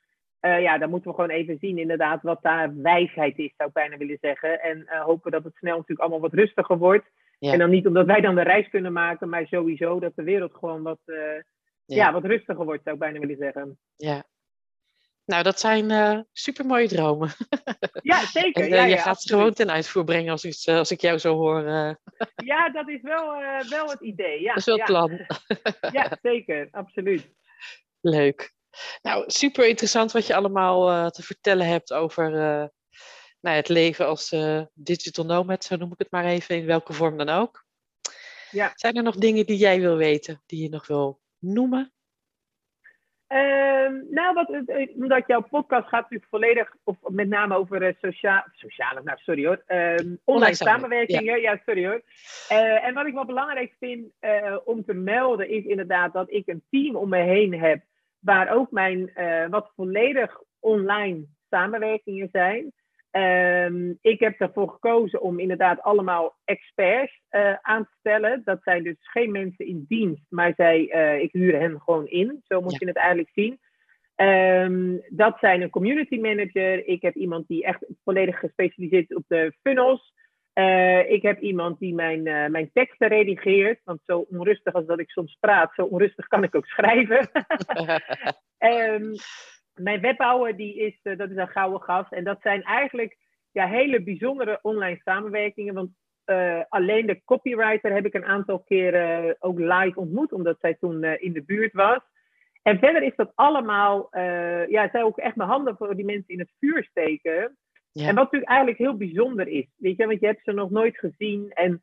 ja, 0.40 0.78
dan 0.78 0.90
moeten 0.90 1.10
we 1.10 1.14
gewoon 1.14 1.30
even 1.30 1.58
zien 1.58 1.78
inderdaad 1.78 2.22
wat 2.22 2.42
daar 2.42 2.76
wijsheid 2.82 3.38
is, 3.38 3.52
zou 3.56 3.68
ik 3.68 3.74
bijna 3.74 3.96
willen 3.96 4.18
zeggen. 4.20 4.60
En 4.60 4.84
hopen 4.88 5.30
dat 5.30 5.44
het 5.44 5.54
snel 5.56 5.76
natuurlijk 5.76 6.00
allemaal 6.00 6.20
wat 6.20 6.32
rustiger 6.32 6.78
wordt. 6.78 7.10
Ja. 7.38 7.52
En 7.52 7.58
dan 7.58 7.70
niet 7.70 7.86
omdat 7.86 8.06
wij 8.06 8.20
dan 8.20 8.34
de 8.34 8.42
reis 8.42 8.68
kunnen 8.68 8.92
maken, 8.92 9.28
maar 9.28 9.46
sowieso 9.46 10.00
dat 10.00 10.16
de 10.16 10.22
wereld 10.22 10.54
gewoon 10.54 10.82
wat 10.82 11.00
ja. 11.94 11.96
ja, 11.96 12.12
wat 12.12 12.24
rustiger 12.24 12.64
wordt, 12.64 12.82
zou 12.82 12.94
ik 12.94 13.00
bijna 13.00 13.18
willen 13.18 13.36
zeggen. 13.36 13.78
Ja. 13.96 14.24
Nou, 15.30 15.42
dat 15.42 15.60
zijn 15.60 15.90
uh, 15.90 16.20
supermooie 16.32 16.88
dromen. 16.88 17.30
Ja, 18.02 18.26
zeker. 18.26 18.62
en, 18.62 18.68
uh, 18.68 18.74
ja, 18.76 18.84
je 18.84 18.90
ja, 18.90 18.96
gaat 18.96 19.06
absoluut. 19.06 19.20
ze 19.20 19.34
gewoon 19.34 19.52
ten 19.52 19.70
uitvoer 19.70 20.04
brengen 20.04 20.30
als, 20.30 20.44
ik, 20.44 20.68
als 20.68 20.90
ik 20.90 21.00
jou 21.00 21.18
zo 21.18 21.36
hoor. 21.36 21.62
Uh. 21.62 21.94
Ja, 22.44 22.70
dat 22.70 22.88
is 22.88 23.02
wel, 23.02 23.34
wel 23.68 23.90
het 23.90 24.00
idee. 24.00 24.40
Ja, 24.40 24.48
dat 24.48 24.56
is 24.56 24.64
wel 24.64 24.76
het 24.76 24.88
ja. 24.88 24.92
plan. 24.92 25.26
ja, 26.02 26.18
zeker. 26.22 26.68
Absoluut. 26.70 27.28
Leuk. 28.00 28.52
Nou, 29.02 29.24
super 29.26 29.68
interessant 29.68 30.12
wat 30.12 30.26
je 30.26 30.34
allemaal 30.34 31.10
te 31.10 31.22
vertellen 31.22 31.66
hebt 31.66 31.92
over 31.92 32.30
nou, 33.40 33.56
het 33.56 33.68
leven 33.68 34.06
als 34.06 34.34
digital 34.74 35.24
nomad, 35.24 35.64
zo 35.64 35.76
noem 35.76 35.92
ik 35.92 35.98
het 35.98 36.10
maar 36.10 36.24
even, 36.24 36.56
in 36.56 36.66
welke 36.66 36.92
vorm 36.92 37.16
dan 37.16 37.28
ook. 37.28 37.64
Ja. 38.50 38.72
Zijn 38.74 38.96
er 38.96 39.02
nog 39.02 39.16
dingen 39.16 39.46
die 39.46 39.58
jij 39.58 39.80
wil 39.80 39.96
weten, 39.96 40.42
die 40.46 40.62
je 40.62 40.68
nog 40.68 40.86
wil 40.86 41.20
noemen? 41.38 41.92
Um, 43.32 44.06
nou, 44.10 44.34
wat, 44.34 44.48
omdat 44.94 45.26
jouw 45.26 45.40
podcast 45.40 45.88
gaat 45.88 46.02
natuurlijk 46.02 46.30
volledig, 46.30 46.76
of 46.84 46.96
met 47.08 47.28
name 47.28 47.56
over 47.56 47.82
uh, 47.82 47.92
socia 48.00 48.46
sociale, 48.52 49.00
nou 49.04 49.18
sorry 49.20 49.46
hoor, 49.46 49.62
um, 49.66 49.76
online, 49.76 50.18
online 50.24 50.54
samenwerkingen. 50.54 51.24
Ja. 51.24 51.50
ja. 51.50 51.60
sorry 51.64 51.86
hoor. 51.86 52.02
Uh, 52.52 52.86
en 52.86 52.94
wat 52.94 53.06
ik 53.06 53.14
wel 53.14 53.24
belangrijk 53.24 53.74
vind 53.78 54.06
uh, 54.20 54.56
om 54.64 54.84
te 54.84 54.94
melden 54.94 55.48
is 55.48 55.64
inderdaad 55.64 56.12
dat 56.12 56.30
ik 56.30 56.46
een 56.46 56.62
team 56.70 56.96
om 56.96 57.08
me 57.08 57.22
heen 57.22 57.60
heb, 57.60 57.82
waar 58.18 58.54
ook 58.54 58.70
mijn 58.70 59.12
wat 59.50 59.72
volledig 59.76 60.40
online 60.60 61.24
samenwerkingen 61.50 62.28
zijn. 62.32 62.72
Um, 63.12 63.98
ik 64.00 64.20
heb 64.20 64.40
ervoor 64.40 64.68
gekozen 64.68 65.20
om 65.20 65.38
inderdaad 65.38 65.80
allemaal 65.80 66.36
experts 66.44 67.20
uh, 67.30 67.54
aan 67.60 67.84
te 67.84 67.90
stellen. 67.98 68.42
Dat 68.44 68.58
zijn 68.62 68.82
dus 68.82 68.96
geen 68.98 69.32
mensen 69.32 69.66
in 69.66 69.84
dienst, 69.88 70.26
maar 70.28 70.52
zij, 70.56 70.90
uh, 70.94 71.22
ik 71.22 71.32
huur 71.32 71.58
hen 71.58 71.80
gewoon 71.80 72.06
in. 72.06 72.42
Zo 72.44 72.60
moet 72.60 72.72
ja. 72.72 72.76
je 72.80 72.86
het 72.86 72.96
eigenlijk 72.96 73.30
zien. 73.34 73.60
Um, 74.16 75.02
dat 75.08 75.36
zijn 75.40 75.62
een 75.62 75.70
community 75.70 76.18
manager. 76.18 76.86
Ik 76.86 77.02
heb 77.02 77.14
iemand 77.14 77.48
die 77.48 77.64
echt 77.64 77.84
volledig 78.04 78.38
gespecialiseerd 78.38 79.10
is 79.10 79.16
op 79.16 79.24
de 79.26 79.52
funnels. 79.62 80.12
Uh, 80.54 81.10
ik 81.10 81.22
heb 81.22 81.40
iemand 81.40 81.78
die 81.78 81.94
mijn, 81.94 82.22
mijn 82.50 82.70
teksten 82.72 83.08
redigeert. 83.08 83.80
Want 83.84 84.00
zo 84.06 84.26
onrustig 84.30 84.72
als 84.72 84.86
dat 84.86 85.00
ik 85.00 85.10
soms 85.10 85.36
praat, 85.40 85.74
zo 85.74 85.82
onrustig 85.82 86.26
kan 86.26 86.42
ik 86.42 86.54
ook 86.54 86.66
schrijven. 86.66 87.30
um, 88.58 89.12
mijn 89.82 90.00
webbouwer 90.00 90.56
die 90.56 90.76
is, 90.76 91.00
uh, 91.02 91.18
dat 91.18 91.30
is 91.30 91.36
een 91.36 91.48
gouden 91.48 91.82
gast. 91.82 92.12
En 92.12 92.24
dat 92.24 92.38
zijn 92.42 92.62
eigenlijk 92.62 93.16
ja, 93.52 93.66
hele 93.66 94.02
bijzondere 94.02 94.58
online 94.62 95.00
samenwerkingen. 95.04 95.74
Want 95.74 95.90
uh, 96.26 96.60
alleen 96.68 97.06
de 97.06 97.20
copywriter 97.24 97.92
heb 97.92 98.06
ik 98.06 98.14
een 98.14 98.24
aantal 98.24 98.58
keren 98.58 99.36
ook 99.38 99.58
live 99.58 100.00
ontmoet, 100.00 100.32
omdat 100.32 100.56
zij 100.60 100.74
toen 100.74 101.04
in 101.04 101.32
de 101.32 101.42
buurt 101.42 101.72
was. 101.72 102.00
En 102.62 102.78
verder 102.78 103.02
is 103.02 103.16
dat 103.16 103.32
allemaal, 103.34 104.08
ja, 104.68 104.88
zij 104.92 105.02
ook 105.02 105.18
echt 105.18 105.36
mijn 105.36 105.48
handen 105.48 105.76
voor 105.76 105.96
die 105.96 106.04
mensen 106.04 106.28
in 106.28 106.38
het 106.38 106.52
vuur 106.58 106.84
steken. 106.84 107.56
Ja. 107.92 108.08
En 108.08 108.14
wat 108.14 108.24
natuurlijk 108.24 108.50
eigenlijk 108.50 108.78
heel 108.78 108.96
bijzonder 108.96 109.48
is, 109.48 109.66
weet 109.76 109.96
je, 109.96 110.06
want 110.06 110.20
je 110.20 110.26
hebt 110.26 110.44
ze 110.44 110.52
nog 110.52 110.70
nooit 110.70 110.98
gezien. 110.98 111.50
En 111.50 111.82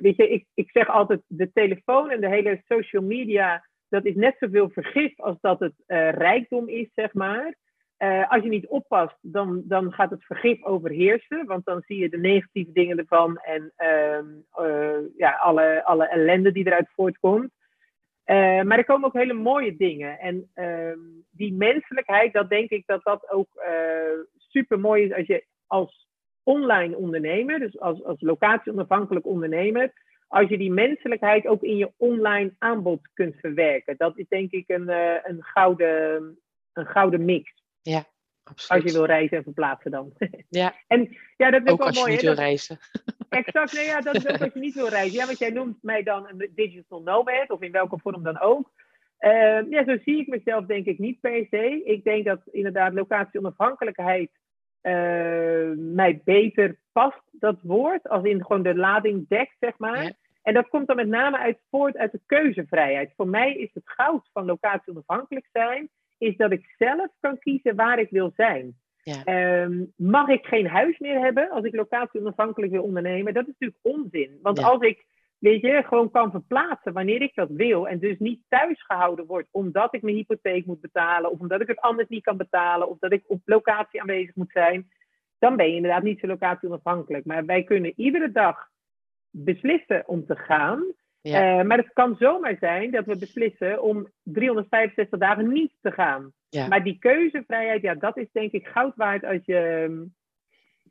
weet 0.00 0.16
je, 0.16 0.28
ik, 0.28 0.46
ik 0.54 0.70
zeg 0.70 0.88
altijd, 0.88 1.20
de 1.26 1.52
telefoon 1.52 2.10
en 2.10 2.20
de 2.20 2.28
hele 2.28 2.62
social 2.68 3.02
media 3.02 3.64
dat 3.94 4.04
is 4.04 4.14
net 4.14 4.36
zoveel 4.38 4.68
vergif 4.68 5.20
als 5.20 5.36
dat 5.40 5.60
het 5.60 5.74
uh, 5.86 6.10
rijkdom 6.10 6.68
is, 6.68 6.88
zeg 6.94 7.12
maar. 7.12 7.54
Uh, 7.98 8.30
als 8.30 8.42
je 8.42 8.48
niet 8.48 8.66
oppast, 8.66 9.16
dan, 9.20 9.62
dan 9.64 9.92
gaat 9.92 10.10
het 10.10 10.24
vergif 10.24 10.64
overheersen, 10.64 11.46
want 11.46 11.64
dan 11.64 11.82
zie 11.86 11.98
je 11.98 12.08
de 12.08 12.18
negatieve 12.18 12.72
dingen 12.72 12.98
ervan 12.98 13.36
en 13.36 13.72
uh, 13.78 14.18
uh, 14.66 14.98
ja, 15.16 15.30
alle, 15.30 15.84
alle 15.84 16.08
ellende 16.08 16.52
die 16.52 16.66
eruit 16.66 16.88
voortkomt. 16.94 17.50
maar 18.64 18.78
er 18.78 18.84
komen 18.84 19.06
ook 19.06 19.14
hele 19.14 19.32
mooie 19.32 19.76
dingen. 19.76 20.18
En 20.18 20.50
ehm, 20.54 20.98
die 21.30 21.52
menselijkheid, 21.52 22.32
dat 22.32 22.48
denk 22.48 22.70
ik 22.70 22.86
dat 22.86 23.00
dat 23.04 23.30
ook 23.30 23.64
super 24.36 24.80
mooi 24.80 25.04
is 25.04 25.12
als 25.12 25.26
je 25.26 25.44
als 25.66 26.08
online 26.42 26.96
ondernemer, 26.96 27.58
dus 27.58 27.80
als, 27.80 28.04
als 28.04 28.20
locatie-onafhankelijk 28.20 29.26
ondernemer, 29.26 29.92
als 30.34 30.48
je 30.48 30.58
die 30.58 30.72
menselijkheid 30.72 31.46
ook 31.46 31.62
in 31.62 31.76
je 31.76 31.92
online 31.96 32.54
aanbod 32.58 33.08
kunt 33.12 33.34
verwerken. 33.40 33.94
Dat 33.96 34.18
is 34.18 34.28
denk 34.28 34.50
ik 34.50 34.68
een, 34.68 34.90
uh, 34.90 35.16
een, 35.22 35.42
gouden, 35.42 36.38
een 36.72 36.86
gouden 36.86 37.24
mix. 37.24 37.52
Ja, 37.82 38.04
absoluut. 38.44 38.82
Als 38.82 38.92
je 38.92 38.98
wil 38.98 39.06
reizen 39.06 39.36
en 39.36 39.42
verplaatsen 39.42 39.90
dan. 39.90 40.12
Ja, 40.48 40.74
en 40.86 41.16
ja, 41.36 41.50
dat 41.50 41.62
is 41.64 41.72
ook 41.72 41.78
wel 41.78 41.86
als 41.86 41.96
mooi. 41.96 42.10
je 42.10 42.16
niet 42.16 42.26
wil 42.26 42.34
reizen. 42.34 42.78
Exact, 43.28 43.72
nee, 43.72 43.84
ja, 43.84 44.00
dat 44.00 44.14
is 44.14 44.28
ook 44.28 44.40
als 44.42 44.52
je 44.52 44.60
niet 44.60 44.74
wil 44.74 44.88
reizen. 44.88 45.18
Ja, 45.18 45.26
want 45.26 45.38
jij 45.38 45.50
noemt 45.50 45.82
mij 45.82 46.02
dan 46.02 46.28
een 46.28 46.50
digital 46.54 47.02
nomad, 47.02 47.50
of 47.50 47.60
in 47.60 47.72
welke 47.72 47.98
vorm 47.98 48.22
dan 48.22 48.40
ook. 48.40 48.72
Eh, 49.16 49.70
ja, 49.70 49.84
zo 49.84 49.98
zie 50.04 50.20
ik 50.20 50.26
mezelf 50.26 50.66
denk 50.66 50.86
ik 50.86 50.98
niet 50.98 51.20
per 51.20 51.46
se. 51.50 51.82
Ik 51.84 52.04
denk 52.04 52.24
dat 52.24 52.40
inderdaad 52.50 52.92
locatie-onafhankelijkheid 52.92 54.30
eh, 54.80 55.70
mij 55.76 56.20
beter 56.24 56.78
past, 56.92 57.22
dat 57.30 57.58
woord. 57.62 58.08
Als 58.08 58.24
in 58.24 58.42
gewoon 58.42 58.62
de 58.62 58.74
lading 58.74 59.28
dekt, 59.28 59.56
zeg 59.60 59.78
maar. 59.78 60.02
Ja. 60.02 60.12
En 60.44 60.54
dat 60.54 60.68
komt 60.68 60.86
dan 60.86 60.96
met 60.96 61.08
name 61.08 61.38
uit 61.38 61.58
voort 61.70 61.96
uit 61.96 62.12
de 62.12 62.20
keuzevrijheid. 62.26 63.12
Voor 63.16 63.28
mij 63.28 63.54
is 63.54 63.70
het 63.74 63.82
goud 63.86 64.30
van 64.32 64.44
locatie-onafhankelijk 64.44 65.48
zijn, 65.52 65.88
is 66.18 66.36
dat 66.36 66.52
ik 66.52 66.74
zelf 66.78 67.08
kan 67.20 67.38
kiezen 67.38 67.76
waar 67.76 67.98
ik 67.98 68.10
wil 68.10 68.32
zijn. 68.36 68.76
Ja. 69.02 69.24
Ehm, 69.24 69.84
mag 69.96 70.28
ik 70.28 70.46
geen 70.46 70.66
huis 70.66 70.98
meer 70.98 71.20
hebben 71.20 71.50
als 71.50 71.64
ik 71.64 71.74
locatie-onafhankelijk 71.74 72.72
wil 72.72 72.82
ondernemen? 72.82 73.34
Dat 73.34 73.46
is 73.46 73.54
natuurlijk 73.58 73.80
onzin. 73.82 74.38
Want 74.42 74.58
Ja. 74.58 74.66
als 74.66 74.82
ik, 74.82 75.04
weet 75.38 75.60
je, 75.60 75.82
gewoon 75.86 76.10
kan 76.10 76.30
verplaatsen 76.30 76.92
wanneer 76.92 77.22
ik 77.22 77.34
dat 77.34 77.50
wil 77.50 77.88
en 77.88 77.98
dus 77.98 78.18
niet 78.18 78.40
thuis 78.48 78.82
gehouden 78.82 79.26
word 79.26 79.46
omdat 79.50 79.94
ik 79.94 80.02
mijn 80.02 80.16
hypotheek 80.16 80.66
moet 80.66 80.80
betalen 80.80 81.30
of 81.30 81.38
omdat 81.40 81.60
ik 81.60 81.66
het 81.68 81.80
anders 81.80 82.08
niet 82.08 82.24
kan 82.24 82.36
betalen 82.36 82.88
of 82.88 82.98
dat 82.98 83.12
ik 83.12 83.24
op 83.26 83.40
locatie 83.44 84.00
aanwezig 84.00 84.34
moet 84.34 84.52
zijn, 84.52 84.90
dan 85.38 85.56
ben 85.56 85.68
je 85.68 85.76
inderdaad 85.76 86.02
niet 86.02 86.20
zo 86.20 86.26
locatie-onafhankelijk. 86.26 87.24
Maar 87.24 87.44
wij 87.44 87.62
kunnen 87.64 87.92
iedere 87.96 88.32
dag 88.32 88.72
beslissen 89.36 90.02
om 90.06 90.26
te 90.26 90.36
gaan. 90.36 90.84
Ja. 91.20 91.58
Eh, 91.58 91.64
maar 91.66 91.78
het 91.78 91.92
kan 91.92 92.16
zomaar 92.18 92.56
zijn 92.60 92.90
dat 92.90 93.04
we 93.04 93.18
beslissen 93.18 93.82
om 93.82 94.08
365 94.22 95.18
dagen 95.18 95.52
niet 95.52 95.72
te 95.80 95.90
gaan. 95.90 96.32
Ja. 96.48 96.68
Maar 96.68 96.84
die 96.84 96.98
keuzevrijheid, 96.98 97.82
ja, 97.82 97.94
dat 97.94 98.16
is 98.16 98.26
denk 98.32 98.52
ik 98.52 98.66
goud 98.66 98.96
waard 98.96 99.24
als 99.24 99.40
je 99.44 99.56
ehm, 99.58 100.02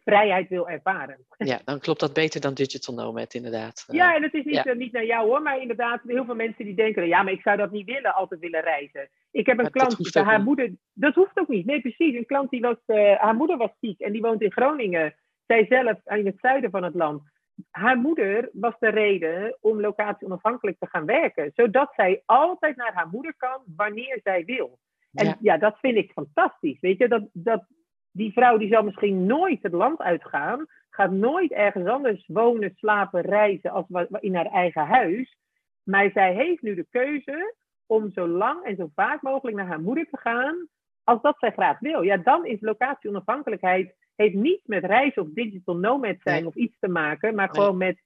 vrijheid 0.03 0.49
wil 0.49 0.69
ervaren. 0.69 1.25
ja, 1.37 1.59
dan 1.65 1.79
klopt 1.79 1.99
dat 1.99 2.13
beter 2.13 2.41
dan 2.41 2.53
digital 2.53 2.95
nomad 2.95 3.33
inderdaad. 3.33 3.85
Eh, 3.87 3.95
Ja, 3.95 4.15
en 4.15 4.23
het 4.23 4.33
is 4.33 4.43
niet, 4.43 4.53
ja. 4.53 4.63
eh, 4.65 4.75
niet 4.75 4.91
naar 4.91 5.05
jou 5.05 5.27
hoor, 5.27 5.41
maar 5.41 5.61
inderdaad, 5.61 6.01
heel 6.07 6.25
veel 6.25 6.35
mensen 6.35 6.65
die 6.65 6.75
denken, 6.75 7.07
ja, 7.07 7.23
maar 7.23 7.33
ik 7.33 7.41
zou 7.41 7.57
dat 7.57 7.71
niet 7.71 7.85
willen, 7.85 8.15
altijd 8.15 8.39
willen 8.39 8.61
reizen. 8.61 9.09
Ik 9.31 9.45
heb 9.45 9.57
een 9.57 9.63
Maar 9.63 9.71
klant, 9.71 10.13
haar 10.15 10.37
niet. 10.37 10.45
moeder, 10.45 10.71
dat 10.93 11.15
hoeft 11.15 11.39
ook 11.39 11.47
niet, 11.47 11.65
nee 11.65 11.81
precies, 11.81 12.15
een 12.15 12.25
klant 12.25 12.49
die 12.49 12.61
was, 12.61 12.77
haar 13.17 13.35
moeder 13.35 13.57
was 13.57 13.71
ziek 13.79 13.99
en 13.99 14.11
die 14.11 14.21
woont 14.21 14.41
in 14.41 14.51
Groningen, 14.51 15.15
zij 15.47 15.65
zelf 15.69 15.99
in 16.05 16.25
het 16.25 16.39
zuiden 16.41 16.69
van 16.69 16.83
het 16.83 16.93
land. 16.93 17.21
Haar 17.69 17.97
moeder 17.97 18.49
was 18.53 18.73
de 18.79 18.89
reden 18.89 19.57
om 19.61 19.81
locatie 19.81 20.25
onafhankelijk 20.25 20.79
te 20.79 20.87
gaan 20.89 21.05
werken, 21.05 21.51
zodat 21.55 21.93
zij 21.95 22.23
altijd 22.25 22.75
naar 22.75 22.93
haar 22.93 23.07
moeder 23.07 23.35
kan 23.37 23.63
wanneer 23.75 24.19
zij 24.23 24.45
wil. 24.45 24.79
En 25.13 25.25
Ja. 25.25 25.37
ja, 25.39 25.57
dat 25.57 25.79
vind 25.79 25.97
ik 25.97 26.11
fantastisch. 26.11 26.79
Weet 26.79 26.97
je, 26.97 27.07
dat, 27.07 27.23
dat, 27.33 27.65
die 28.11 28.31
vrouw 28.31 28.57
die 28.57 28.71
zal 28.71 28.83
misschien 28.83 29.25
nooit 29.25 29.63
het 29.63 29.71
land 29.71 29.99
uitgaan, 29.99 30.65
gaat 30.89 31.11
nooit 31.11 31.51
ergens 31.51 31.87
anders 31.87 32.27
wonen, 32.27 32.73
slapen, 32.75 33.21
reizen 33.21 33.71
als 33.71 33.85
in 34.19 34.35
haar 34.35 34.51
eigen 34.51 34.85
huis. 34.85 35.37
Maar 35.83 36.11
zij 36.11 36.33
heeft 36.33 36.61
nu 36.61 36.75
de 36.75 36.87
keuze 36.89 37.55
om 37.85 38.11
zo 38.11 38.27
lang 38.27 38.63
en 38.63 38.75
zo 38.75 38.89
vaak 38.95 39.21
mogelijk 39.21 39.57
naar 39.57 39.67
haar 39.67 39.81
moeder 39.81 40.05
te 40.09 40.17
gaan, 40.17 40.67
als 41.03 41.21
dat 41.21 41.35
zij 41.39 41.51
graag 41.51 41.79
wil. 41.79 42.01
Ja, 42.01 42.17
dan 42.17 42.45
is 42.45 42.61
locatie-onafhankelijkheid 42.61 43.95
heeft 44.15 44.33
niets 44.35 44.65
met 44.65 44.83
reizen 44.85 45.21
of 45.21 45.27
digital 45.33 45.75
nomad 45.75 46.15
zijn 46.21 46.35
Nee. 46.39 46.45
of 46.47 46.55
iets 46.55 46.77
te 46.79 46.87
maken, 46.87 47.35
maar 47.35 47.45
Nee. 47.51 47.55
gewoon 47.61 47.77
met 47.77 48.01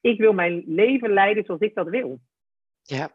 ik 0.00 0.18
wil 0.18 0.32
mijn 0.32 0.62
leven 0.66 1.12
leiden 1.12 1.44
zoals 1.44 1.60
ik 1.60 1.74
dat 1.74 1.88
wil. 1.88 2.20
Ja, 2.82 3.10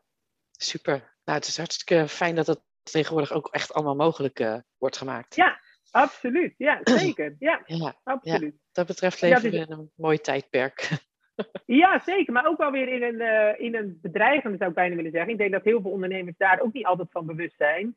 super. 0.51 1.15
Nou, 1.25 1.37
het 1.37 1.47
is 1.47 1.57
hartstikke 1.57 2.07
fijn 2.07 2.35
dat 2.35 2.47
het 2.47 2.61
tegenwoordig 2.83 3.31
ook 3.31 3.47
echt 3.47 3.73
allemaal 3.73 3.95
mogelijk 3.95 4.39
eh, 4.39 4.57
wordt 4.77 4.97
gemaakt. 4.97 5.35
Ja, 5.35 5.59
absoluut. 5.91 6.53
Ja, 6.57 6.79
zeker. 6.99 7.35
Ja, 7.39 7.61
Ja, 7.65 7.95
absoluut. 8.03 8.55
dat 8.71 8.87
betreft 8.87 9.21
leven 9.21 9.51
we 9.51 9.57
in 9.57 9.71
een 9.71 9.91
mooi 9.95 10.17
tijdperk. 10.19 10.89
Ja, 11.65 11.99
zeker. 11.99 12.33
Maar 12.33 12.45
ook 12.47 12.57
wel 12.57 12.71
weer 12.71 12.87
in 12.87 13.03
een, 13.03 13.21
eh, 13.21 13.65
in 13.65 13.75
een 13.75 13.99
bedreigende, 14.01 14.57
zou 14.57 14.69
ik 14.69 14.75
bijna 14.75 14.95
willen 14.95 15.11
zeggen. 15.11 15.31
Ik 15.31 15.37
denk 15.37 15.51
dat 15.51 15.63
heel 15.63 15.81
veel 15.81 15.91
ondernemers 15.91 16.37
daar 16.37 16.59
ook 16.61 16.73
niet 16.73 16.85
altijd 16.85 17.11
van 17.11 17.25
bewust 17.25 17.55
zijn. 17.57 17.95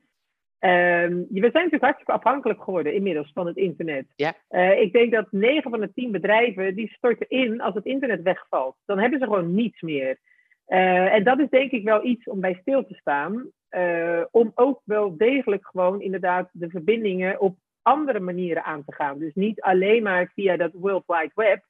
Ehm, 0.59 1.15
we 1.29 1.41
zijn 1.41 1.53
natuurlijk 1.53 1.83
hartstikke 1.83 2.13
afhankelijk 2.13 2.63
geworden 2.63 2.95
inmiddels 2.95 3.31
van 3.33 3.47
het 3.47 3.57
internet. 3.57 4.07
Ja. 4.17 4.35
Eh, 4.49 4.81
ik 4.81 4.93
denk 4.93 5.13
dat 5.13 5.27
9 5.31 5.71
van 5.71 5.81
de 5.81 5.93
10 5.93 6.11
bedrijven 6.11 6.75
die 6.75 6.89
storten 6.89 7.29
in 7.29 7.61
als 7.61 7.75
het 7.75 7.85
internet 7.85 8.23
wegvalt. 8.23 8.77
Dan 8.85 8.99
hebben 8.99 9.19
ze 9.19 9.25
gewoon 9.25 9.55
niets 9.55 9.81
meer. 9.81 10.19
Eh, 10.67 11.15
en 11.15 11.25
dat 11.25 11.39
is 11.41 11.49
denk 11.49 11.71
ik 11.71 11.85
wel 11.85 12.05
iets 12.05 12.25
om 12.25 12.41
bij 12.41 12.59
stil 12.61 12.87
te 12.87 12.95
staan. 12.95 13.51
eh, 13.69 14.23
om 14.31 14.53
ook 14.55 14.81
wel 14.85 15.17
degelijk 15.17 15.67
gewoon 15.67 16.01
inderdaad 16.01 16.49
de 16.53 16.71
verbindingen 16.71 17.41
op 17.41 17.57
andere 17.83 18.21
manieren 18.21 18.65
aan 18.65 18.85
te 18.85 18.95
gaan. 18.95 19.19
Dus 19.19 19.35
niet 19.35 19.61
alleen 19.61 20.03
maar 20.03 20.31
via 20.35 20.57
dat 20.57 20.73
World 20.73 21.05
Wide 21.07 21.31
Web. 21.35 21.65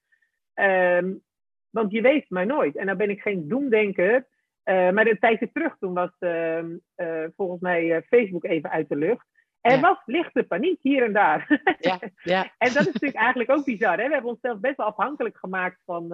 Ehm, 0.54 1.12
want 1.70 1.92
je 1.92 2.00
weet 2.00 2.30
maar 2.30 2.46
nooit. 2.46 2.76
En 2.76 2.86
dan 2.86 2.96
ben 2.96 3.10
ik 3.10 3.20
geen 3.20 3.48
doemdenker. 3.48 4.26
Eh, 4.66 4.90
maar 4.90 5.06
een 5.06 5.18
tijdje 5.18 5.52
terug, 5.52 5.76
toen 5.78 5.94
was 5.94 6.10
ehm, 6.18 6.76
eh, 6.94 7.24
volgens 7.36 7.60
mij 7.60 7.96
eh, 7.96 8.02
Facebook 8.08 8.44
even 8.44 8.70
uit 8.70 8.88
de 8.88 8.96
lucht. 8.96 9.26
Er 9.60 9.72
Ja. 9.72 9.80
was 9.80 9.98
lichte 10.04 10.42
paniek 10.42 10.78
hier 10.82 11.02
en 11.02 11.12
daar. 11.12 11.60
Ja, 11.78 11.98
ja, 12.22 12.42
en 12.58 12.72
dat 12.72 12.86
is 12.86 12.92
natuurlijk 12.92 13.14
eigenlijk 13.20 13.50
ook 13.50 13.64
bizar. 13.64 13.98
Hè? 13.98 14.06
We 14.06 14.12
hebben 14.12 14.30
onszelf 14.30 14.60
best 14.60 14.76
wel 14.76 14.86
afhankelijk 14.86 15.38
gemaakt 15.38 15.80
van, 15.84 16.08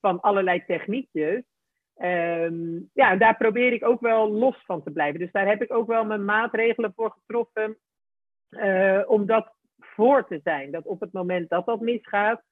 van 0.00 0.20
allerlei 0.20 0.64
techniekjes. 0.66 1.42
Ehm, 1.96 2.74
ja, 2.92 3.10
en 3.10 3.18
daar 3.18 3.36
probeer 3.36 3.72
ik 3.72 3.84
ook 3.86 4.00
wel 4.00 4.30
los 4.32 4.62
van 4.64 4.82
te 4.82 4.90
blijven. 4.90 5.20
Dus 5.20 5.32
daar 5.32 5.46
heb 5.46 5.62
ik 5.62 5.72
ook 5.72 5.86
wel 5.86 6.04
mijn 6.04 6.24
maatregelen 6.24 6.92
voor 6.96 7.10
getroffen. 7.10 7.78
om 9.06 9.26
dat 9.26 9.54
voor 9.78 10.26
te 10.26 10.40
zijn. 10.44 10.70
Dat 10.70 10.84
op 10.84 11.00
het 11.00 11.12
moment 11.12 11.48
dat 11.48 11.66
dat 11.66 11.80
misgaat. 11.80 12.42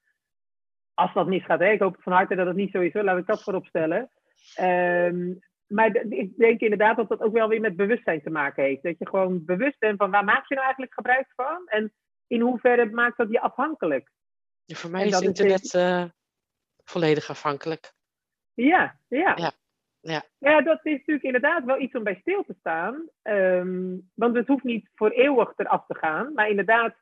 Als 0.95 1.15
dat 1.15 1.27
misgaat, 1.27 1.61
hè, 1.61 1.71
ik 1.71 1.81
hoop 1.81 1.97
van 2.01 2.13
harte 2.13 2.35
dat 2.35 2.47
het 2.47 2.57
niet 2.57 2.73
zo 2.73 2.81
is, 2.81 2.93
hoor, 2.93 3.03
laat 3.03 3.19
ik 3.19 3.27
dat 3.27 3.43
voorop 3.43 3.67
stellen. 3.67 4.11
Ehm, 4.55 5.35
maar 5.67 5.97
ik 6.09 6.37
denk 6.37 6.61
inderdaad 6.61 6.97
dat 6.97 7.09
dat 7.09 7.21
ook 7.21 7.33
wel 7.33 7.49
weer 7.49 7.61
met 7.61 7.77
bewustzijn 7.77 8.23
te 8.23 8.31
maken 8.31 8.65
heeft. 8.65 8.83
Dat 8.83 8.99
je 8.99 9.09
gewoon 9.09 9.45
bewust 9.45 9.79
bent 9.79 9.99
van 9.99 10.11
waar 10.11 10.25
maak 10.25 10.49
je 10.49 10.55
nou 10.55 10.65
eigenlijk 10.65 10.95
gebruik 10.95 11.33
van? 11.37 11.63
En 11.67 11.93
in 12.27 12.41
hoeverre 12.41 12.91
maakt 12.91 13.17
dat 13.17 13.31
je 13.31 13.41
afhankelijk? 13.41 14.11
Ja, 14.65 14.77
voor 14.77 14.91
mij 14.91 15.07
is 15.07 15.21
internet 15.21 15.75
eh, 15.75 16.05
volledig 16.85 17.31
afhankelijk. 17.31 17.93
Ja, 18.55 18.99
ja. 19.09 19.35
Ja, 19.37 19.53
ja. 20.01 20.23
Ja, 20.39 20.63
dat 20.63 20.81
is 20.83 20.93
natuurlijk 20.93 21.23
inderdaad 21.23 21.65
wel 21.65 21.81
iets 21.81 21.95
om 21.95 22.03
bij 22.03 22.19
stil 22.21 22.45
te 22.45 22.55
staan. 22.59 23.09
Ehm, 23.23 23.97
want 24.15 24.37
het 24.37 24.47
hoeft 24.47 24.65
niet 24.65 24.91
voor 24.95 25.11
eeuwig 25.11 25.53
eraf 25.57 25.87
te 25.87 25.95
gaan. 25.95 26.33
Maar 26.33 26.49
inderdaad, 26.49 26.95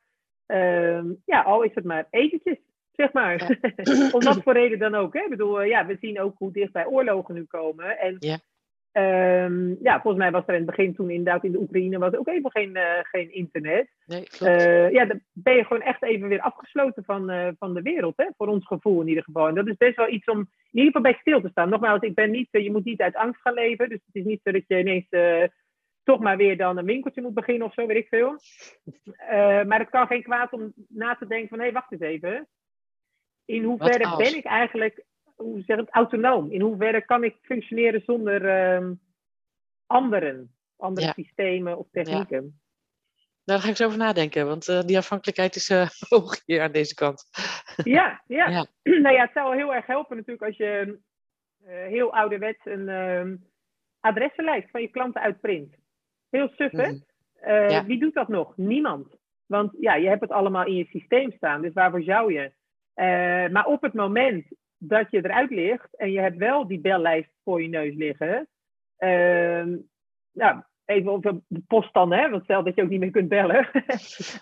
ehm, 0.46 1.12
ja, 1.24 1.42
al 1.42 1.62
is 1.62 1.74
het 1.74 1.84
maar 1.84 2.06
eventjes, 2.10 2.58
zeg 2.98 3.12
maar. 3.12 3.58
om 4.16 4.24
wat 4.24 4.42
voor 4.42 4.52
reden 4.52 4.78
dan 4.78 4.94
ook. 4.94 5.14
Hè? 5.14 5.22
Ik 5.22 5.28
bedoel, 5.30 5.60
eh, 5.60 5.68
ja, 5.68 5.86
we 5.86 5.96
zien 6.00 6.20
ook 6.20 6.38
hoe 6.38 6.52
dichtbij 6.52 6.86
oorlogen 6.86 7.34
nu 7.34 7.44
komen. 7.44 7.98
En 7.98 8.16
Ja. 8.18 8.38
ehm, 8.92 9.74
ja, 9.82 10.00
volgens 10.00 10.22
mij 10.22 10.30
was 10.30 10.42
er 10.46 10.54
in 10.54 10.66
het 10.66 10.76
begin 10.76 10.94
toen 10.94 11.10
inderdaad 11.10 11.44
in 11.44 11.52
de 11.52 11.58
Oekraïne 11.60 11.98
was 11.98 12.14
ook 12.14 12.28
even 12.28 12.50
geen, 12.50 12.76
eh, 12.76 12.98
geen 13.02 13.32
internet. 13.34 13.88
Nee. 14.06 14.26
Eh, 14.40 14.90
ja, 14.90 15.04
dan 15.04 15.20
ben 15.32 15.54
je 15.54 15.64
gewoon 15.64 15.82
echt 15.82 16.02
even 16.02 16.28
weer 16.28 16.40
afgesloten 16.40 17.04
van, 17.04 17.30
eh, 17.30 17.48
van 17.58 17.74
de 17.74 17.82
wereld, 17.82 18.16
hè? 18.16 18.26
voor 18.36 18.46
ons 18.46 18.66
gevoel 18.66 19.00
in 19.00 19.08
ieder 19.08 19.24
geval. 19.24 19.48
En 19.48 19.54
dat 19.54 19.66
is 19.66 19.76
best 19.76 19.96
wel 19.96 20.08
iets 20.08 20.26
om 20.26 20.38
in 20.38 20.48
ieder 20.84 20.86
geval 20.86 21.02
bij 21.02 21.18
stil 21.20 21.40
te 21.40 21.48
staan. 21.48 21.68
Nogmaals, 21.68 22.00
ik 22.00 22.14
ben 22.14 22.30
niet, 22.30 22.48
je 22.50 22.70
moet 22.72 22.84
niet 22.84 23.00
uit 23.00 23.14
angst 23.16 23.40
gaan 23.40 23.54
leven. 23.54 23.88
Dus 23.88 24.00
het 24.06 24.14
is 24.14 24.24
niet 24.24 24.40
zo 24.44 24.50
dat 24.52 24.64
je 24.66 24.78
ineens 24.78 25.08
eh, 25.08 25.42
toch 26.04 26.20
maar 26.20 26.36
weer 26.36 26.56
dan 26.56 26.76
een 26.78 26.84
winkeltje 26.84 27.22
moet 27.22 27.34
beginnen 27.34 27.66
of 27.66 27.72
zo, 27.74 27.86
weet 27.86 27.96
ik 27.96 28.08
veel. 28.08 28.36
Eh, 29.28 29.64
maar 29.64 29.78
het 29.78 29.90
kan 29.90 30.06
geen 30.06 30.22
kwaad 30.22 30.52
om 30.52 30.72
na 30.88 31.14
te 31.14 31.26
denken 31.26 31.48
van, 31.48 31.60
hé, 31.60 31.72
wacht 31.72 31.92
eens 31.92 32.00
even. 32.00 32.48
In 33.48 33.64
hoeverre 33.64 34.16
ben 34.16 34.36
ik 34.36 34.44
eigenlijk, 34.44 35.04
hoe 35.34 35.62
zeg 35.66 35.76
het, 35.76 35.90
autonoom? 35.90 36.50
In 36.50 36.60
hoeverre 36.60 37.04
kan 37.04 37.24
ik 37.24 37.36
functioneren 37.42 38.02
zonder 38.06 38.48
ehm, 38.48 38.94
anderen, 39.86 40.54
andere 40.76 41.06
Ja. 41.06 41.12
systemen 41.12 41.78
of 41.78 41.86
technieken? 41.92 42.40
Nou, 42.40 42.52
daar 43.44 43.60
ga 43.60 43.68
ik 43.68 43.76
zo 43.76 43.86
over 43.86 43.98
nadenken, 43.98 44.46
want 44.46 44.68
eh, 44.68 44.80
die 44.80 44.96
afhankelijkheid 44.96 45.56
is 45.56 45.68
eh, 45.70 45.88
hoog 46.08 46.42
hier 46.46 46.62
aan 46.62 46.72
deze 46.72 46.94
kant. 46.94 47.24
Ja, 47.84 48.22
ja. 48.26 48.48
Ja. 48.56 48.66
nou 49.04 49.14
ja, 49.14 49.22
het 49.22 49.32
zou 49.34 49.56
heel 49.56 49.74
erg 49.74 49.86
helpen 49.86 50.16
natuurlijk 50.16 50.46
als 50.46 50.56
je 50.56 50.98
eh, 51.64 51.86
heel 51.86 52.12
ouderwets 52.14 52.60
een 52.64 52.88
ehm, 52.88 53.36
adressenlijst 54.00 54.70
van 54.70 54.80
je 54.80 54.88
klanten 54.88 55.20
uitprint. 55.20 55.74
Heel 56.30 56.48
suf, 56.48 56.72
hè? 56.72 56.86
Mhm. 56.86 56.98
Eh, 57.34 57.70
Ja. 57.70 57.84
Wie 57.84 57.98
doet 57.98 58.14
dat 58.14 58.28
nog? 58.28 58.56
Niemand. 58.56 59.08
Want 59.46 59.72
ja, 59.80 59.94
je 59.94 60.08
hebt 60.08 60.20
het 60.20 60.30
allemaal 60.30 60.66
in 60.66 60.74
je 60.74 60.84
systeem 60.90 61.32
staan, 61.32 61.62
dus 61.62 61.72
waarvoor 61.72 62.02
zou 62.02 62.32
je? 62.32 62.52
Eh, 62.98 63.48
maar 63.48 63.66
op 63.66 63.82
het 63.82 63.92
moment 63.92 64.46
dat 64.78 65.10
je 65.10 65.24
eruit 65.24 65.50
ligt 65.50 65.96
en 65.96 66.12
je 66.12 66.20
hebt 66.20 66.36
wel 66.36 66.66
die 66.66 66.80
bellijst 66.80 67.30
voor 67.44 67.62
je 67.62 67.68
neus 67.68 67.94
liggen, 67.94 68.48
ehm, 68.96 69.76
nou, 70.32 70.62
even 70.84 71.12
op 71.12 71.22
de 71.22 71.62
post 71.66 71.92
dan, 71.92 72.12
hè, 72.12 72.30
want 72.30 72.44
stel 72.44 72.64
dat 72.64 72.74
je 72.74 72.82
ook 72.82 72.88
niet 72.88 73.00
meer 73.00 73.10
kunt 73.10 73.28
bellen. 73.28 73.68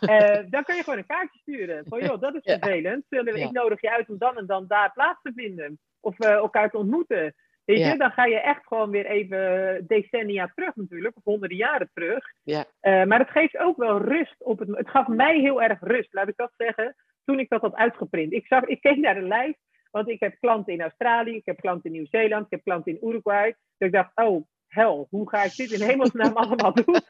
uh, 0.01 0.39
dan 0.55 0.65
kun 0.65 0.77
je 0.77 0.83
gewoon 0.83 0.99
een 0.99 1.07
kaartje 1.07 1.39
sturen. 1.39 1.85
Van 1.89 2.01
joh, 2.01 2.21
dat 2.21 2.35
is 2.35 2.43
vervelend. 2.43 3.05
Zullen, 3.09 3.37
Ik 3.37 3.51
nodig 3.51 3.81
je 3.81 3.91
uit 3.91 4.09
om 4.09 4.19
dan 4.19 4.37
en 4.37 4.47
dan 4.47 4.67
daar 4.67 4.93
plaats 4.93 5.23
te 5.23 5.33
vinden. 5.35 5.79
Of 6.01 6.25
uh, 6.25 6.31
elkaar 6.31 6.71
te 6.71 6.79
ontmoeten. 6.79 7.35
Weet 7.65 7.87
je, 7.87 7.97
dan 7.97 8.11
ga 8.11 8.25
je 8.25 8.41
echt 8.41 8.67
gewoon 8.67 8.91
weer 8.91 9.07
even 9.07 9.85
decennia 9.87 10.53
terug 10.55 10.75
natuurlijk, 10.75 11.17
of 11.17 11.25
honderden 11.25 11.57
jaren 11.57 11.91
terug. 11.95 12.25
Ja. 12.43 12.65
Uh, 12.83 13.05
maar 13.05 13.19
het 13.19 13.31
geeft 13.31 13.59
ook 13.59 13.77
wel 13.77 13.99
rust 13.99 14.37
op 14.39 14.59
het. 14.59 14.69
Het 14.69 14.89
gaf 14.89 15.07
mij 15.07 15.39
heel 15.39 15.63
erg 15.63 15.81
rust, 15.81 16.15
laat 16.15 16.29
ik 16.29 16.37
dat 16.37 16.53
zeggen, 16.57 16.95
toen 17.27 17.39
ik 17.39 17.49
dat 17.49 17.61
had 17.61 17.75
uitgeprint. 17.75 18.33
Ik, 18.33 18.47
zag, 18.47 18.65
ik 18.65 18.81
keek 18.81 18.97
naar 18.97 19.15
de 19.15 19.23
lijst, 19.23 19.59
want 19.91 20.09
ik 20.09 20.21
heb 20.21 20.35
klanten 20.41 20.73
in 20.73 20.81
Australië, 20.81 21.37
ik 21.37 21.47
heb 21.47 21.61
klanten 21.61 21.85
in 21.85 21.93
Nieuw-Zeeland, 21.97 22.45
ik 22.45 22.51
heb 22.51 22.63
klanten 22.63 22.93
in 22.93 23.09
Uruguay. 23.09 23.55
Dus 23.79 23.89
ik 23.89 23.93
dacht, 23.95 24.11
oh, 24.15 24.47
hel, 24.67 25.07
hoe 25.11 25.29
ga 25.31 25.43
ik 25.43 25.57
dit 25.57 25.71
in 25.71 25.87
hemelsnaam 25.87 26.37
allemaal 26.43 26.75
doen? 26.75 27.01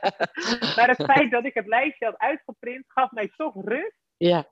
maar 0.76 0.88
het 0.88 1.04
feit 1.04 1.30
dat 1.30 1.44
ik 1.44 1.54
het 1.54 1.66
lijstje 1.66 2.04
had 2.04 2.18
uitgeprint, 2.18 2.84
gaf 2.86 3.10
mij 3.10 3.30
toch 3.36 3.54
rust. 3.64 3.96
Ja. 4.16 4.46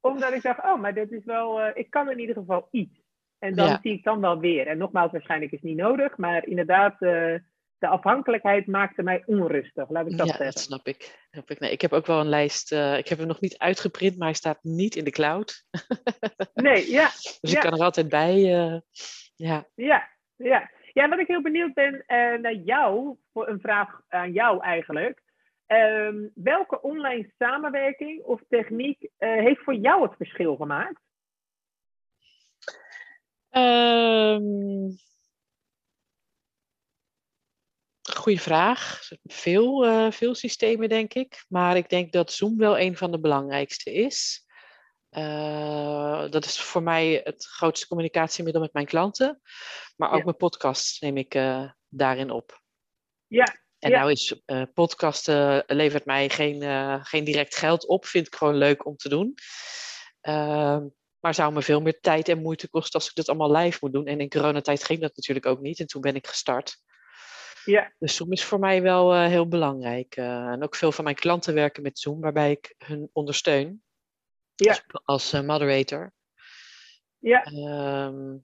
Omdat 0.00 0.32
ik 0.32 0.42
dacht, 0.42 0.64
oh, 0.64 0.80
maar 0.80 0.94
dit 0.94 1.12
is 1.12 1.24
wel, 1.24 1.60
uh, 1.60 1.70
ik 1.74 1.90
kan 1.90 2.10
in 2.10 2.18
ieder 2.18 2.34
geval 2.34 2.68
iets. 2.70 3.00
En 3.38 3.54
dan 3.54 3.66
Ja. 3.66 3.78
zie 3.82 3.92
ik 3.92 4.04
dan 4.04 4.20
wel 4.20 4.38
weer. 4.40 4.66
En 4.66 4.78
nogmaals, 4.78 5.12
waarschijnlijk 5.12 5.52
is 5.52 5.60
het 5.60 5.68
niet 5.68 5.78
nodig, 5.78 6.16
maar 6.16 6.46
inderdaad, 6.46 7.02
eh, 7.02 7.34
de 7.82 7.88
afhankelijkheid 7.88 8.66
maakte 8.66 9.02
mij 9.02 9.22
onrustig, 9.26 9.90
laat 9.90 10.06
ik 10.06 10.10
dat 10.18 10.26
ja, 10.26 10.26
zeggen. 10.26 10.44
dat 10.44 10.58
snap 10.58 10.86
ik. 10.86 11.26
Snap 11.30 11.50
ik. 11.50 11.60
Nee, 11.60 11.70
ik 11.70 11.80
heb 11.80 11.92
ook 11.92 12.06
wel 12.06 12.20
een 12.20 12.28
lijst. 12.28 12.72
eh, 12.72 12.98
ik 12.98 13.08
heb 13.08 13.18
hem 13.18 13.26
nog 13.26 13.40
niet 13.40 13.58
uitgeprint, 13.58 14.16
maar 14.18 14.26
hij 14.26 14.36
staat 14.36 14.58
niet 14.62 14.96
in 14.96 15.04
de 15.04 15.10
cloud. 15.10 15.64
Nee, 16.54 16.90
ja, 16.90 17.06
Dus 17.06 17.38
Ja. 17.40 17.50
ik 17.56 17.60
kan 17.60 17.72
er 17.78 17.84
altijd 17.84 18.08
bij. 18.08 18.34
eh, 18.34 18.80
ja. 19.34 19.66
ja, 19.74 20.08
ja. 20.36 20.70
Ja, 20.92 21.08
wat 21.08 21.18
ik 21.18 21.26
heel 21.26 21.42
benieuwd 21.42 21.74
ben 21.74 22.04
eh, 22.06 22.38
naar 22.38 22.54
jou, 22.54 23.16
voor 23.32 23.48
een 23.48 23.60
vraag 23.60 24.00
aan 24.08 24.32
jou 24.32 24.62
eigenlijk. 24.62 25.22
Ehm, 25.66 26.28
welke 26.34 26.80
online 26.82 27.32
samenwerking 27.38 28.22
of 28.22 28.40
techniek 28.48 29.08
heeft 29.18 29.60
voor 29.62 29.74
jou 29.74 30.02
het 30.02 30.16
verschil 30.16 30.56
gemaakt? 30.56 31.00
Ehm, 33.50 34.88
goeie 38.02 38.40
vraag. 38.40 39.00
Veel, 39.22 39.84
eh, 39.86 40.10
veel 40.10 40.34
systemen, 40.34 40.88
denk 40.88 41.14
ik. 41.14 41.44
Maar 41.48 41.76
ik 41.76 41.88
denk 41.88 42.12
dat 42.12 42.32
Zoom 42.32 42.56
wel 42.56 42.78
een 42.78 42.96
van 42.96 43.10
de 43.10 43.20
belangrijkste 43.20 43.92
is. 43.92 44.46
Eh, 45.08 46.30
dat 46.30 46.44
is 46.44 46.60
voor 46.60 46.82
mij 46.82 47.20
het 47.24 47.44
grootste 47.44 47.86
communicatiemiddel 47.86 48.62
met 48.62 48.72
mijn 48.72 48.86
klanten. 48.86 49.40
Maar 49.96 50.10
ook 50.10 50.18
Ja. 50.18 50.24
mijn 50.24 50.36
podcast 50.36 51.00
neem 51.00 51.16
ik 51.16 51.34
eh, 51.34 51.70
daarin 51.88 52.30
op. 52.30 52.60
Ja, 53.26 53.60
En 53.78 53.90
Ja. 53.90 53.98
nou 53.98 54.10
is 54.10 54.42
podcasten 54.74 55.64
levert 55.66 56.04
mij 56.04 56.28
geen, 56.28 56.62
geen 57.04 57.24
direct 57.24 57.56
geld 57.56 57.86
op. 57.86 58.06
Vind 58.06 58.26
ik 58.26 58.34
gewoon 58.34 58.56
leuk 58.56 58.86
om 58.86 58.96
te 58.96 59.08
doen. 59.08 59.34
Ehm, 60.20 60.86
maar 61.20 61.34
zou 61.34 61.52
me 61.52 61.62
veel 61.62 61.80
meer 61.80 62.00
tijd 62.00 62.28
en 62.28 62.42
moeite 62.42 62.68
kosten 62.68 63.00
als 63.00 63.08
ik 63.08 63.14
dat 63.14 63.28
allemaal 63.28 63.52
live 63.52 63.78
moet 63.80 63.92
doen. 63.92 64.06
En 64.06 64.20
in 64.20 64.28
coronatijd 64.28 64.84
ging 64.84 65.00
dat 65.00 65.16
natuurlijk 65.16 65.46
ook 65.46 65.60
niet. 65.60 65.80
En 65.80 65.86
toen 65.86 66.00
ben 66.00 66.14
ik 66.14 66.26
gestart. 66.26 66.76
Ja, 67.64 67.92
Dus 67.98 68.16
Zoom 68.16 68.32
is 68.32 68.44
voor 68.44 68.58
mij 68.58 68.82
wel 68.82 69.12
eh, 69.14 69.26
heel 69.26 69.48
belangrijk. 69.48 70.16
Eh, 70.16 70.46
en 70.46 70.62
ook 70.62 70.74
veel 70.74 70.92
van 70.92 71.04
mijn 71.04 71.16
klanten 71.16 71.54
werken 71.54 71.82
met 71.82 71.98
Zoom, 71.98 72.20
waarbij 72.20 72.50
ik 72.50 72.74
hun 72.78 73.10
ondersteun 73.12 73.82
Ja. 74.54 74.70
als, 74.70 74.82
als 75.04 75.32
eh, 75.32 75.40
moderator. 75.40 76.12
ja, 77.18 77.42
Ehm, 77.44 78.36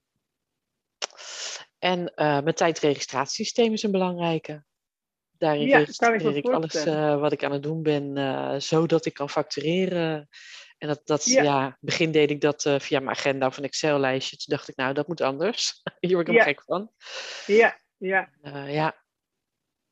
en 1.79 2.11
mijn 2.15 2.53
tijdregistratiesysteem 2.53 3.73
is 3.73 3.83
een 3.83 3.91
belangrijke. 3.91 4.63
Daarin 5.37 5.61
Ja, 5.67 5.67
ik 5.67 5.79
registreer 5.79 6.35
ik 6.35 6.45
alles 6.49 6.83
wat 7.19 7.31
ik 7.31 7.43
aan 7.43 7.51
het 7.51 7.63
doen 7.63 7.81
ben, 7.83 8.61
zodat 8.61 9.05
ik 9.05 9.13
kan 9.13 9.29
factureren. 9.29 10.29
En 10.77 10.87
dat, 10.87 11.01
dat 11.03 11.25
Ja. 11.25 11.43
ja. 11.43 11.59
in 11.59 11.65
het 11.65 11.77
begin 11.79 12.11
deed 12.11 12.29
ik 12.29 12.41
dat 12.41 12.61
via 12.77 12.99
mijn 12.99 13.15
agenda 13.17 13.47
of 13.47 13.57
een 13.57 13.63
Excel-lijstje. 13.63 14.37
Toen 14.37 14.55
dacht 14.55 14.67
ik, 14.67 14.75
nou, 14.75 14.93
dat 14.93 15.07
moet 15.07 15.21
anders. 15.21 15.81
Hier 15.99 16.13
word 16.15 16.27
ik 16.27 16.33
Ja. 16.33 16.43
gek 16.43 16.63
van. 16.63 16.91
ja, 17.45 17.77
ja. 17.97 18.29
Ja, 18.67 18.95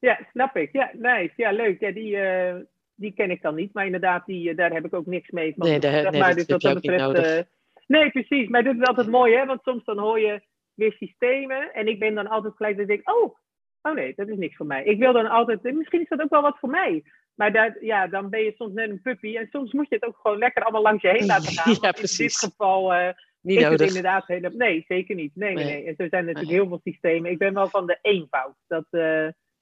Ja, 0.08 0.20
snap 0.32 0.56
ik. 0.58 0.70
Ja, 0.72 0.90
nice. 0.94 1.34
Ja, 1.36 1.52
leuk. 1.52 1.80
Ja, 1.80 1.92
die, 1.92 2.18
eh, 2.18 2.56
die 2.96 3.12
ken 3.14 3.32
ik 3.32 3.42
dan 3.42 3.56
niet. 3.56 3.74
Maar 3.74 3.86
inderdaad, 3.86 4.26
die, 4.26 4.50
eh, 4.50 4.56
daar 4.58 4.72
heb 4.74 4.86
ik 4.86 4.94
ook 4.94 5.06
niks 5.06 5.30
mee. 5.30 5.54
Want, 5.56 5.70
Nee, 5.72 5.80
daar- 5.80 5.92
zeg 6.02 6.12
nee, 6.12 6.20
maar, 6.22 6.36
dat 6.36 6.48
dus 6.48 6.66
ook 6.66 6.82
niet 6.82 6.92
nodig. 6.92 7.26
eh, 7.26 7.44
nee, 7.88 8.10
precies. 8.12 8.48
Maar 8.50 8.64
dit 8.64 8.76
is 8.80 8.88
altijd 8.88 9.08
mooi, 9.08 9.36
hè? 9.36 9.46
Want 9.46 9.62
soms 9.64 9.84
dan 9.86 9.98
hoor 10.00 10.20
je 10.20 10.42
weer 10.74 10.92
systemen. 10.94 11.74
En 11.74 11.88
ik 11.88 12.00
ben 12.00 12.16
dan 12.16 12.28
altijd 12.28 12.54
gelijk 12.56 12.78
dat 12.78 12.90
ik 12.90 12.96
denk, 13.04 13.10
oh, 13.18 13.36
oh 13.82 13.94
nee, 13.94 14.14
dat 14.16 14.28
is 14.28 14.38
niks 14.38 14.56
voor 14.56 14.66
mij. 14.66 14.84
Ik 14.84 15.00
wil 15.00 15.14
dan 15.14 15.28
altijd, 15.28 15.64
misschien 15.64 16.02
is 16.02 16.10
dat 16.10 16.22
ook 16.22 16.30
wel 16.30 16.42
wat 16.42 16.60
voor 16.60 16.70
mij. 16.70 17.04
Maar 17.36 17.52
daar, 17.52 17.78
ja, 17.82 18.08
dan 18.08 18.30
ben 18.30 18.44
je 18.44 18.54
soms 18.58 18.74
net 18.74 18.90
een 18.90 19.02
puppy. 19.02 19.38
En 19.38 19.48
soms 19.52 19.72
moet 19.74 19.90
je 19.90 19.96
het 19.96 20.06
ook 20.06 20.18
gewoon 20.22 20.38
lekker 20.38 20.64
allemaal 20.64 20.82
langs 20.82 21.02
je 21.02 21.10
heen 21.10 21.26
laten 21.26 21.52
gaan. 21.58 21.72
Ja, 21.74 21.80
Want 21.80 21.94
In 21.96 22.02
precies. 22.02 22.40
dit 22.40 22.52
geval 22.52 22.94
eh, 22.94 23.14
niet 23.42 23.58
is 23.58 23.62
het 23.64 23.72
nodig. 23.72 23.88
inderdaad 23.88 24.28
helemaal... 24.28 24.58
Nee, 24.58 24.86
zeker 24.88 25.16
niet. 25.16 25.36
Nee, 25.36 25.54
nee, 25.54 25.64
Nee. 25.66 25.86
En 25.86 25.96
zo 25.98 26.08
zijn 26.10 26.12
er 26.12 26.34
natuurlijk 26.34 26.48
Nee. 26.48 26.56
heel 26.60 26.68
veel 26.68 26.82
systemen. 26.84 27.32
Ik 27.32 27.38
ben 27.38 27.54
wel 27.54 27.68
van 27.68 27.86
de 27.86 28.00
eenvoud. 28.02 28.56
Dat, 28.68 28.86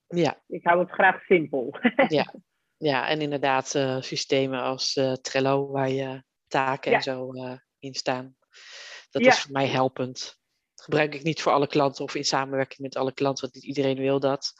Ja, 0.07 0.41
ik 0.47 0.63
hou 0.63 0.79
het 0.79 0.91
graag 0.91 1.23
simpel. 1.23 1.79
ja, 2.77 3.07
en 3.07 3.21
inderdaad 3.21 3.75
eh, 3.75 4.01
systemen 4.01 4.61
als 4.61 4.95
eh, 4.95 5.13
Trello, 5.13 5.67
waar 5.71 5.89
je 5.89 6.23
taken 6.47 6.91
Ja. 6.91 6.97
en 6.97 7.03
zo 7.03 7.31
eh, 7.33 7.57
in 7.79 7.93
staan. 7.93 8.35
Dat 9.09 9.21
Ja. 9.23 9.27
is 9.31 9.39
voor 9.41 9.51
mij 9.51 9.67
helpend. 9.67 10.39
Gebruik 10.75 11.13
ik 11.15 11.23
niet 11.23 11.41
voor 11.41 11.51
alle 11.51 11.67
klanten 11.67 12.03
of 12.03 12.15
in 12.15 12.23
samenwerking 12.23 12.79
met 12.79 12.95
alle 12.95 13.13
klanten, 13.13 13.41
want 13.43 13.53
niet 13.53 13.63
iedereen 13.63 13.97
wil 13.97 14.19
dat. 14.19 14.53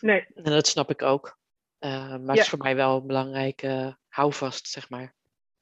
Nee, 0.00 0.26
En 0.34 0.42
dat 0.52 0.66
snap 0.66 0.90
ik 0.90 1.02
ook. 1.02 1.38
Maar 1.78 2.10
het 2.18 2.34
Ja. 2.34 2.42
is 2.42 2.48
voor 2.48 2.58
mij 2.58 2.76
wel 2.76 2.96
een 3.00 3.06
belangrijke 3.06 3.98
houvast, 4.08 4.66
zeg 4.68 4.90
maar. 4.90 5.14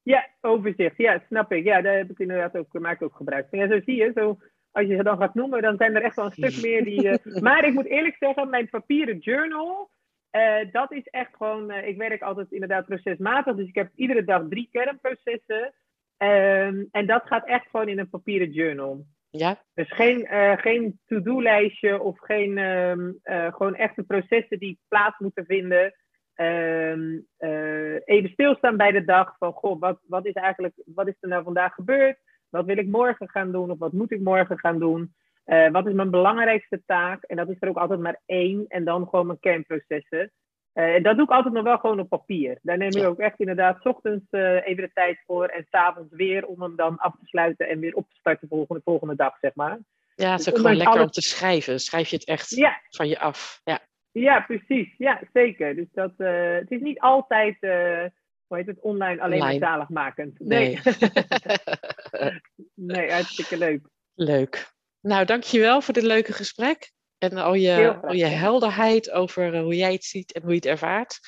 ja, 0.02 0.28
overzicht. 0.40 0.96
Ja, 0.96 1.22
snap 1.26 1.52
ik. 1.52 1.64
Ja, 1.64 1.80
daar 1.82 1.96
heb 1.96 2.10
ik 2.10 2.18
inderdaad 2.18 2.56
ook, 2.56 2.72
maak 2.72 2.94
ik 2.94 3.02
ook 3.02 3.16
gebruik 3.16 3.48
van. 3.50 3.58
Ja, 3.58 3.68
zo 3.68 3.80
zie 3.84 3.96
je. 3.96 4.10
Zo, 4.14 4.38
als 4.74 4.86
je 4.86 4.96
ze 4.96 5.02
dan 5.02 5.18
gaat 5.18 5.34
noemen, 5.34 5.62
dan 5.62 5.76
zijn 5.76 5.94
er 5.94 6.02
echt 6.02 6.16
wel 6.16 6.24
een 6.24 6.50
stuk 6.50 6.62
meer 6.62 6.84
die... 6.84 7.08
eh, 7.08 7.42
maar 7.46 7.64
ik 7.64 7.74
moet 7.74 7.86
eerlijk 7.86 8.16
zeggen, 8.18 8.50
mijn 8.50 8.68
papieren 8.68 9.18
journal... 9.18 9.90
eh, 10.30 10.72
dat 10.72 10.92
is 10.92 11.06
echt 11.06 11.36
gewoon... 11.36 11.70
eh, 11.70 11.88
ik 11.88 11.96
werk 11.96 12.22
altijd 12.22 12.52
inderdaad 12.52 12.86
procesmatig. 12.86 13.56
Dus 13.56 13.68
ik 13.68 13.74
heb 13.74 13.90
iedere 13.94 14.24
dag 14.24 14.42
drie 14.48 14.68
kernprocessen. 14.72 15.74
Ehm, 16.16 16.84
en 16.90 17.06
dat 17.06 17.22
gaat 17.26 17.46
echt 17.46 17.66
gewoon 17.70 17.88
in 17.88 17.98
een 17.98 18.10
papieren 18.10 18.50
journal. 18.50 19.06
Ja? 19.30 19.62
Dus 19.74 19.92
geen, 19.92 20.26
geen 20.56 21.00
to-do-lijstje 21.06 22.00
of 22.00 22.18
geen 22.18 22.58
ehm, 22.58 23.12
eh, 23.22 23.54
gewoon 23.54 23.74
echte 23.74 24.02
processen 24.02 24.58
die 24.58 24.78
plaats 24.88 25.18
moeten 25.18 25.44
vinden. 25.44 25.94
Ehm, 26.34 27.18
eh, 27.36 27.94
even 28.04 28.30
stilstaan 28.30 28.76
bij 28.76 28.92
de 28.92 29.04
dag 29.04 29.36
van 29.38 29.52
goh, 29.52 29.80
wat, 29.80 29.98
wat 30.06 30.26
is 30.26 30.32
eigenlijk, 30.32 30.74
wat 30.84 31.08
is 31.08 31.16
er 31.20 31.28
nou 31.28 31.44
vandaag 31.44 31.74
gebeurd? 31.74 32.18
Wat 32.54 32.64
wil 32.64 32.78
ik 32.78 32.86
morgen 32.86 33.28
gaan 33.30 33.52
doen 33.52 33.70
of 33.70 33.78
wat 33.78 33.92
moet 33.92 34.10
ik 34.12 34.20
morgen 34.20 34.58
gaan 34.58 34.78
doen? 34.78 35.14
Eh, 35.44 35.70
wat 35.70 35.86
is 35.86 35.92
mijn 35.92 36.10
belangrijkste 36.10 36.82
taak? 36.86 37.22
En 37.22 37.36
dat 37.36 37.48
is 37.48 37.56
er 37.60 37.68
ook 37.68 37.76
altijd 37.76 38.00
maar 38.00 38.20
één 38.26 38.64
en 38.68 38.84
dan 38.84 39.08
gewoon 39.08 39.26
mijn 39.26 39.40
kernprocessen. 39.40 40.32
Eh, 40.72 40.94
en 40.94 41.02
dat 41.02 41.16
doe 41.16 41.24
ik 41.24 41.30
altijd 41.30 41.54
nog 41.54 41.62
wel 41.64 41.78
gewoon 41.78 42.00
op 42.00 42.08
papier. 42.08 42.58
Daar 42.62 42.76
neem 42.78 42.88
ik 42.88 42.94
Ja. 42.94 43.06
ook 43.06 43.18
echt 43.18 43.40
inderdaad 43.40 43.80
's 43.82 43.86
ochtends 43.86 44.24
eh, 44.30 44.66
even 44.66 44.82
de 44.82 44.90
tijd 44.94 45.22
voor 45.26 45.46
en 45.46 45.66
s'avonds 45.70 46.14
weer 46.14 46.46
om 46.46 46.62
hem 46.62 46.76
dan 46.76 46.96
af 46.98 47.12
te 47.12 47.26
sluiten 47.26 47.68
en 47.68 47.78
weer 47.80 47.94
op 47.94 48.08
te 48.08 48.16
starten 48.16 48.48
de 48.48 48.54
volgende, 48.54 48.82
volgende 48.84 49.14
dag, 49.16 49.38
zeg 49.40 49.54
maar. 49.54 49.78
Ja, 50.16 50.30
het 50.30 50.38
is 50.38 50.44
Dus 50.44 50.54
ook 50.54 50.60
gewoon 50.60 50.76
lekker 50.76 51.00
om 51.02 51.10
te 51.10 51.20
schrijven. 51.22 51.80
Schrijf 51.80 52.08
je 52.08 52.16
het 52.16 52.26
echt 52.26 52.50
Ja, 52.50 52.80
van 52.90 53.08
je 53.08 53.18
af. 53.18 53.60
Ja, 53.64 53.78
Ja, 54.12 54.40
precies. 54.40 54.94
Ja, 54.98 55.20
zeker. 55.32 55.74
Dus 55.74 55.88
dat, 55.92 56.12
eh, 56.16 56.52
het 56.52 56.70
is 56.70 56.80
niet 56.80 57.00
altijd, 57.00 57.56
eh, 57.60 58.04
hoe 58.46 58.56
heet 58.56 58.66
het, 58.66 58.80
online 58.80 59.20
alleen 59.20 59.40
Online. 59.40 59.58
maar 59.58 59.68
zaligmakend. 59.68 60.38
nee. 60.38 60.80
Nee, 60.82 62.40
nee, 62.74 63.12
hartstikke 63.12 63.58
leuk. 63.58 63.88
Leuk. 64.14 64.72
Nou, 65.00 65.24
dankjewel 65.24 65.80
voor 65.80 65.94
dit 65.94 66.02
leuke 66.02 66.32
gesprek. 66.32 66.92
En 67.18 67.36
al 67.36 67.54
je, 67.54 67.96
al 68.02 68.12
je 68.12 68.24
helderheid 68.24 69.10
over 69.10 69.54
eh, 69.54 69.60
hoe 69.60 69.76
jij 69.76 69.92
het 69.92 70.04
ziet 70.04 70.32
en 70.32 70.42
hoe 70.42 70.50
je 70.50 70.56
het 70.56 70.66
ervaart. 70.66 71.20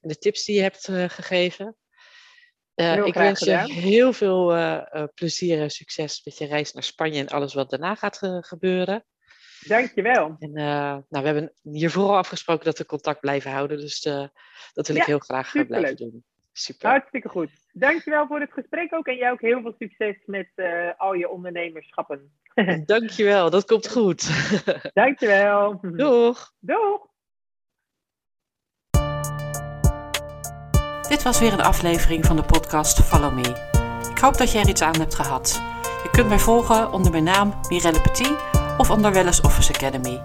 En 0.00 0.08
de 0.08 0.18
tips 0.18 0.44
die 0.44 0.56
je 0.56 0.62
hebt 0.62 0.88
eh, 0.88 1.08
gegeven. 1.08 1.76
Heel 2.74 3.06
ik 3.06 3.14
wens 3.14 3.40
je 3.40 3.44
gedaan. 3.44 3.70
heel 3.70 4.12
veel 4.12 4.46
plezier 5.14 5.60
en 5.60 5.70
succes 5.70 6.24
met 6.24 6.38
je 6.38 6.46
reis 6.46 6.72
naar 6.72 6.82
Spanje 6.82 7.20
en 7.20 7.28
alles 7.28 7.54
wat 7.54 7.70
daarna 7.70 7.94
gaat 7.94 8.18
gebeuren. 8.40 9.04
Dankjewel. 9.66 10.36
En 10.38 10.52
nou, 10.52 11.04
we 11.08 11.18
hebben 11.18 11.52
hiervoor 11.62 12.08
al 12.08 12.16
afgesproken 12.16 12.64
dat 12.64 12.78
we 12.78 12.86
contact 12.86 13.20
blijven 13.20 13.50
houden. 13.50 13.78
Dus 13.78 14.00
dat 14.72 14.86
wil 14.86 14.96
ik 14.96 15.04
heel 15.04 15.18
graag 15.18 15.66
blijven 15.66 15.96
doen. 15.96 16.24
Super. 16.60 16.88
Hartstikke 16.90 17.28
goed. 17.28 17.50
Dankjewel 17.72 18.26
voor 18.26 18.40
het 18.40 18.52
gesprek 18.52 18.94
ook. 18.94 19.06
En 19.06 19.16
jij 19.16 19.30
ook 19.30 19.40
heel 19.40 19.60
veel 19.60 19.74
succes 19.78 20.16
met 20.26 20.48
eh, 20.54 20.88
al 20.96 21.14
je 21.14 21.28
ondernemerschappen. 21.28 22.32
Dankjewel, 22.86 23.50
dat 23.50 23.64
komt 23.64 23.88
goed. 23.88 24.30
Dankjewel. 24.92 25.80
Doeg! 25.82 26.52
Doeg. 26.58 27.08
Dit 31.08 31.22
was 31.22 31.40
weer 31.40 31.52
een 31.52 31.60
aflevering 31.60 32.24
van 32.26 32.36
de 32.36 32.42
podcast 32.42 33.02
Follow 33.02 33.34
Me. 33.34 33.68
Ik 34.10 34.18
hoop 34.18 34.36
dat 34.36 34.52
jij 34.52 34.62
er 34.62 34.68
iets 34.68 34.82
aan 34.82 34.98
hebt 34.98 35.14
gehad. 35.14 35.62
Je 36.02 36.08
kunt 36.10 36.28
mij 36.28 36.38
volgen 36.38 36.92
onder 36.92 37.10
mijn 37.10 37.24
naam 37.24 37.60
Mirelle 37.68 38.00
Petit 38.00 38.36
of 38.78 38.90
onder 38.90 39.12
Wellness 39.12 39.40
Office 39.40 39.72
Academy. 39.72 40.22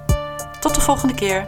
Tot 0.59 0.75
de 0.75 0.81
volgende 0.81 1.13
keer. 1.13 1.47